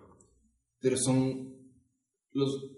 pero 0.80 0.96
son 0.96 1.54
los 2.32 2.70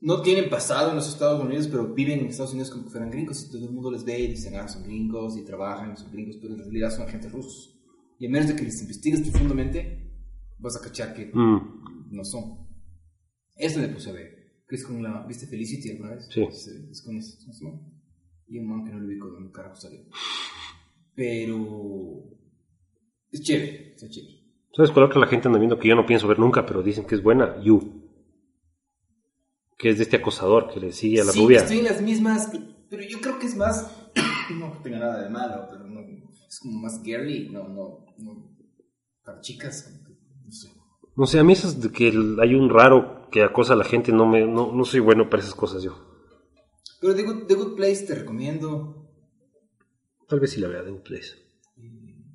no 0.00 0.22
tienen 0.22 0.48
pasado 0.48 0.90
en 0.90 0.96
los 0.96 1.08
Estados 1.08 1.42
Unidos, 1.44 1.66
pero 1.66 1.92
viven 1.92 2.20
en 2.20 2.26
Estados 2.26 2.52
Unidos 2.52 2.70
como 2.70 2.84
que 2.84 2.90
fueran 2.90 3.10
gringos 3.10 3.42
y 3.44 3.50
todo 3.50 3.64
el 3.66 3.72
mundo 3.72 3.90
les 3.90 4.04
ve 4.04 4.16
y 4.20 4.28
dicen, 4.28 4.54
ah, 4.54 4.68
son 4.68 4.84
gringos 4.84 5.36
y 5.36 5.44
trabajan, 5.44 5.96
son 5.96 6.12
gringos, 6.12 6.36
pero 6.40 6.54
en 6.54 6.60
realidad 6.60 6.90
son 6.92 7.02
agentes 7.08 7.32
rusos. 7.32 7.76
Y 8.20 8.26
a 8.26 8.30
menos 8.30 8.48
de 8.48 8.54
que 8.54 8.62
les 8.62 8.80
investigues 8.80 9.22
profundamente, 9.22 10.08
vas 10.58 10.76
a 10.76 10.80
cachar 10.80 11.14
que 11.14 11.26
Mm, 11.34 12.12
no 12.12 12.24
son. 12.24 12.68
Esto 13.56 13.80
le 13.80 13.88
puse 13.88 14.10
a 14.10 14.12
ver, 14.12 14.37
que 14.68 14.76
es 14.76 14.84
con 14.84 15.02
la, 15.02 15.24
¿viste 15.26 15.46
Felicity 15.46 15.92
alguna 15.92 16.14
vez? 16.14 16.28
Sí. 16.30 16.42
Es 16.42 17.02
con 17.02 17.16
ese. 17.16 17.38
Y 18.48 18.58
un 18.58 18.68
man 18.68 18.84
que 18.84 18.92
no 18.92 19.00
lo 19.00 19.06
ubico 19.06 19.30
de 19.30 19.38
un 19.38 19.50
carajo 19.50 19.76
salió. 19.76 20.00
Pero 21.14 22.24
es 23.32 23.42
chévere, 23.42 23.94
está 23.94 24.08
chévere. 24.08 24.38
¿Sabes 24.74 24.90
cuál 24.90 25.06
otra 25.06 25.20
la 25.20 25.26
gente 25.26 25.48
anda 25.48 25.58
viendo 25.58 25.78
que 25.78 25.88
yo 25.88 25.96
no 25.96 26.06
pienso 26.06 26.28
ver 26.28 26.38
nunca, 26.38 26.66
pero 26.66 26.82
dicen 26.82 27.06
que 27.06 27.14
es 27.14 27.22
buena? 27.22 27.60
You. 27.62 28.10
Que 29.76 29.90
es 29.90 29.96
de 29.96 30.04
este 30.04 30.16
acosador 30.16 30.70
que 30.72 30.80
le 30.80 30.92
sigue 30.92 31.20
a 31.22 31.24
la 31.24 31.32
sí, 31.32 31.40
rubia. 31.40 31.60
estoy 31.60 31.78
en 31.78 31.84
las 31.84 32.02
mismas, 32.02 32.50
pero 32.90 33.02
yo 33.02 33.20
creo 33.20 33.38
que 33.38 33.46
es 33.46 33.56
más, 33.56 33.90
no 34.54 34.72
que 34.72 34.78
tenga 34.80 34.98
nada 34.98 35.24
de 35.24 35.30
malo, 35.30 35.66
pero 35.70 35.84
no, 35.84 36.00
es 36.00 36.60
como 36.60 36.78
más 36.80 37.02
girly, 37.02 37.48
no, 37.48 37.68
no, 37.68 38.06
no, 38.18 38.56
para 39.24 39.40
chicas, 39.40 39.90
no 40.44 40.52
sé. 40.52 40.68
No 41.16 41.26
sé, 41.26 41.38
a 41.38 41.44
mí 41.44 41.54
esas 41.54 41.80
de 41.80 41.90
que 41.90 42.06
hay 42.06 42.54
un 42.54 42.70
raro 42.70 43.17
que 43.30 43.42
acosa 43.42 43.74
a 43.74 43.76
la 43.76 43.84
gente, 43.84 44.12
no 44.12 44.26
me, 44.26 44.46
no, 44.46 44.72
no 44.72 44.84
soy 44.84 45.00
bueno 45.00 45.28
para 45.28 45.42
esas 45.42 45.54
cosas 45.54 45.82
yo. 45.82 46.08
Pero 47.00 47.14
The 47.14 47.22
Good, 47.22 47.46
The 47.46 47.54
Good 47.54 47.76
Place 47.76 48.06
te 48.06 48.14
recomiendo. 48.14 49.08
Tal 50.28 50.40
vez 50.40 50.50
sí 50.50 50.60
la 50.60 50.68
vea 50.68 50.82
de 50.82 50.90
un 50.90 51.02
place. 51.02 51.36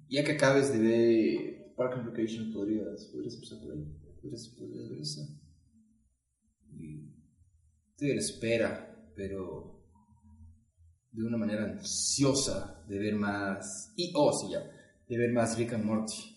Ya 0.10 0.24
que 0.24 0.34
acabes 0.34 0.72
de 0.72 0.80
ver 0.80 1.74
Park 1.76 1.94
and 1.98 2.08
Recreation, 2.08 2.52
podrías, 2.54 3.06
podrías 3.06 3.36
empezar 3.36 3.60
por 3.60 3.74
ahí. 3.74 3.86
Podrías, 4.22 4.48
podrías 4.58 4.90
ver 4.90 5.00
esa. 5.00 5.22
Estoy 7.92 8.12
a 8.12 8.16
la 8.16 8.20
espera, 8.20 9.12
pero 9.16 9.84
de 11.12 11.24
una 11.24 11.38
manera 11.38 11.64
ansiosa 11.64 12.84
de 12.88 13.00
ver 13.00 13.16
más. 13.16 13.94
Y, 13.96 14.12
oh, 14.16 14.32
sí, 14.34 14.52
ya. 14.52 14.60
De 15.08 15.18
ver 15.18 15.32
más 15.32 15.58
Rick 15.58 15.74
and 15.74 15.86
Morty. 15.86 16.33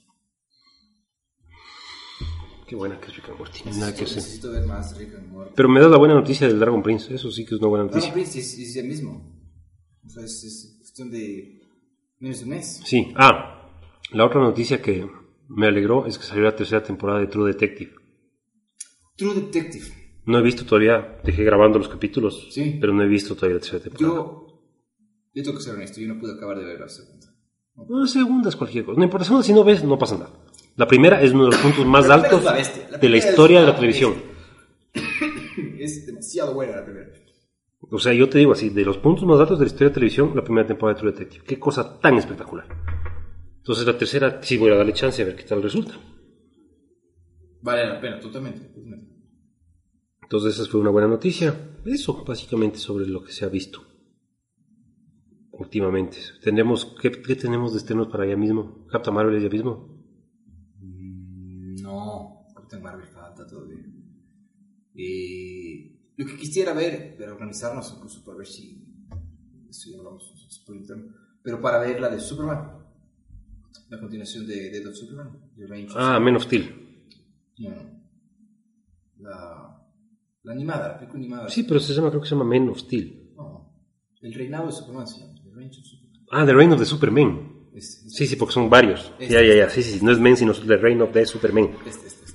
Qué 2.66 2.74
buena 2.74 2.98
que 2.98 3.06
es 3.08 3.16
Rick 3.16 3.28
and 3.28 3.38
Morty. 3.38 3.58
Nada 3.66 3.76
Necesito, 3.90 3.96
que 3.96 4.04
hacer. 4.04 4.16
necesito 4.16 4.50
ver 4.50 4.66
más 4.66 4.98
Rick 4.98 5.14
and 5.14 5.28
Morty. 5.28 5.52
Pero 5.54 5.68
me 5.68 5.80
da 5.80 5.88
la 5.88 5.98
buena 5.98 6.14
noticia 6.14 6.48
del 6.48 6.58
Dragon 6.58 6.82
Prince. 6.82 7.14
Eso 7.14 7.30
sí 7.30 7.44
que 7.44 7.54
es 7.54 7.60
una 7.60 7.68
buena 7.68 7.84
Dragon 7.84 7.96
noticia. 7.96 8.12
Prince 8.12 8.38
es, 8.40 8.58
es 8.58 8.76
el 8.76 8.88
mismo. 8.88 9.32
O 10.04 10.08
sea, 10.08 10.24
es, 10.24 10.42
es 10.44 10.76
cuestión 10.78 11.10
de 11.10 11.60
menos 12.18 12.38
de 12.38 12.44
un 12.44 12.50
mes. 12.50 12.80
Sí. 12.84 13.12
Ah, 13.16 13.70
la 14.12 14.24
otra 14.24 14.40
noticia 14.40 14.82
que 14.82 15.08
me 15.48 15.66
alegró 15.66 16.06
es 16.06 16.18
que 16.18 16.24
salió 16.24 16.42
la 16.44 16.56
tercera 16.56 16.82
temporada 16.82 17.20
de 17.20 17.28
True 17.28 17.52
Detective. 17.52 17.92
True 19.16 19.34
Detective. 19.34 19.86
No 20.26 20.38
he 20.38 20.42
visto 20.42 20.64
todavía, 20.64 21.20
dejé 21.24 21.44
grabando 21.44 21.78
los 21.78 21.88
capítulos, 21.88 22.48
Sí. 22.50 22.78
pero 22.80 22.92
no 22.92 23.02
he 23.04 23.06
visto 23.08 23.36
todavía 23.36 23.54
la 23.56 23.60
tercera 23.60 23.82
temporada. 23.84 24.12
Yo, 24.16 24.60
yo 25.34 25.42
tengo 25.44 25.56
que 25.56 25.62
ser 25.62 25.74
honesto, 25.76 26.00
yo 26.00 26.08
no 26.08 26.18
pude 26.18 26.32
acabar 26.34 26.58
de 26.58 26.64
ver 26.64 26.80
la 26.80 26.88
segunda. 26.88 27.26
No, 27.88 28.00
la 28.00 28.06
segunda 28.08 28.48
es 28.48 28.56
cualquier 28.56 28.84
cosa. 28.84 28.98
No 28.98 29.04
importa, 29.04 29.42
si 29.42 29.52
no 29.52 29.62
ves, 29.62 29.84
no 29.84 29.96
pasa 29.96 30.18
nada. 30.18 30.45
La 30.76 30.86
primera 30.86 31.22
es 31.22 31.32
uno 31.32 31.44
de 31.46 31.52
los 31.52 31.60
puntos 31.60 31.86
más 31.86 32.06
La 32.06 32.14
altos 32.14 32.40
es 32.40 32.44
la 32.44 32.52
bestia. 32.52 32.88
La 32.90 32.98
de 32.98 33.08
la 33.08 33.16
es 33.16 33.26
historia 33.26 33.60
de 33.60 33.66
la 33.66 33.74
televisión. 33.74 34.14
Es 35.78 36.04
demasiado 36.04 36.52
buena 36.52 36.76
la 36.76 36.84
primera. 36.84 37.06
O 37.80 37.98
sea, 37.98 38.12
yo 38.12 38.28
te 38.28 38.38
digo 38.38 38.52
así, 38.52 38.70
de 38.70 38.84
los 38.84 38.98
puntos 38.98 39.24
más 39.24 39.38
altos 39.38 39.58
de 39.58 39.64
la 39.64 39.68
historia 39.68 39.86
de 39.86 39.90
la 39.90 39.94
televisión, 39.94 40.32
la 40.34 40.42
primera 40.42 40.66
temporada 40.66 40.94
de 40.94 41.00
True 41.00 41.12
Detective. 41.12 41.44
Qué 41.46 41.58
cosa 41.58 42.00
tan 42.00 42.16
espectacular. 42.16 42.66
Entonces 43.58 43.86
la 43.86 43.96
tercera 43.96 44.40
sí 44.42 44.56
voy 44.58 44.72
a 44.72 44.76
darle 44.76 44.92
chance 44.92 45.22
a 45.22 45.24
ver 45.24 45.36
qué 45.36 45.44
tal 45.44 45.62
resulta. 45.62 45.94
Vale 47.62 47.86
la 47.86 48.00
pena, 48.00 48.18
totalmente. 48.18 48.60
totalmente. 48.60 49.14
Entonces 50.22 50.58
esa 50.58 50.68
fue 50.68 50.80
una 50.80 50.90
buena 50.90 51.08
noticia. 51.08 51.54
Eso, 51.84 52.24
básicamente, 52.24 52.78
sobre 52.78 53.06
lo 53.06 53.22
que 53.22 53.32
se 53.32 53.44
ha 53.44 53.48
visto 53.48 53.84
últimamente. 55.52 56.18
Tenemos, 56.42 56.96
¿qué, 57.00 57.10
qué 57.10 57.36
tenemos 57.36 57.72
de 57.72 57.78
estrenos 57.78 58.08
para 58.08 58.24
allá 58.24 58.36
mismo? 58.36 58.86
¿Captain 58.90 59.14
Marvel 59.14 59.36
allá 59.36 59.48
mismo? 59.48 59.95
Marvel 62.86 63.06
falta 63.08 63.46
todavía. 63.46 63.84
Eh, 64.94 66.12
lo 66.16 66.26
que 66.26 66.36
quisiera 66.36 66.72
ver, 66.72 67.14
pero 67.18 67.32
organizarnos 67.32 67.92
incluso 67.96 68.24
para 68.24 68.38
ver 68.38 68.46
si. 68.46 68.82
si 69.70 69.94
Pero 71.42 71.60
para 71.60 71.78
ver 71.78 72.00
la 72.00 72.08
de 72.08 72.20
Superman. 72.20 72.72
La 73.88 74.00
continuación 74.00 74.46
de 74.46 74.70
Dead 74.70 74.86
of 74.86 74.94
Superman. 74.94 75.38
de 75.54 75.64
of 75.84 75.92
Ah, 75.96 76.18
Men 76.18 76.36
of 76.36 76.44
Steel. 76.44 76.64
No. 77.58 77.70
La, 79.18 79.88
la 80.42 80.52
animada, 80.52 80.88
la 80.88 80.98
película 80.98 81.18
animada. 81.20 81.48
Sí, 81.48 81.62
pero 81.64 81.80
se 81.80 81.92
llama, 81.92 82.10
creo 82.10 82.20
que 82.20 82.28
se 82.28 82.34
llama 82.34 82.44
Men 82.48 82.68
of 82.68 82.78
Steel. 82.78 83.32
No, 83.36 83.74
el 84.22 84.32
reinado 84.34 84.66
de 84.66 84.72
Superman 84.72 85.06
se 85.06 85.20
llama. 85.20 85.34
The 85.42 85.50
Reign 85.54 85.70
of 85.70 85.84
Superman. 85.84 86.26
Ah, 86.30 86.46
The 86.46 86.54
Reign 86.54 86.72
of 86.72 86.78
the 86.80 86.84
Superman. 86.84 87.52
Este, 87.74 88.06
este, 88.06 88.10
Sí, 88.10 88.26
sí, 88.26 88.36
porque 88.36 88.54
son 88.54 88.68
varios. 88.70 89.12
Este. 89.18 89.34
Ya, 89.34 89.42
ya, 89.42 89.54
ya. 89.54 89.70
Sí, 89.70 89.82
sí. 89.82 90.04
No 90.04 90.10
es 90.12 90.18
Men, 90.18 90.36
sino 90.36 90.52
The 90.52 90.76
Reign 90.76 91.02
of 91.02 91.12
the 91.12 91.26
Superman. 91.26 91.70
este, 91.86 92.06
este. 92.06 92.25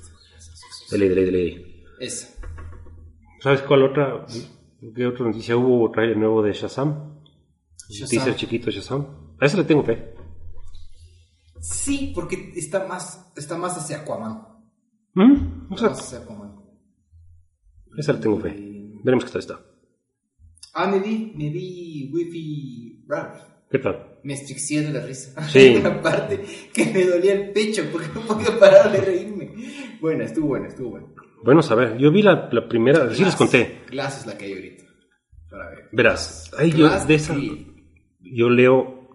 Dele, 0.92 1.08
dele, 1.08 1.24
dele. 1.24 1.84
Esa. 2.00 2.28
¿Sabes 3.40 3.62
cuál 3.62 3.82
otra? 3.84 4.26
¿Qué 4.94 5.06
otra 5.06 5.26
noticia 5.26 5.56
hubo? 5.56 5.90
Trailer 5.90 6.16
nuevo 6.16 6.42
de 6.42 6.52
Shazam. 6.52 7.18
Shazam. 7.88 8.08
Teaser 8.10 8.36
chiquito 8.36 8.66
de 8.66 8.72
Shazam. 8.72 9.34
A 9.40 9.46
ese 9.46 9.56
le 9.56 9.64
tengo 9.64 9.82
fe. 9.82 10.14
Sí, 11.60 12.12
porque 12.14 12.52
está 12.56 12.86
más, 12.86 13.32
está 13.36 13.56
más 13.56 13.76
hacia 13.78 13.98
Aquaman. 13.98 14.46
¿Mm? 15.14 15.72
Está 15.74 15.88
más 15.90 16.00
hacia 16.00 16.18
Aquaman. 16.18 16.56
a 17.96 18.00
ese 18.00 18.12
le 18.12 18.18
tengo 18.18 18.38
fe. 18.38 18.54
Veremos 19.02 19.24
qué 19.24 19.30
tal 19.30 19.40
está. 19.40 19.60
Ah, 20.74 20.86
me 20.88 21.00
vi, 21.00 21.32
me 21.34 21.50
vi 21.50 22.10
Wifi 22.12 23.04
Ralph. 23.08 23.40
¿Qué 23.70 23.78
tal? 23.78 24.11
Me 24.24 24.34
asfixié 24.34 24.82
de 24.82 24.90
la 24.90 25.00
risa. 25.04 25.34
Sí. 25.48 25.82
Parte 26.02 26.40
que 26.72 26.86
me 26.86 27.04
dolía 27.04 27.32
el 27.34 27.52
pecho 27.52 27.84
porque 27.90 28.08
no 28.14 28.20
podía 28.22 28.58
parar 28.58 28.92
de 28.92 29.00
reírme. 29.00 29.52
Buena, 30.00 30.24
estuvo 30.24 30.48
buena, 30.48 30.68
estuvo 30.68 30.90
buena. 30.90 31.06
Bueno, 31.44 31.62
saber. 31.62 31.98
Yo 31.98 32.10
vi 32.12 32.22
la, 32.22 32.48
la 32.52 32.68
primera, 32.68 33.12
sí 33.14 33.24
les 33.24 33.34
conté. 33.36 33.80
Glass 33.90 34.20
es 34.20 34.26
la 34.26 34.38
que 34.38 34.44
hay 34.44 34.52
ahorita. 34.52 34.84
Para 35.50 35.68
ver. 35.70 35.88
Verás, 35.92 36.50
ahí 36.56 36.70
yo 36.70 36.78
Glass 36.88 37.06
de 37.06 37.14
esa, 37.14 37.34
yo 38.20 38.48
leo 38.48 39.08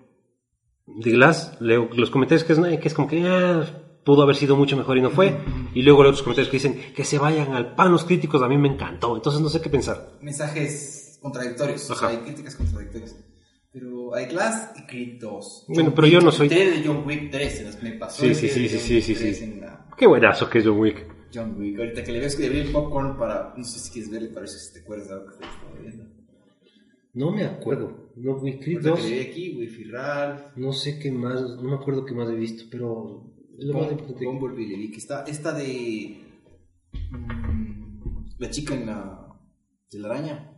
de 0.86 1.12
Glass, 1.12 1.58
leo 1.60 1.90
los 1.94 2.10
comentarios 2.10 2.44
que 2.44 2.54
es, 2.54 2.60
que 2.80 2.88
es 2.88 2.94
como 2.94 3.08
que 3.08 3.24
ah, 3.26 3.64
pudo 4.04 4.22
haber 4.24 4.36
sido 4.36 4.56
mucho 4.56 4.78
mejor 4.78 4.98
y 4.98 5.02
no 5.02 5.10
fue. 5.10 5.36
Y 5.74 5.82
luego 5.84 6.04
leo 6.04 6.12
otros 6.12 6.22
comentarios 6.24 6.50
que 6.52 6.58
dicen 6.58 6.94
que 6.94 7.04
se 7.06 7.18
vayan 7.18 7.54
al 7.54 7.76
pan 7.76 7.92
los 7.92 8.04
críticos, 8.04 8.42
a 8.44 8.48
mí 8.48 8.58
me 8.58 8.68
encantó. 8.68 9.16
Entonces 9.16 9.42
no 9.42 9.50
sé 9.50 9.62
qué 9.62 9.70
pensar. 9.70 10.18
mensajes 10.22 11.18
contradictorios. 11.22 11.90
O 11.90 11.94
Ajá. 11.94 12.10
sea, 12.10 12.18
hay 12.18 12.24
críticas 12.24 12.56
contradictorias. 12.56 13.16
Pero 13.80 14.16
hay 14.16 14.26
Glass 14.28 14.72
y 14.78 14.88
Creed 14.88 15.20
2. 15.22 15.66
Bueno, 15.70 15.94
pero 15.94 16.08
yo 16.08 16.20
no 16.22 16.32
soy- 16.32 16.50
3 16.50 16.78
de 16.82 16.88
John 16.88 17.04
Wick 17.06 17.30
3 17.32 17.60
en 17.60 17.66
las 17.66 17.76
que 17.76 17.90
me 17.90 17.98
pasó. 17.98 18.22
Sí, 18.24 18.34
sí, 18.34 18.50
sí, 18.50 18.68
sí, 18.70 18.80
sí, 18.80 19.02
sí, 19.02 19.14
3 19.14 19.38
sí. 19.38 19.44
en 19.44 19.62
la 19.62 19.88
Qué 19.98 20.08
buenazo 20.08 20.50
que 20.50 20.60
es 20.60 20.66
John 20.66 20.80
Wick. 20.80 21.06
John 21.34 21.56
Wick. 21.60 21.78
Ahorita 21.80 22.04
que 22.04 22.12
le 22.12 22.20
ves 22.20 22.36
que 22.36 22.42
le 22.44 22.48
abrí 22.48 22.60
el 22.60 22.72
popcorn 22.72 23.18
para. 23.18 23.54
No 23.58 23.64
sé 23.64 23.80
si 23.80 23.92
quieres 23.92 24.10
verle, 24.12 24.30
para 24.30 24.46
eso 24.46 24.58
si 24.58 24.74
te 24.74 24.80
acuerdas 24.80 25.08
de 25.10 25.14
algo 25.16 25.26
que 25.28 25.38
te 25.38 25.46
estaba 25.46 25.80
viendo. 25.82 26.04
No 27.14 27.32
me 27.32 27.44
acuerdo. 27.46 28.12
No, 28.16 28.40
vi 28.40 28.60
Creed 28.60 28.78
Ahorita 28.78 28.90
2. 28.92 29.00
que 29.02 29.10
le 29.10 29.16
vi 29.16 29.22
aquí, 29.30 29.58
Wifi 29.58 29.84
Ralph. 29.86 30.42
No 30.56 30.72
sé 30.74 31.00
qué 31.00 31.12
más, 31.12 31.42
no 31.42 31.64
me 31.64 31.76
acuerdo 31.76 32.06
qué 32.06 32.14
más 32.14 32.30
he 32.30 32.36
visto, 32.36 32.66
pero 32.72 33.34
es 33.58 33.66
lo 33.66 33.74
más 33.74 33.92
importante. 33.92 34.26
Bumblebee 34.26 34.68
le 34.68 34.78
vi 34.78 34.92
que 34.92 34.98
está. 34.98 35.24
Esta 35.24 35.52
de. 35.52 36.24
mm, 37.12 38.26
la 38.40 38.50
chica 38.50 38.74
en 38.76 38.86
la. 38.86 39.28
de 39.92 40.00
la 40.00 40.08
araña. 40.10 40.54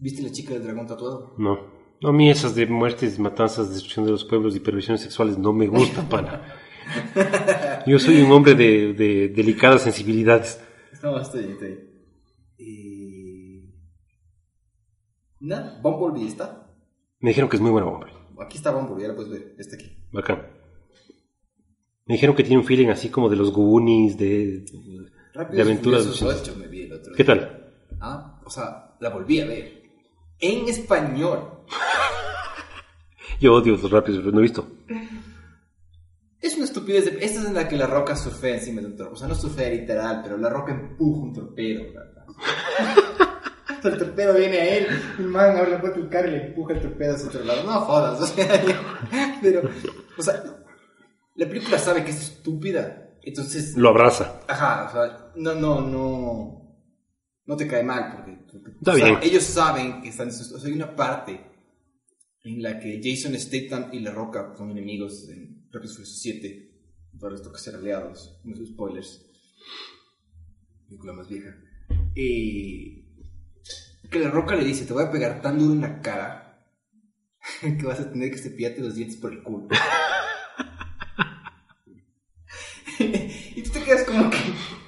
¿Viste 0.00 0.22
la 0.22 0.30
chica 0.30 0.54
del 0.54 0.62
dragón 0.64 0.86
tatuado? 0.86 1.34
No. 1.38 1.77
No, 2.00 2.10
a 2.10 2.12
mí 2.12 2.30
esas 2.30 2.54
de 2.54 2.66
muertes, 2.66 3.18
matanzas, 3.18 3.70
destrucción 3.70 4.04
de 4.04 4.12
los 4.12 4.24
pueblos 4.24 4.54
y 4.54 4.60
perversiones 4.60 5.00
sexuales 5.02 5.36
no 5.36 5.52
me 5.52 5.66
gustan, 5.66 6.08
pana. 6.10 6.54
Yo 7.86 7.98
soy 7.98 8.20
un 8.22 8.30
hombre 8.32 8.54
de, 8.54 8.94
de 8.94 9.28
delicadas 9.28 9.82
sensibilidades. 9.82 10.60
No, 11.02 11.20
bien. 11.32 11.58
Eh... 12.58 13.72
Nada, 15.40 15.80
Bumblebee 15.82 16.28
está. 16.28 16.70
Me 17.20 17.30
dijeron 17.30 17.48
que 17.50 17.56
es 17.56 17.62
muy 17.62 17.70
buena 17.70 17.88
hombre. 17.88 18.12
Aquí 18.40 18.56
está 18.56 18.70
Bumblebee, 18.70 19.02
ya 19.02 19.08
la 19.08 19.14
puedes 19.14 19.30
ver. 19.30 19.54
Está 19.58 19.76
aquí. 19.76 19.96
Bacán. 20.12 20.46
Me 22.06 22.14
dijeron 22.14 22.34
que 22.34 22.42
tiene 22.42 22.58
un 22.58 22.66
feeling 22.66 22.88
así 22.88 23.10
como 23.10 23.28
de 23.28 23.36
los 23.36 23.52
Goonies, 23.52 24.16
de, 24.16 24.64
de 25.52 25.60
aventuras. 25.62 26.04
Furiosos 26.04 26.42
8 26.42 26.56
me 26.58 26.66
vi 26.68 26.82
el 26.82 26.92
otro 26.94 27.12
¿Qué 27.14 27.24
tal? 27.24 27.74
Ah, 28.00 28.40
o 28.44 28.50
sea, 28.50 28.96
la 29.00 29.10
volví 29.10 29.40
a 29.40 29.46
ver. 29.46 29.82
En 30.40 30.68
español. 30.68 31.57
Yo 33.40 33.54
odio 33.54 33.76
los 33.76 33.90
rápidos, 33.90 34.20
pero 34.20 34.32
no 34.32 34.38
he 34.40 34.42
visto. 34.42 34.68
Es 36.40 36.54
una 36.56 36.64
estupidez. 36.64 37.04
de- 37.04 37.24
Esta 37.24 37.40
es 37.40 37.46
en 37.46 37.54
la 37.54 37.68
que 37.68 37.76
la 37.76 37.86
roca 37.86 38.16
surfea 38.16 38.54
encima 38.56 38.80
de 38.80 38.88
un 38.88 38.96
torpedo. 38.96 39.14
O 39.14 39.16
sea, 39.16 39.28
no 39.28 39.34
surfea 39.34 39.70
literal, 39.70 40.20
pero 40.22 40.36
la 40.38 40.48
roca 40.48 40.72
empuja 40.72 41.20
un 41.20 41.32
torpedo. 41.32 41.82
el 43.84 43.98
torpedo 43.98 44.34
viene 44.34 44.56
a 44.58 44.76
él, 44.76 44.86
el 45.18 45.26
man 45.26 45.56
abre 45.56 45.70
la 45.72 45.80
puerta 45.80 45.98
del 46.00 46.08
carro 46.08 46.28
y 46.28 46.32
le 46.32 46.46
empuja 46.48 46.74
el 46.74 46.80
torpedo 46.80 47.14
hacia 47.14 47.28
otro 47.28 47.44
lado. 47.44 47.62
No 47.64 47.80
jodas, 47.80 48.20
o 48.20 48.26
sea, 48.26 48.60
pero, 49.42 49.68
o 50.16 50.22
sea, 50.22 50.42
la 51.36 51.46
película 51.48 51.78
sabe 51.78 52.04
que 52.04 52.10
es 52.10 52.20
estúpida. 52.22 53.04
Entonces, 53.22 53.76
Lo 53.76 53.90
abraza. 53.90 54.40
Ajá, 54.48 54.86
o 54.88 54.92
sea, 54.92 55.32
no, 55.36 55.54
no, 55.54 55.80
no. 55.80 56.54
No 57.46 57.56
te 57.56 57.66
cae 57.66 57.82
mal, 57.82 58.12
porque, 58.14 58.38
porque, 58.52 58.70
Está 58.72 58.92
o 58.92 58.96
sea, 58.96 59.04
bien. 59.06 59.18
ellos 59.22 59.42
saben 59.44 60.02
que 60.02 60.08
están. 60.10 60.28
O 60.28 60.32
sea, 60.32 60.66
hay 60.66 60.72
una 60.72 60.94
parte 60.94 61.47
en 62.44 62.62
la 62.62 62.78
que 62.78 63.00
Jason 63.02 63.38
Statham 63.38 63.90
y 63.92 64.00
La 64.00 64.12
Roca 64.12 64.54
son 64.56 64.70
enemigos 64.70 65.28
en 65.28 65.66
Furiosos 65.70 66.20
7. 66.20 66.66
Para 67.20 67.34
esto 67.34 67.52
que 67.52 67.58
ser 67.58 67.74
aliados. 67.74 68.40
No 68.44 68.54
spoilers. 68.64 69.26
Película 70.86 71.12
más 71.12 71.28
vieja. 71.28 71.56
Y. 72.14 73.04
Que 74.10 74.20
La 74.20 74.30
Roca 74.30 74.54
le 74.54 74.64
dice: 74.64 74.86
Te 74.86 74.92
voy 74.92 75.04
a 75.04 75.10
pegar 75.10 75.42
tan 75.42 75.58
duro 75.58 75.72
en 75.72 75.80
la 75.80 76.00
cara 76.00 76.64
que 77.60 77.84
vas 77.84 78.00
a 78.00 78.10
tener 78.10 78.30
que 78.30 78.38
cepillarte 78.38 78.80
los 78.80 78.94
dientes 78.94 79.18
por 79.18 79.32
el 79.32 79.42
culo. 79.42 79.68
y 82.98 83.62
tú 83.62 83.70
te 83.70 83.82
quedas 83.82 84.04
como 84.04 84.30
que, 84.30 84.38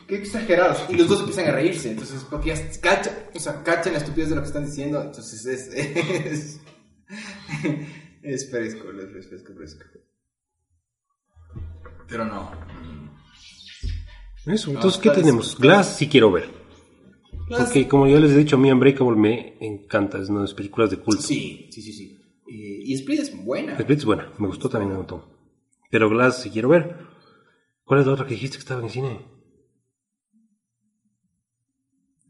que 0.07 0.17
exagerados. 0.17 0.85
Y 0.89 0.95
los 0.95 1.09
dos 1.09 1.21
empiezan 1.21 1.49
a 1.49 1.53
reírse. 1.53 1.91
Entonces, 1.91 2.25
porque 2.31 2.55
ya 2.55 2.81
cachan, 2.81 3.15
o 3.35 3.41
sea, 3.41 3.63
la 3.65 3.99
estupidez 3.99 4.31
de 4.31 4.37
lo 4.37 4.43
que 4.43 4.49
están 4.49 4.67
diciendo. 4.67 5.03
Entonces 5.03 5.47
es. 5.47 5.75
Es, 5.75 6.61
es 8.23 8.51
fresco, 8.51 8.91
es 8.91 9.29
fresco, 9.29 9.55
fresco. 9.55 9.85
Pero 12.09 12.25
no. 12.25 12.51
Eso, 14.47 14.71
No, 14.71 14.77
entonces, 14.77 15.01
¿qué 15.01 15.11
tenemos? 15.11 15.57
Glass 15.59 15.97
sí 15.97 16.09
quiero 16.09 16.33
ver. 16.33 16.49
Porque 17.49 17.89
como 17.89 18.07
ya 18.07 18.19
les 18.21 18.31
he 18.33 18.37
dicho, 18.39 18.57
a 18.57 18.59
mí 18.59 18.71
Unbreakable 18.71 19.17
me 19.17 19.57
encanta, 19.61 20.19
es 20.19 20.29
una 20.29 20.41
de 20.41 20.45
las 20.45 20.55
películas 20.55 20.91
de 20.91 20.99
culto. 20.99 21.23
Sí, 21.23 21.69
sí, 21.71 21.83
sí, 21.83 21.93
sí. 21.93 22.17
Eh, 22.49 22.83
y 22.85 22.95
Split 22.95 23.21
es 23.21 23.45
buena. 23.45 23.77
Split 23.77 23.99
es 23.99 24.05
buena, 24.05 24.33
me 24.39 24.47
gustó 24.47 24.69
también 24.69 24.93
un 24.93 24.99
montón. 24.99 25.25
Pero 25.91 26.09
Glass, 26.09 26.43
si 26.43 26.51
quiero 26.51 26.69
ver. 26.69 26.97
¿Cuál 27.85 28.01
es 28.01 28.07
la 28.07 28.13
otra 28.13 28.25
que 28.25 28.35
dijiste 28.35 28.57
que 28.57 28.61
estaba 28.61 28.79
en 28.81 28.87
el 28.87 28.93
cine? 28.93 29.21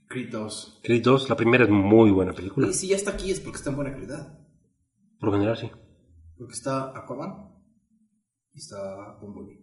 Creed 0.09 0.31
2. 0.31 0.81
Creed 0.83 1.03
2, 1.03 1.29
la 1.29 1.37
primera 1.37 1.65
es 1.65 1.71
muy 1.71 2.11
buena 2.11 2.33
película. 2.33 2.67
Y 2.67 2.73
si 2.73 2.89
ya 2.89 2.97
está 2.97 3.13
aquí 3.13 3.31
es 3.31 3.41
porque 3.41 3.59
está 3.59 3.71
en 3.71 3.77
buena 3.77 3.93
calidad. 3.93 4.39
Por 5.21 5.29
lo 5.29 5.33
general, 5.35 5.57
sí. 5.57 5.71
Porque 6.39 6.55
está 6.55 6.99
Aquaman 6.99 7.55
y 8.55 8.59
está 8.59 9.19
Bumblebee. 9.21 9.61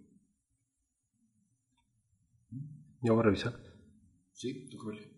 Ya 3.02 3.12
voy 3.12 3.20
a 3.22 3.24
revisar. 3.24 3.60
Sí, 4.34 4.70
tú 4.70 4.86
verle. 4.86 5.12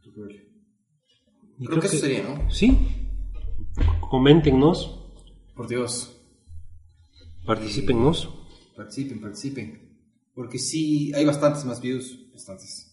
Tú 0.00 0.12
verle. 0.16 0.48
Y 1.58 1.66
Creo, 1.66 1.80
que, 1.80 1.86
eso 1.86 1.96
sería, 1.96 2.22
¿no? 2.22 2.50
Sí. 2.50 2.76
Coméntenos, 4.10 5.12
Por 5.56 5.66
Dios. 5.68 6.20
particípennos. 7.44 8.28
Participen, 8.76 9.20
participen. 9.20 9.98
Porque 10.34 10.58
sí, 10.58 11.12
hay 11.14 11.24
bastantes 11.24 11.64
más 11.64 11.80
views. 11.80 12.30
Bastantes. 12.32 12.88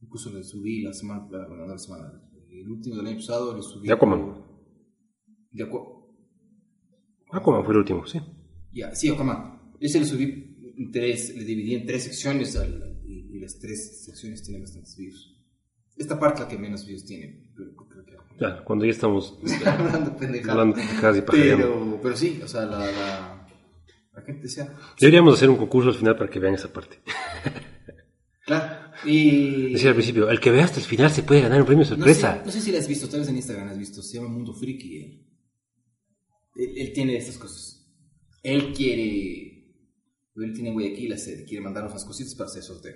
Incluso 0.00 0.30
le 0.32 0.42
subí 0.42 0.82
la 0.82 0.92
semana, 0.92 1.26
la, 1.30 1.66
la 1.66 1.78
semana, 1.78 2.25
el 2.60 2.70
último 2.70 2.96
del 2.96 3.06
año 3.06 3.16
pasado 3.16 3.56
le 3.56 3.62
subí. 3.62 3.90
Aquaman. 3.90 4.44
De 5.50 5.64
Aqua- 5.64 5.96
Aquaman 7.32 7.64
fue 7.64 7.74
el 7.74 7.78
último, 7.80 8.06
sí. 8.06 8.20
Ya, 8.72 8.94
sí, 8.94 9.08
Aquaman. 9.08 9.72
Ese 9.80 9.98
le 10.00 10.04
subí 10.06 10.74
en 10.78 10.90
tres, 10.92 11.34
le 11.36 11.44
dividí 11.44 11.74
en 11.74 11.86
tres 11.86 12.04
secciones 12.04 12.56
al- 12.56 13.00
y, 13.06 13.36
y 13.36 13.40
las 13.40 13.58
tres 13.58 14.04
secciones 14.04 14.42
tienen 14.42 14.62
bastantes 14.62 14.96
views. 14.96 15.32
Esta 15.96 16.18
parte 16.18 16.40
es 16.40 16.44
la 16.44 16.48
que 16.48 16.58
menos 16.58 16.86
views 16.86 17.04
tiene. 17.06 17.50
Pero, 17.56 17.74
creo 17.74 18.04
que 18.04 18.12
Ya, 18.40 18.62
cuando 18.64 18.84
ya 18.84 18.90
estamos 18.90 19.38
hablando 19.66 20.14
pendejadas. 20.16 21.24
Pero, 21.30 21.98
pero 22.02 22.16
sí, 22.16 22.40
o 22.44 22.48
sea, 22.48 22.66
la, 22.66 22.78
la, 22.78 23.48
la 24.14 24.22
gente 24.22 24.42
decía, 24.42 24.74
Deberíamos 25.00 25.34
hacer 25.34 25.48
un 25.48 25.56
concurso 25.56 25.88
al 25.90 25.94
final 25.94 26.16
para 26.16 26.28
que 26.30 26.38
vean 26.38 26.54
esa 26.54 26.70
parte. 26.72 26.98
claro. 28.44 28.85
Y. 29.04 29.72
Decía 29.72 29.90
al 29.90 29.94
principio, 29.94 30.30
el 30.30 30.40
que 30.40 30.50
vea 30.50 30.64
hasta 30.64 30.80
el 30.80 30.86
final 30.86 31.10
se 31.10 31.22
puede 31.22 31.42
ganar 31.42 31.60
un 31.60 31.66
premio 31.66 31.84
no 31.84 31.88
sé, 31.88 31.96
sorpresa. 31.96 32.42
no 32.44 32.50
sé 32.50 32.60
si 32.60 32.72
la 32.72 32.78
has 32.78 32.88
visto, 32.88 33.08
tal 33.08 33.20
vez 33.20 33.28
en 33.28 33.36
Instagram 33.36 33.68
has 33.68 33.78
visto, 33.78 34.02
se 34.02 34.16
llama 34.16 34.28
Mundo 34.28 34.54
Friki. 34.54 34.96
Él, 34.96 35.26
él, 36.56 36.72
él 36.76 36.92
tiene 36.92 37.16
estas 37.16 37.36
cosas. 37.38 37.76
Él 38.42 38.72
quiere. 38.72 39.46
Él 40.36 40.52
tiene 40.52 40.68
en 40.68 40.74
Guayaquil, 40.74 41.14
quiere 41.46 41.64
mandarnos 41.64 41.92
unas 41.92 42.04
cositas 42.04 42.34
para 42.34 42.48
hacer 42.48 42.62
sorteo. 42.62 42.94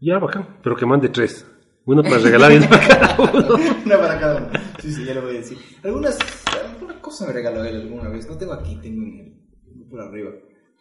Ya, 0.00 0.18
bacán. 0.18 0.58
Pero 0.62 0.76
que 0.76 0.84
mande 0.84 1.08
tres. 1.08 1.46
Uno 1.84 2.02
para 2.02 2.18
regalar 2.18 2.52
y 2.52 2.56
uno 2.56 2.68
para 2.68 2.88
cada 2.88 3.20
uno. 3.32 3.54
Una 3.84 3.98
para 3.98 4.20
cada 4.20 4.36
uno. 4.36 4.50
Sí, 4.80 4.92
sí, 4.92 5.04
ya 5.04 5.14
lo 5.14 5.22
voy 5.22 5.36
a 5.36 5.38
decir. 5.38 5.58
Algunas, 5.82 6.18
alguna 6.62 7.00
cosa 7.00 7.26
me 7.26 7.32
regaló 7.32 7.64
él 7.64 7.80
alguna 7.80 8.08
vez. 8.08 8.28
No 8.28 8.36
tengo 8.36 8.52
aquí, 8.52 8.76
tengo 8.80 9.02
en 9.02 9.18
el, 9.18 9.88
por 9.88 10.00
arriba. 10.00 10.30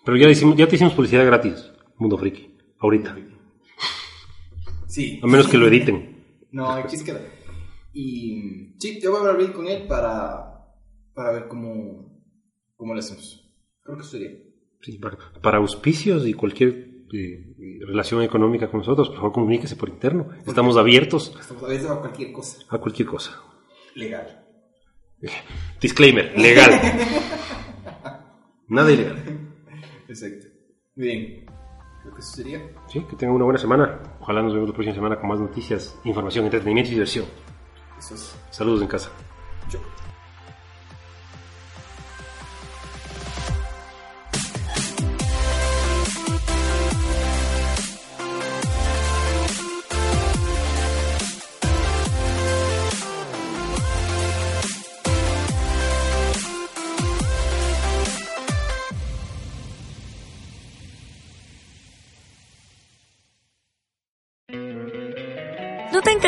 Pero 0.05 0.17
ya, 0.17 0.29
hicimos, 0.29 0.57
ya 0.57 0.67
te 0.67 0.75
hicimos 0.75 0.93
publicidad 0.93 1.25
gratis, 1.25 1.71
Mundo 1.97 2.17
Friki. 2.17 2.57
Ahorita. 2.79 3.15
Sí. 4.91 5.21
A 5.23 5.27
menos 5.27 5.47
que 5.47 5.57
lo 5.57 5.67
editen. 5.67 6.47
No, 6.51 6.69
aquí 6.69 6.97
es 6.97 7.03
que... 7.03 7.13
Y 7.93 8.75
sí, 8.77 8.99
yo 9.01 9.11
voy 9.11 9.17
a 9.19 9.21
hablar 9.21 9.37
bien 9.37 9.53
con 9.53 9.67
él 9.67 9.87
para, 9.87 10.65
para 11.13 11.31
ver 11.31 11.47
cómo, 11.47 12.21
cómo 12.75 12.93
lo 12.93 12.99
hacemos. 12.99 13.49
Creo 13.83 13.97
que 13.97 14.03
sería. 14.03 14.31
Sí, 14.81 14.97
para, 14.97 15.17
para 15.41 15.57
auspicios 15.59 16.27
y 16.27 16.33
cualquier 16.33 17.05
eh, 17.13 17.53
relación 17.87 18.21
económica 18.21 18.69
con 18.69 18.79
nosotros, 18.79 19.07
por 19.09 19.17
favor 19.17 19.31
comuníquese 19.31 19.77
por 19.77 19.87
interno. 19.89 20.29
Estamos 20.45 20.75
abiertos 20.75 21.35
Estamos 21.39 21.63
a 21.63 21.67
veces 21.67 21.89
a 21.89 21.99
cualquier 21.99 22.31
cosa. 22.33 22.57
a 22.69 22.77
cualquier 22.79 23.07
cosa. 23.07 23.41
Legal. 23.95 24.45
Disclaimer, 25.79 26.37
legal. 26.37 26.71
Nada 28.67 28.91
ilegal. 28.91 29.17
Exacto. 30.09 30.47
Muy 30.95 31.07
bien. 31.07 31.40
Creo 32.01 32.13
que 32.13 32.21
eso 32.21 32.35
sería. 32.35 32.61
Sí, 32.87 33.01
que 33.01 33.15
tengan 33.15 33.35
una 33.35 33.45
buena 33.45 33.59
semana. 33.59 33.99
Ojalá 34.19 34.41
nos 34.41 34.53
vemos 34.53 34.69
la 34.69 34.73
próxima 34.73 34.95
semana 34.95 35.15
con 35.17 35.29
más 35.29 35.39
noticias, 35.39 35.95
información, 36.03 36.45
entretenimiento 36.45 36.89
y 36.89 36.93
diversión. 36.93 37.25
Eso 37.97 38.15
es. 38.15 38.35
Saludos 38.49 38.81
en 38.81 38.87
casa. 38.87 39.11